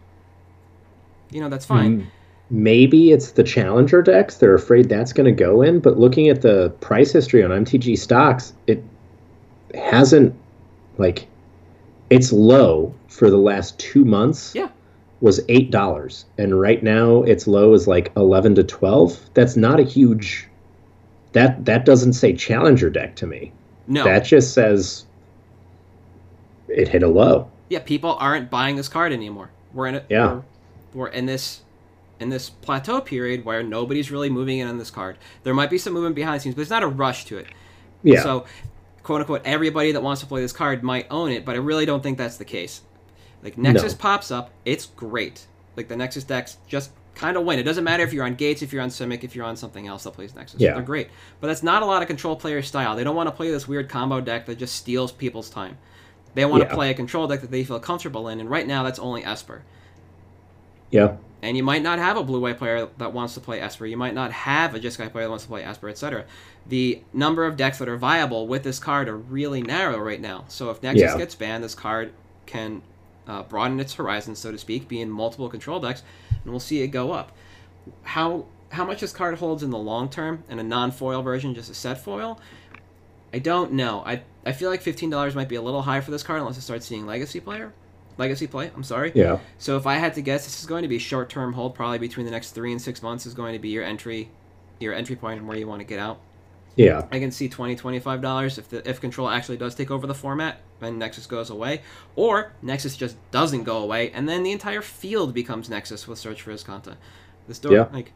you 1.31 1.41
know 1.41 1.49
that's 1.49 1.65
fine. 1.65 1.85
M- 2.01 2.07
Maybe 2.51 3.11
it's 3.11 3.31
the 3.31 3.43
challenger 3.43 4.01
decks. 4.03 4.37
They're 4.37 4.53
afraid 4.53 4.87
that's 4.87 5.11
going 5.11 5.25
to 5.25 5.31
go 5.43 5.63
in. 5.63 5.79
But 5.79 5.97
looking 5.97 6.29
at 6.29 6.43
the 6.43 6.69
price 6.79 7.11
history 7.11 7.43
on 7.43 7.49
MTG 7.51 7.97
stocks, 7.97 8.53
it 8.67 8.83
hasn't 9.73 10.33
like 10.99 11.27
it's 12.09 12.31
low 12.31 12.93
for 13.07 13.29
the 13.29 13.37
last 13.37 13.77
two 13.79 14.05
months. 14.05 14.53
Yeah. 14.55 14.69
was 15.21 15.39
eight 15.49 15.71
dollars, 15.71 16.25
and 16.37 16.59
right 16.59 16.83
now 16.83 17.23
its 17.23 17.47
low 17.47 17.73
is 17.73 17.87
like 17.87 18.11
eleven 18.17 18.53
to 18.55 18.63
twelve. 18.63 19.17
That's 19.33 19.55
not 19.55 19.79
a 19.79 19.83
huge. 19.83 20.47
That 21.33 21.65
that 21.65 21.85
doesn't 21.85 22.13
say 22.13 22.33
challenger 22.33 22.89
deck 22.89 23.15
to 23.17 23.27
me. 23.27 23.51
No, 23.87 24.03
That 24.03 24.25
just 24.25 24.53
says 24.53 25.05
it 26.67 26.87
hit 26.87 27.03
a 27.03 27.07
low. 27.07 27.49
yeah, 27.69 27.79
people 27.79 28.15
aren't 28.19 28.49
buying 28.49 28.75
this 28.75 28.87
card 28.87 29.13
anymore. 29.13 29.49
We're 29.73 29.87
in 29.87 29.95
it. 29.95 30.05
Yeah. 30.09 30.33
We're, 30.33 30.43
we're 30.93 31.07
in 31.09 31.25
this 31.25 31.61
in 32.19 32.29
this 32.29 32.49
plateau 32.49 33.01
period 33.01 33.43
where 33.43 33.61
nobody's 33.61 34.09
really 34.09 34.29
moving 34.29 34.59
in 34.59 34.67
on 34.67 34.77
this 34.77 34.89
card. 34.89 35.17
There 35.43 35.53
might 35.53 35.69
be 35.69 35.77
some 35.77 35.93
movement 35.93 36.15
behind 36.15 36.37
the 36.37 36.39
scenes, 36.43 36.55
but 36.55 36.59
there's 36.59 36.69
not 36.69 36.83
a 36.83 36.87
rush 36.87 37.25
to 37.25 37.37
it. 37.37 37.47
Yeah. 38.03 38.23
So, 38.23 38.45
quote 39.05 39.21
unquote, 39.21 39.41
everybody 39.45 39.91
that 39.91 40.01
wants 40.01 40.19
to 40.21 40.27
play 40.27 40.41
this 40.41 40.51
card 40.51 40.81
might 40.83 41.05
own 41.11 41.31
it, 41.31 41.45
but 41.45 41.55
I 41.55 41.59
really 41.59 41.85
don't 41.85 42.01
think 42.01 42.17
that's 42.17 42.37
the 42.37 42.45
case. 42.45 42.81
Like 43.43 43.57
Nexus 43.57 43.93
No. 43.93 43.97
pops 43.99 44.31
up, 44.31 44.49
it's 44.65 44.87
great. 44.87 45.45
Like 45.77 45.87
the 45.87 45.95
Nexus 45.95 46.23
decks 46.23 46.57
just 46.67 46.89
kind 47.13 47.37
of 47.37 47.45
win. 47.45 47.59
It 47.59 47.63
doesn't 47.63 47.83
matter 47.83 48.03
if 48.03 48.11
you're 48.11 48.25
on 48.25 48.33
Gates, 48.33 48.61
if 48.63 48.73
you're 48.73 48.81
on 48.81 48.89
Simic, 48.89 49.23
if 49.23 49.35
you're 49.35 49.45
on 49.45 49.55
something 49.55 49.85
else 49.87 50.03
that 50.03 50.11
plays 50.13 50.33
Nexus. 50.33 50.59
Yeah. 50.59 50.73
They're 50.73 50.81
great. 50.81 51.09
But 51.39 51.47
that's 51.47 51.61
not 51.63 51.83
a 51.83 51.85
lot 51.85 52.01
of 52.01 52.07
control 52.07 52.35
player 52.35 52.61
style. 52.63 52.95
They 52.95 53.03
don't 53.03 53.15
want 53.15 53.27
to 53.27 53.35
play 53.35 53.51
this 53.51 53.67
weird 53.67 53.87
combo 53.89 54.19
deck 54.21 54.47
that 54.47 54.57
just 54.57 54.75
steals 54.75 55.11
people's 55.11 55.49
time. 55.49 55.77
They 56.33 56.43
want 56.45 56.63
to 56.63 56.67
Yeah. 56.69 56.73
play 56.75 56.89
a 56.89 56.93
control 56.95 57.27
deck 57.27 57.41
that 57.41 57.51
they 57.51 57.63
feel 57.63 57.79
comfortable 57.79 58.27
in, 58.27 58.39
and 58.39 58.49
right 58.49 58.65
now 58.67 58.83
that's 58.83 58.99
only 58.99 59.23
Esper. 59.23 59.63
Yeah. 60.91 61.17
And 61.41 61.55
you 61.55 61.63
might 61.63 61.83
not 61.83 61.99
have 61.99 62.17
a 62.17 62.23
blue 62.23 62.39
white 62.39 62.57
player 62.57 62.87
that 62.97 63.13
wants 63.13 63.35
to 63.35 63.39
play 63.39 63.61
Esper. 63.61 63.85
You 63.85 63.97
might 63.97 64.15
not 64.15 64.31
have 64.31 64.73
a 64.73 64.79
Jeskai 64.79 65.11
player 65.11 65.25
that 65.25 65.29
wants 65.29 65.43
to 65.43 65.49
play 65.49 65.63
Esper, 65.63 65.89
etc. 65.89 66.25
The 66.65 67.03
number 67.13 67.45
of 67.45 67.55
decks 67.55 67.77
that 67.77 67.87
are 67.87 67.97
viable 67.97 68.47
with 68.47 68.63
this 68.63 68.79
card 68.79 69.07
are 69.07 69.17
really 69.17 69.61
narrow 69.61 69.99
right 69.99 70.19
now. 70.19 70.45
So 70.47 70.71
if 70.71 70.81
Nexus 70.81 71.01
Yeah. 71.11 71.17
gets 71.17 71.35
banned, 71.35 71.63
this 71.63 71.75
card 71.75 72.13
can 72.47 72.81
uh, 73.27 73.43
broaden 73.43 73.79
its 73.79 73.93
horizons, 73.93 74.39
so 74.39 74.51
to 74.51 74.57
speak, 74.57 74.87
be 74.87 75.01
in 75.01 75.11
multiple 75.11 75.47
control 75.49 75.79
decks, 75.79 76.01
and 76.43 76.51
we'll 76.51 76.59
see 76.59 76.81
it 76.81 76.87
go 76.87 77.11
up. 77.11 77.31
How 78.03 78.45
how 78.71 78.83
much 78.85 79.01
this 79.01 79.13
card 79.13 79.37
holds 79.37 79.61
in 79.61 79.69
the 79.69 79.77
long 79.77 80.09
term 80.09 80.43
in 80.49 80.57
a 80.57 80.63
non-foil 80.63 81.21
version, 81.21 81.53
just 81.53 81.69
a 81.69 81.73
set 81.75 81.99
foil, 82.03 82.39
I 83.33 83.39
don't 83.39 83.73
know. 83.73 84.01
I 84.05 84.21
I 84.45 84.51
feel 84.51 84.69
like 84.71 84.81
fifteen 84.81 85.09
dollars 85.11 85.35
might 85.35 85.49
be 85.49 85.55
a 85.55 85.61
little 85.61 85.83
high 85.83 86.01
for 86.01 86.09
this 86.11 86.23
card 86.23 86.39
unless 86.39 86.57
it 86.57 86.61
starts 86.61 86.85
seeing 86.87 87.05
legacy 87.05 87.39
player, 87.39 87.73
legacy 88.17 88.47
play. 88.47 88.71
I'm 88.75 88.83
sorry. 88.83 89.11
Yeah. 89.15 89.39
So 89.57 89.77
if 89.77 89.85
I 89.87 89.95
had 89.95 90.13
to 90.15 90.21
guess, 90.21 90.45
this 90.45 90.59
is 90.59 90.65
going 90.65 90.83
to 90.83 90.87
be 90.87 90.99
short 90.99 91.29
term 91.29 91.53
hold, 91.53 91.75
probably 91.75 91.99
between 91.99 92.25
the 92.25 92.31
next 92.31 92.51
three 92.51 92.71
and 92.71 92.81
six 92.81 93.01
months 93.01 93.25
is 93.25 93.33
going 93.33 93.53
to 93.53 93.59
be 93.59 93.69
your 93.69 93.83
entry, 93.83 94.29
your 94.79 94.93
entry 94.93 95.15
point 95.15 95.39
and 95.39 95.47
where 95.47 95.57
you 95.57 95.67
want 95.67 95.81
to 95.81 95.85
get 95.85 95.99
out. 95.99 96.19
Yeah. 96.75 97.05
I 97.11 97.19
can 97.19 97.31
see 97.31 97.47
20 97.47 97.75
dollars 98.19 98.57
if 98.57 98.69
the 98.69 98.87
if 98.89 98.99
control 98.99 99.29
actually 99.29 99.57
does 99.57 99.75
take 99.75 99.91
over 99.91 100.05
the 100.07 100.13
format 100.13 100.59
and 100.81 100.99
Nexus 100.99 101.25
goes 101.25 101.49
away, 101.49 101.81
or 102.17 102.51
Nexus 102.61 102.97
just 102.97 103.15
doesn't 103.31 103.63
go 103.63 103.77
away 103.77 104.11
and 104.11 104.27
then 104.27 104.43
the 104.43 104.51
entire 104.51 104.81
field 104.81 105.33
becomes 105.33 105.69
Nexus 105.69 106.05
with 106.07 106.19
Search 106.19 106.41
for 106.41 106.51
Azcanta. 106.51 106.95
This 107.47 107.59
door 107.59 107.71
Yeah. 107.73 107.87
like 107.93 108.11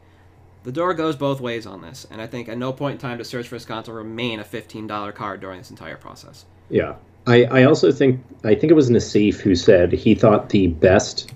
the 0.62 0.72
door 0.72 0.92
goes 0.92 1.16
both 1.16 1.40
ways 1.40 1.64
on 1.66 1.80
this, 1.80 2.06
and 2.10 2.20
I 2.20 2.26
think 2.26 2.50
at 2.50 2.58
no 2.58 2.70
point 2.70 2.92
in 2.96 2.98
time 2.98 3.16
does 3.16 3.30
Search 3.30 3.48
for 3.48 3.56
Azcanta 3.56 3.94
remain 3.94 4.40
a 4.40 4.44
fifteen 4.44 4.86
dollar 4.86 5.10
card 5.10 5.40
during 5.40 5.56
this 5.58 5.70
entire 5.70 5.96
process. 5.96 6.44
Yeah. 6.68 6.96
I, 7.26 7.44
I 7.44 7.64
also 7.64 7.92
think 7.92 8.20
I 8.44 8.54
think 8.54 8.70
it 8.70 8.74
was 8.74 8.90
Nassif 8.90 9.40
who 9.40 9.54
said 9.54 9.92
he 9.92 10.14
thought 10.14 10.48
the 10.48 10.68
best 10.68 11.32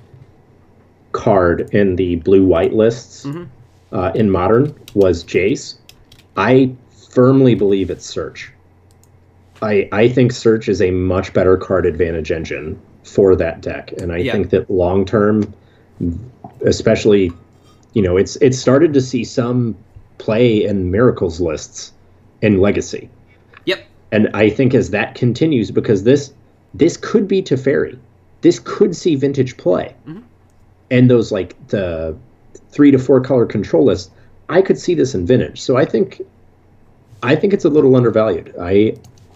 card 1.13 1.69
in 1.73 1.97
the 1.97 2.17
blue 2.17 2.45
white 2.45 2.73
lists 2.73 3.25
Mhm. 3.25 3.47
uh, 3.93 4.11
in 4.15 4.31
modern 4.31 4.75
was 4.95 5.23
Jace. 5.25 5.77
I 6.37 6.71
firmly 7.11 7.55
believe 7.55 7.91
it's 7.91 8.07
Search. 8.07 8.51
I 9.63 9.89
I 9.93 10.09
think 10.09 10.33
Search 10.33 10.69
is 10.69 10.81
a 10.83 10.91
much 10.91 11.33
better 11.33 11.57
card 11.57 11.87
advantage 11.87 12.33
engine 12.33 12.79
for 13.05 13.37
that 13.37 13.61
deck, 13.61 13.93
and 14.01 14.13
I 14.13 14.19
Yeah. 14.19 14.33
think 14.33 14.51
that 14.51 14.69
long 14.71 15.05
term, 15.05 15.53
especially, 16.63 17.31
you 17.93 18.03
know, 18.03 18.17
it's 18.17 18.37
it's 18.37 18.59
started 18.59 18.93
to 18.95 19.01
see 19.01 19.23
some 19.25 19.77
play 20.19 20.65
in 20.65 20.91
miracles 20.91 21.41
lists 21.41 21.93
in 22.43 22.61
Legacy. 22.61 23.09
And 24.15 24.29
I 24.33 24.49
think 24.49 24.75
as 24.75 24.91
that 24.91 25.17
continues, 25.17 25.73
because 25.73 26.05
this 26.05 26.33
this 26.73 26.97
could 26.97 27.27
be 27.27 27.43
Teferi, 27.43 27.99
this 28.43 28.61
could 28.61 28.95
see 28.95 29.17
vintage 29.17 29.57
play, 29.57 29.93
Mhm. 30.07 30.23
and 30.93 31.11
those 31.11 31.33
like 31.33 31.55
the 31.69 32.15
three 32.71 32.93
to 32.93 32.99
four 32.99 33.21
color 33.21 33.45
control 33.45 33.85
list, 33.87 34.13
I 34.49 34.63
could 34.63 34.79
see 34.79 34.95
this 34.95 35.15
in 35.17 35.27
vintage. 35.27 35.61
So 35.61 35.77
I 35.77 35.85
think 35.85 36.23
I 37.25 37.35
think 37.35 37.53
it's 37.53 37.65
a 37.65 37.69
little 37.69 37.97
undervalued. 37.97 38.55
I 38.61 38.95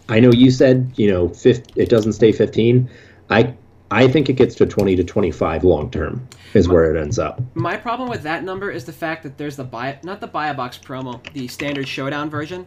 I 0.09 0.21
know 0.21 0.31
you 0.33 0.51
said 0.53 0.93
you 0.95 1.11
know 1.11 1.33
it 1.45 1.89
doesn't 1.89 2.13
stay 2.13 2.31
fifteen. 2.31 2.89
I 3.31 3.55
I 3.91 4.07
think 4.07 4.29
it 4.29 4.35
gets 4.35 4.55
to 4.57 4.67
twenty 4.67 4.95
to 4.95 5.03
twenty 5.03 5.33
five 5.33 5.65
long 5.65 5.91
term 5.91 6.21
is 6.55 6.69
where 6.69 6.95
it 6.95 7.01
ends 7.01 7.19
up. 7.19 7.41
My 7.55 7.77
problem 7.77 8.09
with 8.09 8.23
that 8.23 8.45
number 8.45 8.71
is 8.71 8.85
the 8.85 8.93
fact 8.93 9.25
that 9.25 9.39
there's 9.39 9.57
the 9.57 9.65
buy 9.65 9.99
not 10.05 10.21
the 10.21 10.29
buy 10.29 10.49
a 10.49 10.55
box 10.55 10.79
promo, 10.79 11.21
the 11.33 11.49
standard 11.49 11.89
showdown 11.89 12.31
version. 12.31 12.65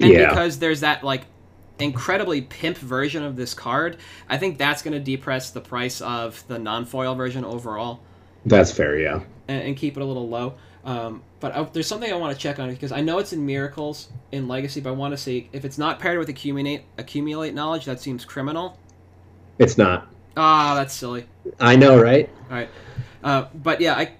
And 0.00 0.12
Yeah. 0.12 0.28
because 0.28 0.58
there's 0.60 0.80
that 0.80 1.02
like 1.02 1.22
incredibly 1.80 2.42
pimp 2.42 2.76
version 2.76 3.22
of 3.22 3.36
this 3.36 3.54
card, 3.54 3.96
I 4.28 4.36
think 4.36 4.58
that's 4.58 4.82
going 4.82 4.92
to 4.92 5.00
depress 5.00 5.50
the 5.50 5.60
price 5.60 6.00
of 6.00 6.46
the 6.48 6.58
non-foil 6.58 7.14
version 7.14 7.44
overall 7.44 8.00
That's 8.46 8.72
fair, 8.72 8.98
yeah. 8.98 9.20
and, 9.48 9.62
and 9.62 9.76
keep 9.76 9.96
it 9.96 10.02
a 10.02 10.04
little 10.04 10.28
low. 10.28 10.54
Um, 10.84 11.22
but 11.40 11.54
I, 11.54 11.62
there's 11.64 11.86
something 11.86 12.10
I 12.10 12.16
want 12.16 12.34
to 12.34 12.40
check 12.40 12.58
on 12.58 12.70
because 12.70 12.92
I 12.92 13.00
know 13.00 13.18
it's 13.18 13.32
in 13.32 13.44
Miracles 13.44 14.08
in 14.32 14.48
Legacy, 14.48 14.80
but 14.80 14.90
I 14.90 14.92
want 14.92 15.12
to 15.12 15.18
see 15.18 15.48
if 15.52 15.64
it's 15.64 15.78
not 15.78 15.98
paired 15.98 16.18
with 16.18 16.28
accumulate 16.28 16.84
accumulate 16.96 17.54
knowledge. 17.54 17.84
That 17.84 18.00
seems 18.00 18.24
criminal. 18.24 18.78
It's 19.58 19.76
not. 19.76 20.08
Ah, 20.36 20.74
that's 20.74 20.94
silly. 20.94 21.26
I 21.58 21.76
know, 21.76 22.00
right? 22.00 22.30
All 22.50 22.56
right, 22.56 22.70
uh, 23.22 23.46
but 23.54 23.80
yeah, 23.80 23.94
I 23.94 24.12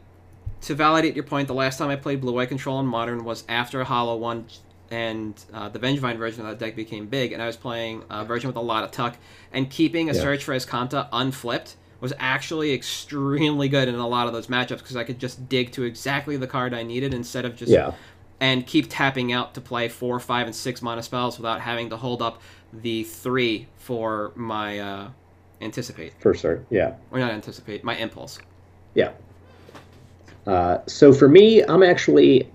to 0.63 0.75
validate 0.75 1.15
your 1.15 1.25
point, 1.25 1.49
the 1.49 1.55
last 1.55 1.79
time 1.79 1.89
I 1.89 1.97
played 1.97 2.21
Blue 2.21 2.39
Eye 2.39 2.47
Control 2.47 2.81
in 2.81 2.87
Modern 2.87 3.25
was 3.25 3.45
after 3.49 3.83
Hollow 3.85 4.17
One 4.17 4.47
and 4.91 5.35
uh, 5.53 5.69
the 5.69 5.79
Vengevine 5.79 6.19
version 6.19 6.41
of 6.45 6.49
that 6.49 6.65
deck 6.65 6.75
became 6.77 7.07
big, 7.07 7.33
and 7.33 7.43
I 7.43 7.47
was 7.47 7.57
playing 7.57 8.03
a 8.11 8.25
version 8.25 8.49
with 8.49 8.57
a 8.57 8.61
lot 8.61 8.83
of 8.85 8.91
tuck, 8.91 9.17
and 9.53 9.71
keeping 9.71 10.11
a 10.11 10.13
Yeah. 10.15 10.21
Search 10.21 10.45
for 10.45 10.55
Azcanta 10.55 11.09
unflipped 11.13 11.77
was 12.01 12.13
actually 12.19 12.73
extremely 12.73 13.69
good 13.69 13.87
in 13.87 13.95
a 13.95 14.09
lot 14.09 14.27
of 14.27 14.33
those 14.33 14.47
matchups 14.47 14.79
because 14.79 14.97
I 14.97 15.05
could 15.05 15.19
just 15.19 15.49
dig 15.49 15.71
to 15.73 15.85
exactly 15.85 16.37
the 16.37 16.47
card 16.47 16.73
I 16.75 16.83
needed 16.83 17.13
instead 17.15 17.45
of 17.45 17.55
just 17.57 17.71
Yeah. 17.71 17.93
and 18.41 18.67
keep 18.67 18.87
tapping 18.89 19.33
out 19.33 19.53
to 19.55 19.61
play 19.61 19.89
four, 19.89 20.19
five, 20.19 20.47
and 20.47 20.57
six 20.57 20.81
mana 20.81 21.03
spells 21.03 21.39
without 21.39 21.61
having 21.61 21.91
to 21.91 21.97
hold 21.99 22.23
up 22.23 22.41
the 22.73 23.05
three 23.05 23.67
for 23.77 24.33
my 24.35 24.79
uh, 24.79 25.09
anticipate 25.61 26.15
For 26.21 26.33
sure. 26.35 26.65
Yeah. 26.71 26.95
or 27.11 27.19
not 27.19 27.33
anticipate 27.33 27.85
my 27.85 27.95
impulse. 27.97 28.39
Yeah. 28.95 29.11
Uh, 30.47 30.79
so 30.87 31.13
for 31.13 31.29
me, 31.29 31.63
I'm 31.63 31.83
actually 31.83 32.49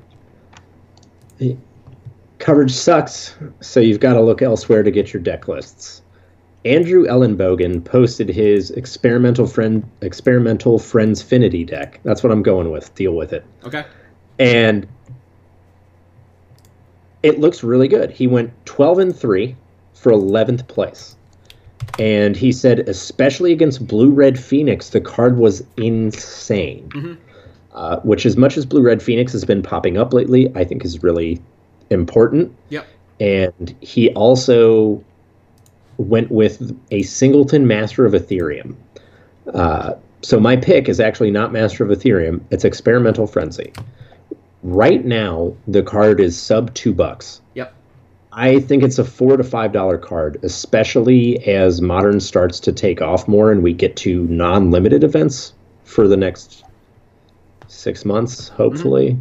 coverage 2.39 2.71
sucks. 2.71 3.35
So 3.61 3.79
you've 3.79 3.99
got 3.99 4.13
to 4.13 4.21
look 4.21 4.41
elsewhere 4.41 4.83
to 4.83 4.91
get 4.91 5.13
your 5.13 5.21
deck 5.21 5.47
lists. 5.47 6.01
Andrew 6.65 7.05
Elenbogen 7.05 7.83
posted 7.85 8.27
his 8.27 8.71
experimental 8.71 9.45
friend 9.45 9.87
experimental 10.01 10.79
friendsfinity 10.79 11.65
deck. 11.65 11.99
That's 12.03 12.23
what 12.23 12.31
I'm 12.31 12.41
going 12.41 12.71
with. 12.71 12.93
Deal 12.95 13.13
with 13.13 13.33
it. 13.33 13.45
Okay. 13.63 13.85
And 14.39 14.87
it 17.21 17.39
looks 17.39 17.63
really 17.63 17.87
good. 17.87 18.11
He 18.11 18.27
went 18.27 18.51
12 18.65 18.99
and 18.99 19.15
3 19.15 19.55
for 19.93 20.11
11th 20.11 20.67
place. 20.67 21.15
And 21.99 22.35
he 22.35 22.51
said, 22.51 22.87
especially 22.89 23.51
against 23.51 23.87
Blue 23.87 24.09
Red 24.09 24.39
Phoenix, 24.39 24.89
the 24.89 25.01
card 25.01 25.37
was 25.37 25.63
insane. 25.77 26.89
Mhm. 26.89 27.17
Uh, 27.73 27.99
which, 28.01 28.25
as 28.25 28.37
much 28.37 28.57
as 28.57 28.65
Blue 28.65 28.81
Red 28.81 29.03
Phoenix 29.03 29.33
has 29.33 29.43
been 29.43 29.61
popping 29.61 29.97
up 29.97 30.13
lately, 30.13 30.51
I 30.55 30.63
think 30.63 30.85
is 30.85 31.03
really 31.03 31.41
important. 31.89 32.55
Yep. 32.69 32.87
And 33.19 33.75
he 33.81 34.11
also 34.11 35.03
went 35.97 36.29
with 36.29 36.77
a 36.91 37.03
singleton 37.03 37.67
Master 37.67 38.05
of 38.05 38.13
Etherium. 38.13 38.75
Uh, 39.53 39.93
so 40.21 40.39
my 40.39 40.55
pick 40.55 40.89
is 40.89 40.99
actually 40.99 41.31
not 41.31 41.53
Master 41.53 41.83
of 41.83 41.97
Etherium; 41.97 42.41
it's 42.49 42.65
Experimental 42.65 43.27
Frenzy. 43.27 43.71
Right 44.63 45.05
now, 45.05 45.55
the 45.67 45.83
card 45.83 46.19
is 46.19 46.39
sub 46.39 46.73
two 46.73 46.93
bucks. 46.93 47.41
Yep. 47.53 47.73
I 48.33 48.59
think 48.59 48.83
it's 48.83 48.99
a 48.99 49.05
four 49.05 49.37
to 49.37 49.43
five 49.43 49.71
dollar 49.71 49.97
card, 49.97 50.39
especially 50.43 51.45
as 51.47 51.81
modern 51.81 52.19
starts 52.19 52.59
to 52.61 52.73
take 52.73 53.01
off 53.01 53.27
more 53.27 53.51
and 53.51 53.63
we 53.63 53.73
get 53.73 53.95
to 53.97 54.23
non-limited 54.25 55.03
events 55.03 55.53
for 55.85 56.07
the 56.07 56.17
next 56.17 56.65
six 57.67 58.03
months, 58.03 58.49
hopefully. 58.49 59.17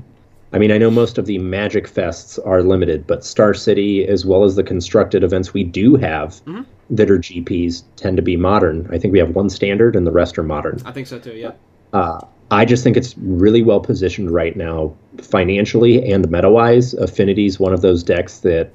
I 0.52 0.58
mean, 0.58 0.70
I 0.70 0.78
know 0.78 0.90
most 0.90 1.18
of 1.18 1.26
the 1.26 1.38
Magic 1.38 1.88
Fests 1.88 2.38
are 2.46 2.62
limited, 2.62 3.06
but 3.06 3.24
Star 3.24 3.54
City, 3.54 4.06
as 4.06 4.24
well 4.24 4.44
as 4.44 4.54
the 4.54 4.62
constructed 4.62 5.24
events 5.24 5.52
we 5.52 5.64
do 5.64 5.96
have 5.96 6.40
Mhm. 6.46 6.64
that 6.90 7.10
are 7.10 7.18
GPs, 7.18 7.82
tend 7.96 8.16
to 8.16 8.22
be 8.22 8.36
modern. 8.36 8.86
I 8.90 8.98
think 8.98 9.12
we 9.12 9.18
have 9.18 9.34
one 9.34 9.48
standard, 9.50 9.96
and 9.96 10.06
the 10.06 10.12
rest 10.12 10.38
are 10.38 10.44
modern. 10.44 10.78
I 10.84 10.92
think 10.92 11.06
so 11.08 11.18
too. 11.18 11.32
Yeah. 11.34 11.52
Uh, 11.92 12.20
I 12.50 12.64
just 12.64 12.84
think 12.84 12.96
it's 12.96 13.16
really 13.18 13.62
well 13.62 13.80
positioned 13.80 14.30
right 14.30 14.54
now, 14.56 14.92
financially 15.20 16.08
and 16.12 16.30
meta 16.30 16.50
wise. 16.50 16.94
Affinity's 16.94 17.58
one 17.58 17.72
of 17.72 17.80
those 17.80 18.02
decks 18.04 18.38
that 18.40 18.70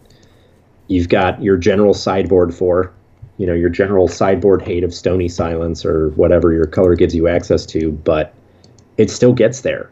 you've 0.88 1.08
got 1.08 1.42
your 1.42 1.56
general 1.56 1.94
sideboard 1.94 2.54
for, 2.54 2.92
you 3.38 3.46
know, 3.46 3.54
your 3.54 3.70
general 3.70 4.08
sideboard 4.10 4.62
hate 4.64 4.84
of 4.84 4.94
Stony 4.94 5.30
Silence 5.30 5.86
or 5.86 6.10
whatever 6.16 6.52
your 6.52 6.66
color 6.66 6.96
gives 6.96 7.16
you 7.16 7.28
access 7.30 7.66
to, 7.68 7.92
but 7.92 8.34
it 8.98 9.10
still 9.10 9.32
gets 9.34 9.62
there. 9.62 9.90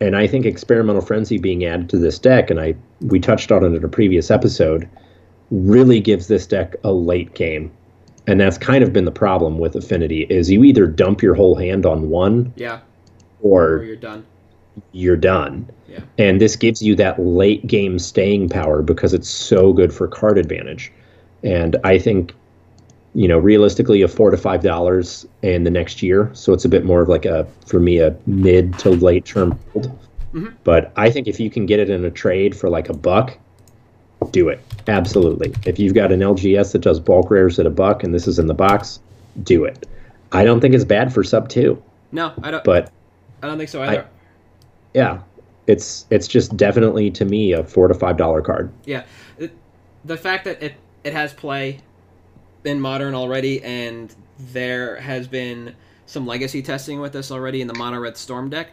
And 0.00 0.16
I 0.16 0.26
think 0.26 0.46
Experimental 0.46 1.02
Frenzy 1.02 1.38
being 1.38 1.64
added 1.64 1.88
to 1.90 1.98
this 1.98 2.18
deck, 2.18 2.50
and 2.50 2.60
I 2.60 2.74
we 3.00 3.18
touched 3.18 3.50
on 3.50 3.64
it 3.64 3.76
in 3.76 3.84
a 3.84 3.88
previous 3.88 4.30
episode, 4.30 4.88
really 5.50 6.00
gives 6.00 6.28
this 6.28 6.46
deck 6.46 6.76
a 6.84 6.92
late 6.92 7.34
game. 7.34 7.70
And 8.26 8.38
that's 8.40 8.58
kind 8.58 8.84
of 8.84 8.92
been 8.92 9.06
the 9.06 9.10
problem 9.10 9.58
with 9.58 9.74
Affinity 9.74 10.22
is 10.28 10.50
you 10.50 10.62
either 10.62 10.86
dump 10.86 11.22
your 11.22 11.34
whole 11.34 11.54
hand 11.54 11.86
on 11.86 12.10
one 12.10 12.52
Yeah. 12.56 12.80
Or 13.40 13.78
or 13.78 13.84
you're 13.84 13.96
done. 13.96 14.26
you're 14.92 15.16
done. 15.16 15.68
Yeah. 15.88 16.00
And 16.18 16.40
this 16.40 16.54
gives 16.54 16.82
you 16.82 16.94
that 16.96 17.18
late 17.18 17.66
game 17.66 17.98
staying 17.98 18.50
power 18.50 18.82
because 18.82 19.14
it's 19.14 19.28
so 19.28 19.72
good 19.72 19.92
for 19.94 20.06
card 20.06 20.36
advantage. 20.36 20.92
And 21.42 21.76
I 21.84 21.98
think, 21.98 22.34
you 23.18 23.26
know, 23.26 23.38
realistically, 23.38 24.00
a 24.02 24.06
four 24.08 24.30
to 24.30 24.36
five 24.36 24.62
dollars 24.62 25.26
in 25.42 25.64
the 25.64 25.70
next 25.70 26.02
year. 26.04 26.30
So 26.34 26.52
it's 26.52 26.64
a 26.64 26.68
bit 26.68 26.84
more 26.84 27.00
of 27.02 27.08
like 27.08 27.24
a, 27.24 27.46
for 27.66 27.80
me, 27.80 27.98
a 27.98 28.14
mid 28.26 28.78
to 28.78 28.90
late 28.90 29.24
term 29.24 29.58
hold. 29.72 29.90
Mhm. 30.32 30.54
But 30.62 30.92
I 30.96 31.10
think 31.10 31.26
if 31.26 31.40
you 31.40 31.50
can 31.50 31.66
get 31.66 31.80
it 31.80 31.90
in 31.90 32.04
a 32.04 32.10
trade 32.12 32.56
for 32.56 32.70
like 32.70 32.88
a 32.88 32.94
buck, 32.94 33.36
do 34.30 34.48
it. 34.48 34.60
Absolutely. 34.86 35.52
If 35.66 35.80
you've 35.80 35.94
got 35.94 36.12
an 36.12 36.20
LGS 36.20 36.70
that 36.72 36.80
does 36.82 37.00
bulk 37.00 37.28
rares 37.30 37.58
at 37.58 37.66
a 37.66 37.70
buck 37.70 38.04
and 38.04 38.14
this 38.14 38.28
is 38.28 38.38
in 38.38 38.46
the 38.46 38.54
box, 38.54 39.00
do 39.42 39.64
it. 39.64 39.88
I 40.30 40.44
don't 40.44 40.60
think 40.60 40.74
it's 40.76 40.84
bad 40.84 41.12
for 41.12 41.24
sub 41.24 41.48
two, 41.48 41.82
No, 42.12 42.32
I 42.44 42.52
don't. 42.52 42.62
but 42.62 42.92
I 43.42 43.48
don't 43.48 43.58
think 43.58 43.70
so 43.70 43.82
either. 43.82 44.06
yeah, 44.94 45.22
it's 45.66 46.06
it's 46.10 46.28
just 46.28 46.56
definitely 46.56 47.10
to 47.12 47.24
me 47.24 47.52
a 47.52 47.64
four 47.64 47.88
to 47.88 47.94
five 47.94 48.16
dollar 48.16 48.42
card. 48.42 48.70
Yeah, 48.84 49.02
it, 49.38 49.50
the 50.04 50.16
fact 50.16 50.44
that 50.44 50.62
it 50.62 50.74
it 51.02 51.12
has 51.14 51.32
play 51.32 51.78
in 52.64 52.80
modern 52.80 53.14
already, 53.14 53.62
and 53.62 54.14
there 54.38 54.96
has 54.96 55.26
been 55.26 55.74
some 56.06 56.26
legacy 56.26 56.62
testing 56.62 57.00
with 57.00 57.12
this 57.12 57.30
already 57.30 57.60
in 57.60 57.66
the 57.66 57.74
mono 57.74 57.98
red 57.98 58.16
storm 58.16 58.48
deck, 58.50 58.68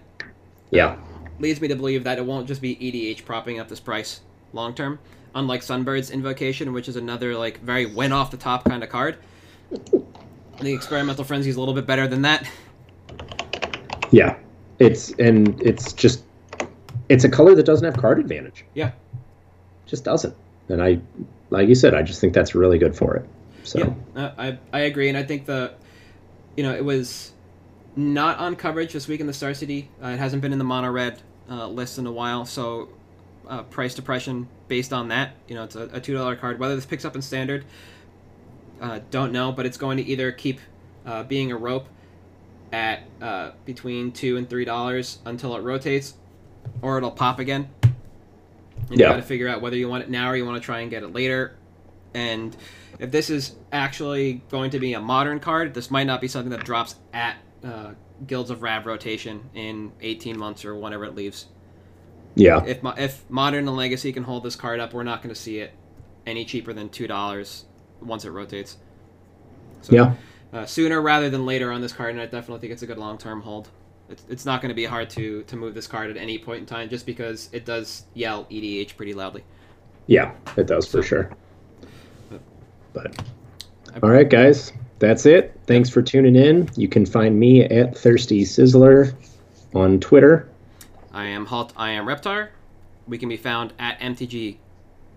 Yeah, 0.71 0.97
leads 1.39 1.59
me 1.59 1.67
to 1.67 1.75
believe 1.75 2.03
that 2.05 2.17
it 2.17 2.25
won't 2.25 2.47
just 2.47 2.61
be 2.61 2.75
EDH 2.75 3.25
propping 3.25 3.59
up 3.59 3.67
this 3.67 3.79
price 3.79 4.21
long 4.53 4.73
term. 4.73 4.99
Unlike 5.33 5.61
Sunbird's 5.61 6.11
Invocation, 6.11 6.71
which 6.71 6.87
is 6.87 6.95
another 6.95 7.35
like 7.35 7.59
very 7.59 7.85
win 7.85 8.13
off 8.13 8.31
the 8.31 8.37
top 8.37 8.63
kind 8.63 8.83
of 8.83 8.89
card. 8.89 9.17
The 10.61 10.73
experimental 10.73 11.25
frenzy 11.25 11.49
is 11.49 11.57
a 11.57 11.59
little 11.59 11.73
bit 11.73 11.85
better 11.85 12.07
than 12.07 12.21
that. 12.21 12.49
yeah, 14.11 14.37
it's 14.79 15.11
and 15.19 15.61
it's 15.61 15.91
just 15.91 16.23
it's 17.09 17.23
a 17.23 17.29
color 17.29 17.53
that 17.55 17.65
doesn't 17.65 17.85
have 17.85 17.97
card 17.97 18.19
advantage. 18.19 18.65
Yeah. 18.73 18.91
just 19.85 20.03
doesn't. 20.03 20.35
And 20.69 20.81
I, 20.81 20.99
like 21.49 21.67
you 21.67 21.75
said, 21.75 21.93
I 21.93 22.01
just 22.01 22.19
think 22.19 22.33
that's 22.33 22.55
really 22.55 22.79
good 22.79 22.95
for 22.95 23.15
it. 23.15 23.25
So 23.65 23.95
Yeah, 24.15 24.31
I 24.37 24.57
I 24.71 24.79
agree, 24.81 25.09
and 25.09 25.17
I 25.17 25.23
think 25.23 25.45
the, 25.45 25.73
you 26.55 26.63
know, 26.63 26.73
it 26.73 26.83
was 26.85 27.33
not 27.95 28.37
on 28.37 28.55
coverage 28.55 28.93
this 28.93 29.07
week 29.07 29.19
in 29.21 29.27
the 29.27 29.33
Star 29.33 29.53
City. 29.53 29.89
Uh, 30.03 30.09
it 30.09 30.19
hasn't 30.19 30.41
been 30.41 30.51
in 30.53 30.59
the 30.59 30.65
mono 30.65 30.89
red 30.91 31.21
uh, 31.49 31.67
list 31.67 31.97
in 31.97 32.05
a 32.05 32.11
while, 32.11 32.45
so 32.45 32.89
uh, 33.47 33.63
price 33.63 33.93
depression 33.95 34.47
based 34.67 34.93
on 34.93 35.07
that. 35.09 35.31
You 35.47 35.55
know, 35.55 35.63
it's 35.63 35.75
a, 35.75 35.89
a 35.93 35.99
two 35.99 36.13
dollar 36.13 36.35
card. 36.35 36.59
Whether 36.59 36.75
this 36.75 36.85
picks 36.85 37.05
up 37.05 37.15
in 37.15 37.21
standard, 37.21 37.65
uh, 38.81 38.99
don't 39.11 39.31
know, 39.31 39.51
but 39.51 39.65
it's 39.65 39.77
going 39.77 39.97
to 39.97 40.03
either 40.03 40.31
keep 40.31 40.59
uh, 41.05 41.23
being 41.23 41.51
a 41.51 41.57
rope 41.57 41.87
at 42.71 43.03
uh, 43.21 43.51
between 43.65 44.11
two 44.11 44.37
and 44.37 44.49
three 44.49 44.65
dollars 44.65 45.19
until 45.25 45.55
it 45.55 45.61
rotates, 45.61 46.15
or 46.81 46.97
it'll 46.97 47.11
pop 47.11 47.39
again. 47.39 47.69
And 48.89 48.99
Yeah. 48.99 49.07
you 49.07 49.13
got 49.13 49.15
to 49.17 49.21
figure 49.23 49.47
out 49.47 49.61
whether 49.61 49.77
you 49.77 49.87
want 49.89 50.03
it 50.03 50.09
now 50.09 50.29
or 50.29 50.35
you 50.35 50.45
want 50.45 50.61
to 50.61 50.65
try 50.65 50.81
and 50.81 50.89
get 50.91 51.01
it 51.03 51.13
later. 51.13 51.55
And 52.15 52.55
if 52.97 53.11
this 53.11 53.29
is 53.29 53.55
actually 53.71 54.41
going 54.49 54.71
to 54.71 54.79
be 54.79 54.93
a 54.93 55.01
modern 55.01 55.39
card, 55.39 55.73
this 55.73 55.91
might 55.91 56.05
not 56.05 56.21
be 56.21 56.27
something 56.29 56.49
that 56.51 56.63
drops 56.63 56.95
at 57.13 57.35
uh, 57.63 57.91
Guilds 58.25 58.49
of 58.49 58.63
Rav 58.63 58.85
rotation 58.85 59.49
in 59.53 59.91
18 60.01 60.39
months 60.39 60.63
or 60.63 60.75
whenever 60.75 61.03
it 61.05 61.13
leaves. 61.13 61.47
Yeah. 62.35 62.63
If 62.65 62.79
if 62.97 63.29
modern 63.29 63.67
and 63.67 63.77
legacy 63.77 64.11
can 64.13 64.23
hold 64.23 64.43
this 64.43 64.55
card 64.55 64.79
up, 64.79 64.93
we're 64.93 65.03
not 65.03 65.21
going 65.21 65.33
to 65.33 65.39
see 65.39 65.59
it 65.59 65.71
any 66.25 66.45
cheaper 66.45 66.73
than 66.73 66.89
two 66.89 67.07
dollars 67.07 67.65
once 68.01 68.25
it 68.25 68.31
rotates. 68.31 68.77
So, 69.81 69.93
Yeah. 69.93 70.15
uh, 70.53 70.65
sooner 70.65 71.01
rather 71.01 71.29
than 71.29 71.45
later 71.45 71.71
on 71.71 71.81
this 71.81 71.93
card, 71.93 72.11
and 72.11 72.21
I 72.21 72.25
definitely 72.25 72.59
think 72.59 72.73
it's 72.73 72.81
a 72.81 72.87
good 72.87 72.97
long 72.97 73.17
term 73.17 73.41
hold. 73.41 73.69
It's, 74.09 74.23
it's 74.29 74.45
not 74.45 74.61
going 74.61 74.69
to 74.69 74.75
be 74.75 74.85
hard 74.85 75.09
to 75.11 75.43
to 75.43 75.55
move 75.55 75.73
this 75.73 75.87
card 75.87 76.09
at 76.09 76.17
any 76.17 76.37
point 76.37 76.59
in 76.61 76.65
time, 76.65 76.89
just 76.89 77.05
because 77.05 77.49
it 77.51 77.65
does 77.65 78.05
yell 78.13 78.45
EDH 78.45 78.95
pretty 78.97 79.13
loudly. 79.13 79.43
Yeah, 80.07 80.33
it 80.57 80.67
does 80.67 80.87
for 80.87 81.01
sure. 81.01 81.31
But 82.95 83.21
all 84.01 84.09
right, 84.09 84.27
guys, 84.29 84.71
that's 84.99 85.25
it. 85.27 85.59
Thanks 85.67 85.89
for 85.89 86.01
tuning 86.01 86.35
in. 86.35 86.67
You 86.75 86.87
can 86.87 87.05
find 87.05 87.39
me 87.39 87.63
at 87.65 87.95
Thirsty 87.97 88.41
Sizzler 88.43 89.13
on 89.75 89.99
Twitter. 89.99 90.49
I 91.13 91.25
am 91.25 91.45
Halt. 91.45 91.73
I 91.77 91.91
am 91.91 92.05
Reptar. 92.05 92.49
We 93.07 93.17
can 93.17 93.29
be 93.29 93.37
found 93.37 93.73
at 93.77 93.99
MTG 93.99 94.57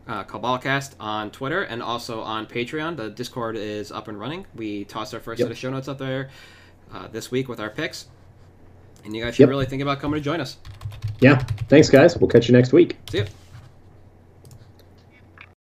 uh, 0.06 0.24
Cabalcast 0.24 0.94
on 1.00 1.30
Twitter 1.30 1.62
and 1.62 1.82
also 1.82 2.20
on 2.20 2.46
Patreon. 2.46 2.96
The 2.96 3.10
Discord 3.10 3.56
is 3.56 3.90
up 3.92 4.08
and 4.08 4.18
running. 4.20 4.46
We 4.54 4.84
tossed 4.84 5.14
our 5.14 5.20
first 5.20 5.38
Yep. 5.38 5.46
set 5.46 5.52
of 5.52 5.58
show 5.58 5.70
notes 5.70 5.88
up 5.88 5.98
there 5.98 6.28
uh, 6.92 7.08
this 7.08 7.30
week 7.30 7.48
with 7.48 7.60
our 7.60 7.70
picks, 7.70 8.06
and 9.04 9.14
you 9.16 9.22
guys 9.24 9.34
should 9.36 9.42
Yep. 9.44 9.48
really 9.50 9.66
think 9.66 9.82
about 9.82 10.00
coming 10.00 10.18
to 10.20 10.24
join 10.24 10.40
us. 10.40 10.56
Yeah, 11.20 11.38
thanks, 11.68 11.88
guys. 11.90 12.16
We'll 12.16 12.28
catch 12.28 12.48
you 12.48 12.52
next 12.52 12.72
week. 12.72 12.96
See 13.10 13.18
ya. 13.18 13.24